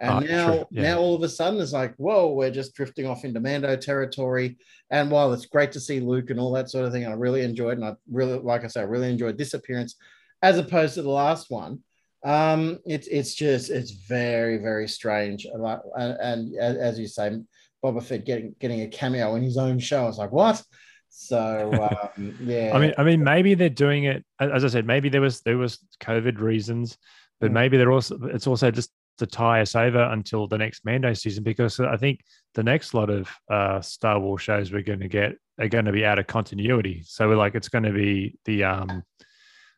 and 0.00 0.10
Oh, 0.10 0.20
now 0.20 0.66
yeah. 0.70 0.82
now 0.82 0.98
all 0.98 1.14
of 1.16 1.22
a 1.22 1.28
sudden 1.28 1.60
it's 1.60 1.72
like, 1.72 1.94
whoa, 1.96 2.32
we're 2.32 2.50
just 2.50 2.74
drifting 2.74 3.06
off 3.06 3.24
into 3.24 3.40
Mando 3.40 3.76
territory. 3.76 4.56
And 4.90 5.10
while 5.10 5.32
it's 5.32 5.46
great 5.46 5.72
to 5.72 5.80
see 5.80 6.00
Luke 6.00 6.30
and 6.30 6.40
all 6.40 6.52
that 6.52 6.70
sort 6.70 6.86
of 6.86 6.92
thing, 6.92 7.06
I 7.06 7.12
really 7.12 7.42
enjoyed, 7.42 7.78
and 7.78 7.84
I 7.84 7.94
really, 8.10 8.38
like 8.38 8.64
I 8.64 8.68
say, 8.68 8.80
I 8.80 8.84
really 8.84 9.10
enjoyed 9.10 9.36
this 9.38 9.54
appearance 9.54 9.96
as 10.42 10.58
opposed 10.58 10.94
to 10.94 11.02
the 11.02 11.10
last 11.10 11.50
one 11.50 11.82
um 12.24 12.78
it's 12.84 13.06
it's 13.06 13.32
just 13.32 13.70
it's 13.70 13.92
very 13.92 14.56
very 14.58 14.88
strange 14.88 15.44
and, 15.44 15.64
and, 15.96 16.16
and 16.20 16.56
as, 16.56 16.76
as 16.76 16.98
you 16.98 17.06
say 17.06 17.38
boba 17.84 18.02
fett 18.02 18.24
getting 18.26 18.52
getting 18.58 18.80
a 18.80 18.88
cameo 18.88 19.36
in 19.36 19.42
his 19.42 19.56
own 19.56 19.78
show 19.78 20.02
i 20.02 20.06
was 20.06 20.18
like 20.18 20.32
what 20.32 20.60
so 21.08 21.72
um 22.16 22.36
yeah. 22.40 22.72
I 22.74 22.78
mean 22.78 22.92
i 22.98 23.02
mean 23.02 23.22
maybe 23.24 23.54
they're 23.54 23.68
doing 23.68 24.04
it 24.04 24.24
as 24.40 24.64
i 24.64 24.68
said 24.68 24.86
maybe 24.86 25.08
there 25.08 25.20
was 25.20 25.40
there 25.40 25.58
was 25.58 25.78
covid 26.00 26.40
reasons 26.40 26.96
but 27.40 27.50
Mm. 27.50 27.54
maybe 27.54 27.76
they're 27.76 27.92
also 27.92 28.18
it's 28.24 28.46
also 28.46 28.70
just 28.70 28.90
to 29.18 29.26
tie 29.26 29.60
us 29.60 29.74
over 29.74 30.02
until 30.02 30.46
the 30.46 30.58
next 30.58 30.84
mando 30.84 31.12
season 31.12 31.42
because 31.42 31.78
i 31.80 31.96
think 31.96 32.20
the 32.54 32.62
next 32.62 32.94
lot 32.94 33.10
of 33.10 33.28
uh 33.50 33.80
star 33.80 34.18
wars 34.20 34.42
shows 34.42 34.72
we're 34.72 34.82
going 34.82 35.00
to 35.00 35.08
get 35.08 35.36
are 35.60 35.68
going 35.68 35.84
to 35.86 35.92
be 35.92 36.04
out 36.04 36.20
of 36.20 36.26
continuity. 36.28 37.02
So 37.04 37.28
we're 37.28 37.34
like 37.36 37.56
it's 37.56 37.68
going 37.68 37.82
to 37.82 37.92
be 37.92 38.36
the 38.44 38.62
um 38.62 39.02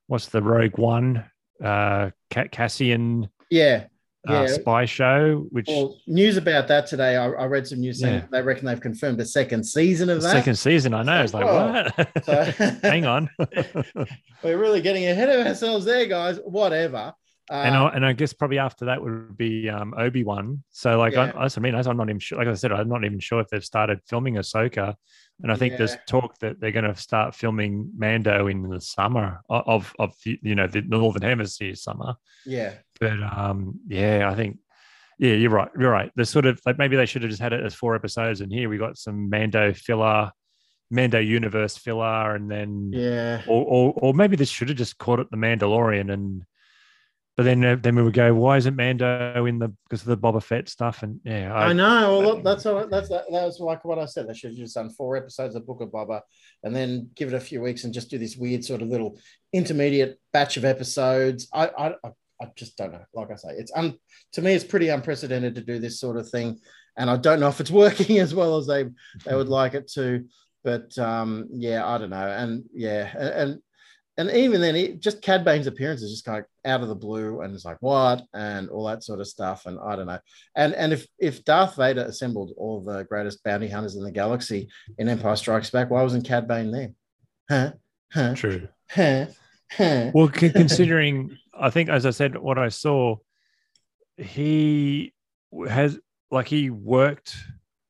what's 0.08 0.26
the 0.26 0.42
rogue 0.42 0.76
one 0.76 1.24
uh 1.64 2.10
cassian 2.30 3.28
yeah 3.50 3.84
uh, 4.28 4.32
Yeah. 4.32 4.46
spy 4.48 4.84
show 4.84 5.46
which 5.50 5.66
well 5.68 5.96
news 6.06 6.36
about 6.36 6.68
that 6.68 6.86
today 6.86 7.16
i, 7.16 7.24
I 7.26 7.44
read 7.46 7.66
some 7.66 7.80
news 7.80 8.00
saying 8.00 8.14
Yeah. 8.20 8.26
they 8.30 8.42
reckon 8.42 8.66
they've 8.66 8.80
confirmed 8.80 9.18
a 9.20 9.24
second 9.24 9.64
season 9.64 10.10
of 10.10 10.20
that 10.22 10.30
second 10.30 10.56
season 10.56 10.92
i 10.94 11.02
know 11.02 11.22
it's 11.22 11.32
like 11.34 11.44
Whoa. 11.46 11.88
what 11.96 12.24
So- 12.24 12.44
hang 12.82 13.06
on 13.06 13.30
we're 14.42 14.58
really 14.58 14.82
getting 14.82 15.06
ahead 15.06 15.28
of 15.28 15.46
ourselves 15.46 15.84
there 15.84 16.06
guys 16.06 16.38
whatever 16.44 17.14
and 17.52 17.74
Uh, 17.74 17.86
I, 17.86 17.94
and 17.96 18.06
I 18.06 18.12
guess 18.12 18.32
probably 18.32 18.58
after 18.58 18.84
that 18.84 19.02
would 19.02 19.36
be 19.36 19.68
um, 19.68 19.92
Obi 19.98 20.22
Wan. 20.22 20.62
So 20.70 20.98
like 21.00 21.14
Yeah. 21.14 21.32
I, 21.34 21.46
I 21.46 21.60
mean. 21.60 21.74
I'm 21.74 21.96
not 21.96 22.08
even 22.08 22.20
sure. 22.20 22.38
Like 22.38 22.46
I 22.46 22.54
said, 22.54 22.70
I'm 22.70 22.88
not 22.88 23.04
even 23.04 23.18
sure 23.18 23.40
if 23.40 23.48
they've 23.48 23.64
started 23.64 23.98
filming 24.06 24.34
Ahsoka. 24.36 24.94
And 25.42 25.50
I 25.50 25.56
think 25.56 25.76
there's 25.76 25.96
talk 26.06 26.38
that 26.38 26.60
they're 26.60 26.70
going 26.70 26.84
to 26.84 26.94
start 26.94 27.34
filming 27.34 27.90
Mando 27.98 28.46
in 28.46 28.62
the 28.68 28.80
summer 28.80 29.40
of 29.48 29.92
of 29.98 30.14
the, 30.24 30.38
you 30.42 30.54
know 30.54 30.68
the 30.68 30.82
northern 30.82 31.22
hemisphere 31.22 31.74
summer. 31.74 32.14
yeah 32.46 32.74
But 33.00 33.22
um, 33.22 33.80
yeah, 33.88 34.28
I 34.30 34.34
think 34.34 34.58
yeah, 35.18 35.34
you're 35.34 35.50
right. 35.50 35.68
You're 35.78 35.90
right. 35.90 36.10
There's 36.14 36.30
sort 36.30 36.46
of 36.46 36.60
like 36.64 36.78
maybe 36.78 36.96
they 36.96 37.06
should 37.06 37.22
have 37.22 37.30
just 37.30 37.42
had 37.42 37.52
it 37.52 37.64
as 37.64 37.74
four 37.74 37.94
episodes, 37.94 38.40
and 38.40 38.52
here 38.52 38.68
we 38.68 38.78
got 38.78 38.98
some 38.98 39.28
Mando 39.28 39.72
filler, 39.72 40.30
Mando 40.90 41.18
universe 41.18 41.76
filler, 41.76 42.34
and 42.34 42.50
then 42.50 42.90
yeah 42.92 43.42
or, 43.46 43.64
or 43.64 43.92
or 43.96 44.14
maybe 44.14 44.36
they 44.36 44.44
should 44.44 44.68
have 44.68 44.78
just 44.78 44.98
called 44.98 45.20
it 45.20 45.30
the 45.30 45.36
Mandalorian 45.36 46.12
and 46.12 46.44
but 47.36 47.44
then 47.44 47.64
uh, 47.64 47.76
then 47.80 47.96
we 47.96 48.02
would 48.02 48.12
go 48.12 48.34
why 48.34 48.58
isn't 48.58 48.76
Mando 48.76 49.46
in 49.46 49.58
the 49.58 49.72
because 49.88 50.02
of 50.02 50.08
the 50.08 50.16
Boba 50.18 50.42
Fett 50.42 50.68
stuff 50.68 51.02
and 51.02 51.20
yeah 51.24 51.54
I, 51.54 51.72
know. 51.72 52.18
Well, 52.18 52.22
look, 52.22 52.44
that's 52.44 52.66
all, 52.66 52.86
that's 52.86 53.08
that, 53.08 53.24
that 53.30 53.44
was 53.44 53.60
like 53.60 53.82
what 53.84 53.98
I 53.98 54.04
said. 54.04 54.28
They 54.28 54.34
should 54.34 54.50
have 54.50 54.58
just 54.58 54.74
done 54.74 54.90
four 54.90 55.16
episodes 55.16 55.54
of 55.54 55.66
Book 55.66 55.80
of 55.80 55.88
Boba, 55.88 56.20
and 56.64 56.76
then 56.76 57.08
give 57.14 57.28
it 57.28 57.36
a 57.36 57.40
few 57.40 57.62
weeks 57.62 57.84
and 57.84 57.94
just 57.94 58.10
do 58.10 58.18
this 58.18 58.36
weird 58.36 58.64
sort 58.64 58.82
of 58.82 58.88
little 58.88 59.18
intermediate 59.52 60.20
batch 60.32 60.56
of 60.56 60.66
episodes. 60.66 61.48
I 61.52 61.68
I, 61.68 61.94
I- 62.40 62.50
just 62.56 62.76
don't 62.76 62.92
know. 62.92 63.04
Like 63.14 63.30
I 63.30 63.36
say, 63.36 63.50
it's 63.50 63.72
un, 63.74 63.96
to 64.32 64.42
me 64.42 64.54
it's 64.54 64.64
pretty 64.64 64.88
unprecedented 64.88 65.54
to 65.54 65.60
do 65.60 65.78
this 65.78 66.00
sort 66.00 66.16
of 66.16 66.28
thing, 66.28 66.58
and 66.96 67.10
I 67.10 67.16
don't 67.16 67.40
know 67.40 67.48
if 67.48 67.60
it's 67.60 67.70
working 67.84 68.18
as 68.18 68.34
well 68.34 68.56
as 68.56 68.66
they 68.66 68.86
they 69.24 69.34
would 69.34 69.48
like 69.48 69.74
it 69.74 69.88
to. 69.92 70.24
But 70.62 70.96
um, 70.98 71.48
yeah, 71.52 71.86
I 71.86 71.98
don't 71.98 72.10
know. 72.10 72.28
And 72.28 72.64
yeah, 72.72 73.10
and 73.16 73.28
and, 73.28 73.62
and 74.18 74.36
even 74.36 74.60
then, 74.60 74.76
it, 74.76 75.00
just 75.00 75.22
Cad 75.22 75.44
Bane's 75.44 75.66
appearance 75.66 76.02
is 76.02 76.10
just 76.10 76.26
kind 76.26 76.40
of 76.40 76.44
out 76.70 76.82
of 76.82 76.88
the 76.88 76.94
blue, 76.94 77.40
and 77.40 77.54
it's 77.54 77.64
like 77.64 77.78
what 77.80 78.22
and 78.34 78.68
all 78.68 78.84
that 78.86 79.02
sort 79.02 79.20
of 79.20 79.28
stuff. 79.28 79.64
And 79.66 79.78
I 79.82 79.96
don't 79.96 80.06
know. 80.06 80.18
And 80.54 80.74
and 80.74 80.92
if 80.92 81.06
if 81.18 81.44
Darth 81.44 81.76
Vader 81.76 82.02
assembled 82.02 82.52
all 82.56 82.82
the 82.82 83.04
greatest 83.04 83.42
bounty 83.42 83.68
hunters 83.68 83.96
in 83.96 84.02
the 84.02 84.10
galaxy 84.10 84.68
in 84.98 85.08
Empire 85.08 85.36
Strikes 85.36 85.70
Back, 85.70 85.90
why 85.90 86.02
wasn't 86.02 86.26
Cad 86.26 86.46
Bane 86.46 86.70
there? 86.70 86.90
Huh? 87.48 87.72
Huh? 88.12 88.34
true 88.34 88.68
Huh? 88.90 89.26
Well 89.78 90.28
considering 90.32 91.36
I 91.54 91.70
think 91.70 91.88
as 91.88 92.06
I 92.06 92.10
said 92.10 92.36
what 92.36 92.58
I 92.58 92.68
saw 92.68 93.16
he 94.16 95.12
has 95.68 95.98
like 96.30 96.48
he 96.48 96.70
worked 96.70 97.36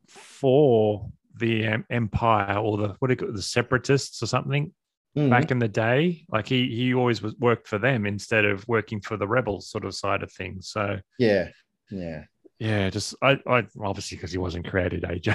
for 0.08 1.10
the 1.38 1.66
um, 1.68 1.84
Empire 1.90 2.58
or 2.58 2.76
the 2.76 2.96
what 2.98 3.08
do 3.08 3.12
you 3.12 3.16
call 3.16 3.28
it, 3.28 3.34
the 3.34 3.42
Separatists 3.42 4.22
or 4.22 4.26
something 4.26 4.72
Mhm. 5.16 5.28
back 5.28 5.50
in 5.50 5.58
the 5.58 5.66
day 5.66 6.24
like 6.30 6.46
he 6.46 6.68
he 6.68 6.94
always 6.94 7.20
was 7.20 7.34
worked 7.38 7.66
for 7.66 7.78
them 7.78 8.06
instead 8.06 8.44
of 8.44 8.66
working 8.68 9.00
for 9.00 9.16
the 9.16 9.26
rebels 9.26 9.68
sort 9.68 9.84
of 9.84 9.92
side 9.92 10.22
of 10.22 10.32
things 10.32 10.68
so 10.68 11.00
Yeah. 11.18 11.48
Yeah. 11.90 12.24
Yeah, 12.60 12.90
just 12.90 13.14
I, 13.22 13.38
I 13.46 13.66
obviously 13.82 14.18
because 14.18 14.32
he 14.32 14.38
wasn't 14.38 14.68
created, 14.68 15.02
AJ. 15.04 15.34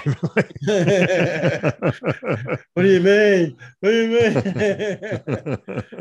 What 2.76 2.84
do 2.84 2.88
you 2.90 3.00
mean? 3.00 3.58
What 3.80 3.90
do 3.90 3.98
you 3.98 4.10
mean? 4.10 4.38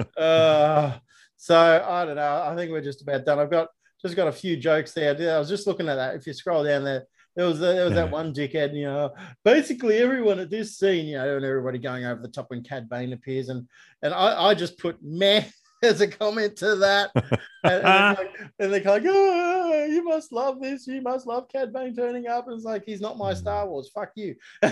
uh, 0.18 0.98
so 1.36 1.84
I 1.88 2.04
don't 2.04 2.16
know. 2.16 2.42
I 2.46 2.54
think 2.54 2.70
we're 2.70 2.82
just 2.82 3.00
about 3.00 3.24
done. 3.24 3.38
I've 3.38 3.50
got 3.50 3.68
just 4.02 4.16
got 4.16 4.28
a 4.28 4.32
few 4.32 4.58
jokes 4.58 4.92
there. 4.92 5.16
I 5.34 5.38
was 5.38 5.48
just 5.48 5.66
looking 5.66 5.88
at 5.88 5.94
that. 5.94 6.14
If 6.14 6.26
you 6.26 6.34
scroll 6.34 6.62
down 6.62 6.84
there, 6.84 7.04
there 7.36 7.46
was 7.46 7.58
there 7.58 7.84
was 7.84 7.94
Yeah. 7.94 8.02
that 8.02 8.10
one 8.10 8.34
dickhead. 8.34 8.74
You 8.74 8.84
know, 8.84 9.14
basically 9.44 9.96
everyone 9.98 10.40
at 10.40 10.50
this 10.50 10.76
scene, 10.76 11.06
you 11.06 11.16
know, 11.16 11.36
and 11.36 11.44
everybody 11.44 11.78
going 11.78 12.04
over 12.04 12.20
the 12.20 12.28
top 12.28 12.50
when 12.50 12.62
Cad 12.62 12.86
Bane 12.90 13.14
appears, 13.14 13.48
and 13.48 13.66
and 14.02 14.12
I, 14.12 14.48
I 14.50 14.54
just 14.54 14.78
put 14.78 14.98
meh 15.02 15.44
as 15.90 16.00
a 16.00 16.08
comment 16.08 16.56
to 16.56 16.76
that, 16.76 17.10
and, 17.64 17.84
and, 17.84 17.84
they're 17.84 18.14
like, 18.14 18.34
and 18.40 18.50
they're 18.58 18.68
like, 18.68 18.86
oh, 18.86 19.86
you 19.86 20.02
must 20.02 20.32
love 20.32 20.60
this. 20.60 20.86
You 20.86 21.02
must 21.02 21.26
love 21.26 21.48
Cad 21.48 21.72
Bane 21.72 21.94
turning 21.94 22.26
up. 22.26 22.46
And 22.46 22.56
it's 22.56 22.64
like 22.64 22.84
he's 22.84 23.00
not 23.00 23.18
my 23.18 23.34
Star 23.34 23.68
Wars. 23.68 23.90
Fuck 23.94 24.12
you. 24.14 24.34
you 24.62 24.70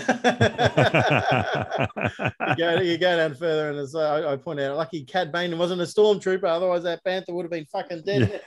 go, 2.57 2.81
you 2.81 2.97
go 2.97 3.17
down 3.17 3.35
further, 3.35 3.69
and 3.69 3.79
it's, 3.79 3.95
uh, 3.95 3.99
I, 3.99 4.33
I 4.33 4.35
point 4.37 4.59
out, 4.59 4.77
lucky 4.77 5.03
Cad 5.03 5.31
Bane 5.31 5.57
wasn't 5.57 5.81
a 5.81 5.85
stormtrooper, 5.85 6.45
otherwise 6.45 6.83
that 6.83 7.03
panther 7.03 7.33
would 7.33 7.43
have 7.43 7.51
been 7.51 7.65
fucking 7.65 8.03
dead. 8.05 8.41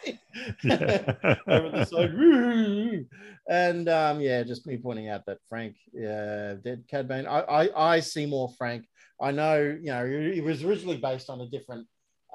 Over 1.46 1.70
the 1.70 1.84
side, 1.84 3.06
and 3.48 3.88
um, 3.88 4.20
yeah, 4.20 4.42
just 4.42 4.66
me 4.66 4.76
pointing 4.76 5.08
out 5.08 5.24
that 5.26 5.38
Frank, 5.48 5.76
uh, 5.96 6.54
dead 6.62 6.84
Cad 6.88 7.06
Bane. 7.08 7.26
I, 7.26 7.40
I, 7.40 7.94
I 7.94 8.00
see 8.00 8.26
more 8.26 8.50
Frank. 8.58 8.86
I 9.20 9.30
know, 9.30 9.58
you 9.58 9.86
know, 9.86 10.04
it 10.04 10.44
was 10.44 10.62
originally 10.62 10.98
based 10.98 11.30
on 11.30 11.40
a 11.40 11.48
different 11.48 11.86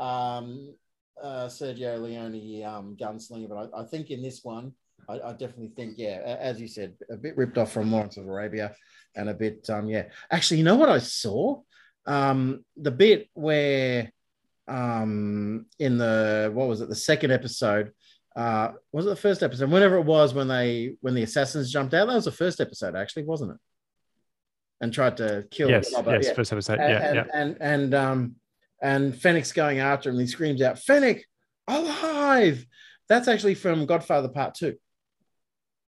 um, 0.02 0.74
uh, 1.22 1.46
Sergio 1.46 2.02
Leone 2.02 2.66
um, 2.66 2.98
gunslinger, 3.00 3.48
but 3.48 3.72
I, 3.74 3.82
I 3.82 3.86
think 3.86 4.10
in 4.10 4.22
this 4.22 4.44
one, 4.44 4.74
I, 5.08 5.20
I 5.20 5.32
definitely 5.34 5.72
think, 5.76 5.96
yeah, 5.98 6.38
as 6.40 6.60
you 6.60 6.68
said, 6.68 6.94
a 7.10 7.16
bit 7.16 7.38
ripped 7.38 7.58
off 7.58 7.72
from 7.72 7.92
Lawrence 7.92 8.18
of 8.18 8.28
Arabia, 8.28 8.76
and 9.16 9.30
a 9.30 9.34
bit, 9.34 9.70
um, 9.70 9.88
yeah. 9.88 10.06
Actually, 10.32 10.58
you 10.58 10.64
know 10.64 10.76
what 10.76 10.90
I 10.90 10.98
saw? 10.98 11.62
Um, 12.06 12.66
the 12.78 12.92
bit 12.92 13.30
where, 13.34 14.12
um, 14.68 15.68
in 15.78 15.98
the 15.98 16.50
what 16.54 16.68
was 16.68 16.82
it, 16.82 16.90
the 16.90 16.96
second 16.96 17.32
episode, 17.32 17.92
uh, 18.36 18.72
was 18.92 19.06
it 19.06 19.10
the 19.10 19.16
first 19.16 19.44
episode? 19.44 19.70
Whenever 19.70 19.98
it 19.98 20.06
was 20.06 20.34
when 20.34 20.48
they 20.48 20.96
when 21.02 21.14
the 21.14 21.24
assassins 21.24 21.72
jumped 21.72 21.94
out, 21.94 22.08
that 22.08 22.16
was 22.16 22.26
the 22.26 22.32
first 22.32 22.60
episode, 22.60 22.96
actually, 22.96 23.24
wasn't 23.24 23.52
it? 23.52 23.58
And 24.80 24.92
tried 24.92 25.18
to 25.18 25.46
kill. 25.52 25.70
Yes, 25.70 25.92
yes, 25.92 26.28
yeah. 26.28 26.34
first 26.34 26.52
episode. 26.52 26.80
and, 26.80 26.92
yeah, 26.92 27.08
and, 27.08 27.16
yeah. 27.16 27.26
and 27.34 27.58
and 27.60 27.94
um 27.94 28.36
and 28.82 29.16
Fennec's 29.16 29.54
going 29.54 29.80
after 29.80 30.10
him. 30.10 30.16
And 30.16 30.22
he 30.22 30.28
screams 30.28 30.62
out, 30.62 30.80
"Fennec, 30.80 31.26
alive!" 31.68 32.66
That's 33.10 33.28
actually 33.28 33.56
from 33.56 33.86
Godfather 33.86 34.30
Part 34.30 34.56
Two. 34.56 34.76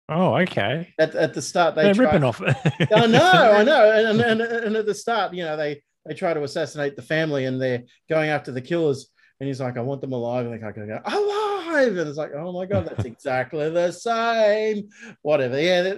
Oh, 0.08 0.36
okay. 0.36 0.94
At, 0.98 1.14
at 1.14 1.34
the 1.34 1.42
start, 1.42 1.74
they 1.74 1.82
They're 1.84 1.94
try- 1.94 2.04
ripping 2.04 2.24
off. 2.24 2.40
I 2.94 3.06
know, 3.06 3.52
I 3.52 3.64
know, 3.64 4.10
and, 4.10 4.20
and 4.20 4.40
and 4.40 4.76
at 4.76 4.86
the 4.86 4.94
start, 4.94 5.34
you 5.34 5.42
know, 5.44 5.56
they 5.56 5.82
they 6.06 6.14
try 6.14 6.32
to 6.32 6.42
assassinate 6.42 6.96
the 6.96 7.02
family, 7.02 7.46
and 7.46 7.60
they're 7.60 7.82
going 8.08 8.30
after 8.30 8.52
the 8.52 8.60
killers. 8.60 9.08
And 9.40 9.46
he's 9.46 9.60
like, 9.60 9.76
"I 9.76 9.80
want 9.80 10.00
them 10.00 10.12
alive," 10.12 10.46
and 10.46 10.54
they 10.54 10.58
can't 10.58 10.74
go 10.74 11.00
alive, 11.04 11.96
and 11.96 12.08
it's 12.08 12.16
like, 12.16 12.30
"Oh 12.34 12.52
my 12.52 12.66
god, 12.66 12.86
that's 12.86 13.04
exactly 13.12 13.68
the 13.68 13.90
same." 13.92 14.88
Whatever, 15.22 15.60
yeah, 15.60 15.94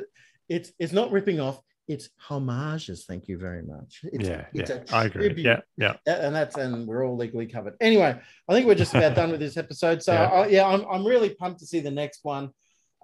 it's 0.49 0.73
it's 0.79 0.93
not 0.93 1.13
ripping 1.13 1.39
off; 1.39 1.61
it's 1.89 2.11
homages. 2.19 3.07
Thank 3.07 3.29
you 3.29 3.39
very 3.39 3.63
much. 3.63 4.01
It's, 4.05 4.29
yeah, 4.29 4.45
it's 4.53 4.71
yeah. 4.71 4.83
I 4.93 5.07
agree. 5.07 5.33
Yeah, 5.37 5.61
yeah. 5.79 5.95
And 6.07 6.35
that's 6.35 6.57
and 6.57 6.87
we're 6.87 7.05
all 7.07 7.17
legally 7.17 7.47
covered. 7.47 7.75
Anyway, 7.81 8.15
I 8.49 8.53
think 8.53 8.67
we're 8.67 8.75
just 8.75 8.95
about 8.95 9.17
done 9.17 9.31
with 9.31 9.41
this 9.41 9.57
episode. 9.57 10.03
So 10.03 10.13
Yeah. 10.19 10.29
I, 10.29 10.47
yeah, 10.49 10.67
I'm 10.67 10.85
I'm 10.91 11.07
really 11.07 11.31
pumped 11.31 11.61
to 11.61 11.67
see 11.67 11.81
the 11.81 11.91
next 11.91 12.21
one. 12.23 12.51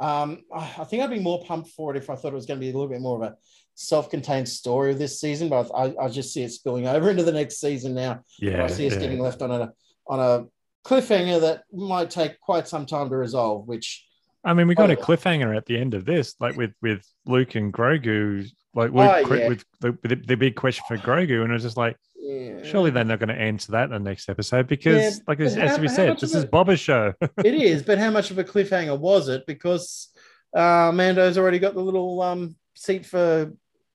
Um, 0.01 0.43
I 0.55 0.75
I 0.79 0.85
think 0.85 1.03
I'd 1.03 1.11
be 1.11 1.19
more 1.19 1.43
pumped 1.45 1.71
for 1.71 1.95
it 1.95 1.97
if 1.97 2.11
I 2.11 2.15
thought 2.15 2.33
it 2.33 2.37
was 2.37 2.47
going 2.47 2.61
to 2.61 2.65
be 2.65 2.71
a 2.71 2.75
little 2.75 2.89
bit 2.89 3.01
more 3.01 3.17
of 3.17 3.33
a 3.33 3.37
self-contained 3.75 4.49
story 4.49 4.93
of 4.93 4.99
this 4.99 5.21
season, 5.21 5.49
but 5.49 5.71
I, 5.75 5.95
I 6.01 6.09
just 6.09 6.33
see 6.33 6.43
it 6.43 6.53
spilling 6.53 6.87
over 6.87 7.11
into 7.11 7.25
the 7.25 7.33
next 7.33 7.61
season 7.61 7.95
now. 7.95 8.21
Yeah. 8.39 8.65
I 8.65 8.69
see 8.69 8.87
us 8.87 8.95
yeah. 8.95 9.01
getting 9.01 9.19
left 9.19 9.41
on 9.41 9.51
a 9.51 9.73
on 10.07 10.21
a 10.21 10.47
cliffhanger 10.87 11.41
that 11.41 11.63
might 11.73 12.11
take 12.11 12.39
quite 12.41 12.69
some 12.69 12.85
time 12.85 13.09
to 13.09 13.17
resolve. 13.17 13.67
Which 13.67 14.07
I 14.45 14.53
mean, 14.55 14.69
we 14.69 14.75
got 14.75 14.91
a 14.91 14.99
Oh. 14.99 15.03
cliffhanger 15.03 15.57
at 15.57 15.67
the 15.67 15.79
end 15.79 15.95
of 15.95 16.05
this, 16.05 16.35
like 16.41 16.57
with 16.57 16.73
with 16.83 17.07
Luke 17.27 17.55
and 17.55 17.73
Grogu, 17.73 18.47
like 18.75 18.93
Luke 18.93 19.11
Oh, 19.31 19.35
yeah. 19.35 19.49
with 19.49 19.65
the, 19.81 19.97
the, 20.03 20.17
the 20.17 20.35
big 20.37 20.55
question 20.57 20.85
for 20.89 20.97
Grogu, 20.99 21.43
and 21.43 21.51
it 21.51 21.55
was 21.55 21.63
just 21.63 21.77
like, 21.77 21.97
yeah, 22.17 22.63
surely 22.63 22.91
they're 22.91 23.05
not 23.05 23.19
going 23.21 23.29
to 23.31 23.35
answer 23.41 23.73
that 23.73 23.85
in 23.85 23.91
the 23.91 23.99
next 24.01 24.29
episode 24.29 24.67
because, 24.67 25.03
Yeah, 25.03 25.11
like 25.27 25.41
as, 25.41 25.55
how- 25.55 25.63
as 25.63 25.79
we 25.79 25.89
said, 25.89 26.19
this 26.19 26.35
of 26.35 26.45
is 26.45 26.45
Bob's 26.51 26.81
show. 26.81 27.13
it 27.45 27.55
is. 27.55 27.83
But 27.83 27.99
how 27.99 28.11
much 28.11 28.31
of 28.31 28.39
a 28.39 28.45
cliffhanger 28.45 28.99
was 28.99 29.29
it? 29.29 29.45
Because 29.47 30.09
uh, 30.55 30.91
Mando's 30.95 31.39
already 31.39 31.59
got 31.59 31.75
the 31.75 31.81
little 31.83 32.21
um, 32.23 32.57
seat 32.75 33.07
for 33.07 33.53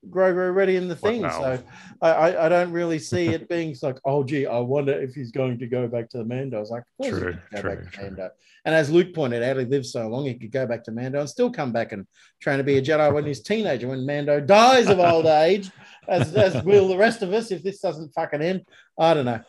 Grogu 0.09 0.37
already 0.37 0.77
in 0.77 0.87
the 0.87 0.95
thing. 0.95 1.23
Wow. 1.23 1.39
So 1.41 1.63
I, 2.01 2.09
I, 2.09 2.45
I 2.45 2.49
don't 2.49 2.71
really 2.71 2.99
see 2.99 3.27
it 3.27 3.49
being 3.49 3.75
like, 3.81 3.99
oh, 4.05 4.23
gee, 4.23 4.45
I 4.45 4.59
wonder 4.59 4.93
if 4.93 5.13
he's 5.13 5.31
going 5.31 5.59
to 5.59 5.67
go 5.67 5.87
back 5.87 6.09
to 6.11 6.19
the 6.19 6.23
Mando. 6.25 6.57
I 6.57 6.59
was 6.61 6.69
like, 6.69 6.83
of 6.83 6.87
course 6.97 7.09
he's 7.13 7.19
True, 7.19 7.37
true, 7.61 7.75
back 7.75 7.91
true. 7.91 8.03
Mando. 8.03 8.29
And 8.65 8.73
as 8.75 8.89
Luke 8.89 9.13
pointed 9.13 9.43
out, 9.43 9.57
he 9.57 9.65
lived 9.65 9.85
so 9.85 10.07
long, 10.07 10.25
he 10.25 10.35
could 10.35 10.51
go 10.51 10.65
back 10.65 10.83
to 10.85 10.91
Mando 10.91 11.19
and 11.19 11.29
still 11.29 11.51
come 11.51 11.71
back 11.73 11.91
and 11.91 12.07
trying 12.39 12.59
to 12.59 12.63
be 12.63 12.77
a 12.77 12.81
Jedi 12.81 13.13
when 13.13 13.25
he's 13.25 13.41
teenager, 13.41 13.87
when 13.89 14.05
Mando 14.05 14.39
dies 14.39 14.87
of 14.87 14.99
old 14.99 15.25
age, 15.25 15.69
as, 16.07 16.33
as 16.33 16.63
will 16.63 16.87
the 16.87 16.97
rest 16.97 17.21
of 17.21 17.33
us 17.33 17.51
if 17.51 17.61
this 17.61 17.79
doesn't 17.81 18.13
fucking 18.13 18.41
end. 18.41 18.65
I 18.97 19.13
don't 19.13 19.25
know. 19.25 19.41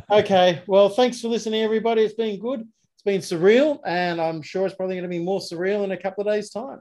Okay. 0.10 0.62
Well, 0.66 0.88
thanks 0.90 1.20
for 1.20 1.28
listening, 1.28 1.62
everybody. 1.62 2.02
It's 2.02 2.14
been 2.14 2.38
good. 2.38 2.60
It's 2.94 3.02
been 3.04 3.20
surreal, 3.20 3.80
and 3.84 4.20
I'm 4.20 4.42
sure 4.42 4.64
it's 4.66 4.74
probably 4.74 4.94
going 4.94 5.02
to 5.04 5.08
be 5.08 5.18
more 5.18 5.40
surreal 5.40 5.82
in 5.84 5.90
a 5.90 5.96
couple 5.96 6.26
of 6.26 6.32
days' 6.32 6.50
time. 6.50 6.80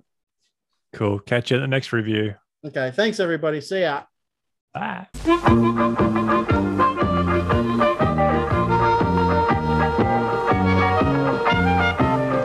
cool. 0.93 1.17
Catch 1.19 1.49
you 1.49 1.57
in 1.57 1.61
the 1.61 1.67
next 1.67 1.93
review. 1.93 2.35
Okay. 2.63 2.91
Thanks, 2.95 3.19
everybody. 3.19 3.59
See 3.59 3.81
ya. 3.81 4.03
Bye. 4.73 5.07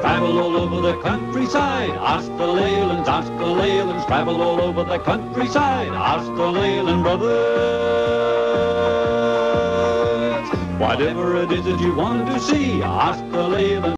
Travel 0.00 0.38
all 0.38 0.56
over 0.56 0.80
the 0.80 1.00
countryside, 1.02 1.90
hasta 1.90 2.46
Leyland, 2.46 3.06
hasta 3.06 3.46
Leyland. 3.46 4.06
Travel 4.06 4.40
all 4.40 4.60
over 4.60 4.84
the 4.84 4.98
countryside, 4.98 5.92
hasta 5.92 6.46
Leyland, 6.50 7.02
brothers. 7.02 7.36
Whatever 10.80 11.42
it 11.42 11.52
is 11.52 11.64
that 11.64 11.80
you 11.80 11.94
want 11.94 12.26
to 12.28 12.40
see, 12.40 12.80
hasta 12.80 13.48
Leyland. 13.48 13.96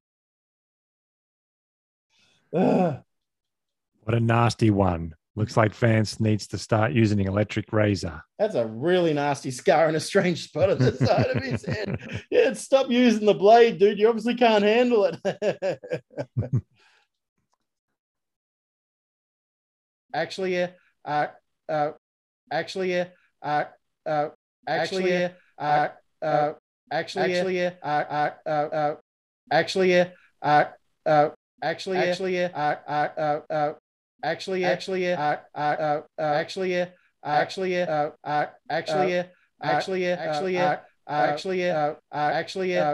Ugh. 2.53 2.63
Ah. 2.63 3.03
What 4.03 4.15
a 4.17 4.21
nasty 4.21 4.71
one. 4.71 5.15
Looks 5.39 5.57
like 5.57 5.73
Vance 5.73 6.19
needs 6.19 6.49
to 6.49 6.59
start 6.59 6.91
using 6.91 7.21
an 7.21 7.29
electric 7.29 7.73
razor. 7.73 8.25
that's 8.41 8.57
a 8.57 8.67
really 8.67 9.15
nasty 9.15 9.53
scar 9.53 9.87
and 9.87 9.97
a 9.97 10.01
strange 10.01 10.43
spot 10.43 10.69
on 10.69 10.79
the 10.79 10.93
side 10.97 11.27
of 11.27 11.41
his 11.41 11.65
head. 11.65 11.97
Yeah, 12.29 12.53
stop 12.55 12.91
using 12.91 13.25
the 13.25 13.35
blade, 13.35 13.79
dude. 13.79 14.01
You 14.01 14.09
obviously 14.09 14.35
can't 14.35 14.65
handle 14.65 15.05
it. 15.05 15.81
actually, 20.13 20.55
yeah. 20.55 20.71
Uh, 21.05 21.27
uh, 21.69 21.91
actually, 22.51 22.91
yeah. 22.91 23.05
Uh, 23.41 23.65
uh, 24.07 24.31
actually, 24.67 25.13
yeah. 25.13 25.29
Uh, 25.57 25.89
uh, 26.21 26.53
actually, 26.91 27.33
actually, 27.33 27.59
yeah. 27.59 27.75
Uh, 27.81 27.87
uh, 27.87 28.31
uh, 28.45 28.51
uh, 28.51 28.95
actually, 29.53 29.93
yeah. 29.93 30.09
Uh, 30.43 30.65
uh, 31.07 31.29
actually, 31.63 31.99
actually, 31.99 32.35
yeah. 32.37 32.51
Uh, 32.53 32.91
uh, 32.91 33.09
uh, 33.17 33.53
uh, 33.53 33.73
actually, 34.23 34.65
actually, 34.65 35.05
yeah. 35.05 35.37
Uh, 35.55 35.59
uh, 35.59 35.61
uh, 35.61 36.03
uh, 36.19 36.23
actually, 36.23 36.73
yeah. 36.73 36.87
Uh, 37.23 37.29
actually, 37.29 37.73
yeah. 37.73 37.85
Uh, 37.85 38.29
uh, 38.29 38.47
actually, 38.71 39.13
yeah. 39.13 39.27
Actually, 39.63 40.05
yeah. 40.05 40.17
Actually, 40.21 40.55
yeah. 40.55 40.81
Actually, 41.09 41.59
yeah. 41.63 41.93
Actually, 42.47 42.73
yeah. 42.73 42.93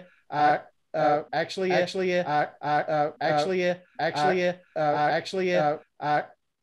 Uh, 0.94 1.22
actually, 1.32 1.72
actually, 1.72 2.10
yeah. 2.10 2.22
Uh, 2.60 3.10
actually, 3.20 3.60
yeah. 3.60 3.74
Actually, 3.98 4.40
yeah. 4.40 4.52
Uh, 4.76 4.80
actually. 4.80 5.56
Uh, 5.56 5.76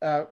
uh, 0.02 0.24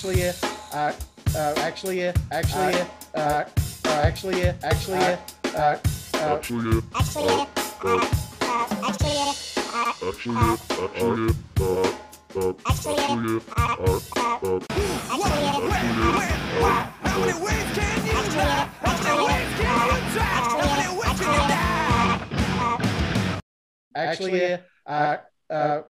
actually, 0.00 0.22
yeah. 0.22 0.32
Uh, 0.72 0.92
uh, 1.36 1.54
actually, 1.58 2.00
yeah. 2.00 2.12
Actually, 2.32 2.72
yeah. 2.72 2.86
Uh, 3.14 3.44
uh, 3.84 3.90
actually, 4.02 4.40
yeah. 4.40 4.54
Actually, 4.62 4.98
yeah. 4.98 5.18
Uh, 5.44 5.76
uh, 6.14 6.36
Actually, 6.36 6.78
uh, 6.78 6.80
actually, 6.94 7.28
uh, 7.28 8.00
actually, 8.88 9.20
actually, 10.08 10.36
uh, 10.36 10.56
uh, 12.34 12.52
actually, 12.64 13.40
uh, 13.58 14.00
uh, 14.16 14.60
How 15.04 15.20
many 17.20 17.36
ways 17.36 17.68
can 17.76 18.00
you 18.06 18.24
die? 18.32 18.68
How 18.80 18.96
many 19.04 19.20
ways 19.20 19.52
can 19.60 19.68
you 19.84 20.00
try? 20.16 20.32
How 20.48 20.64
many 20.64 20.88
ways 20.96 21.20
can 21.20 21.28
you 21.28 21.44
die? 21.52 21.60
actually, 23.94 24.40
yeah. 24.40 24.56
Uh, 24.86 25.16
uh, 25.50 25.78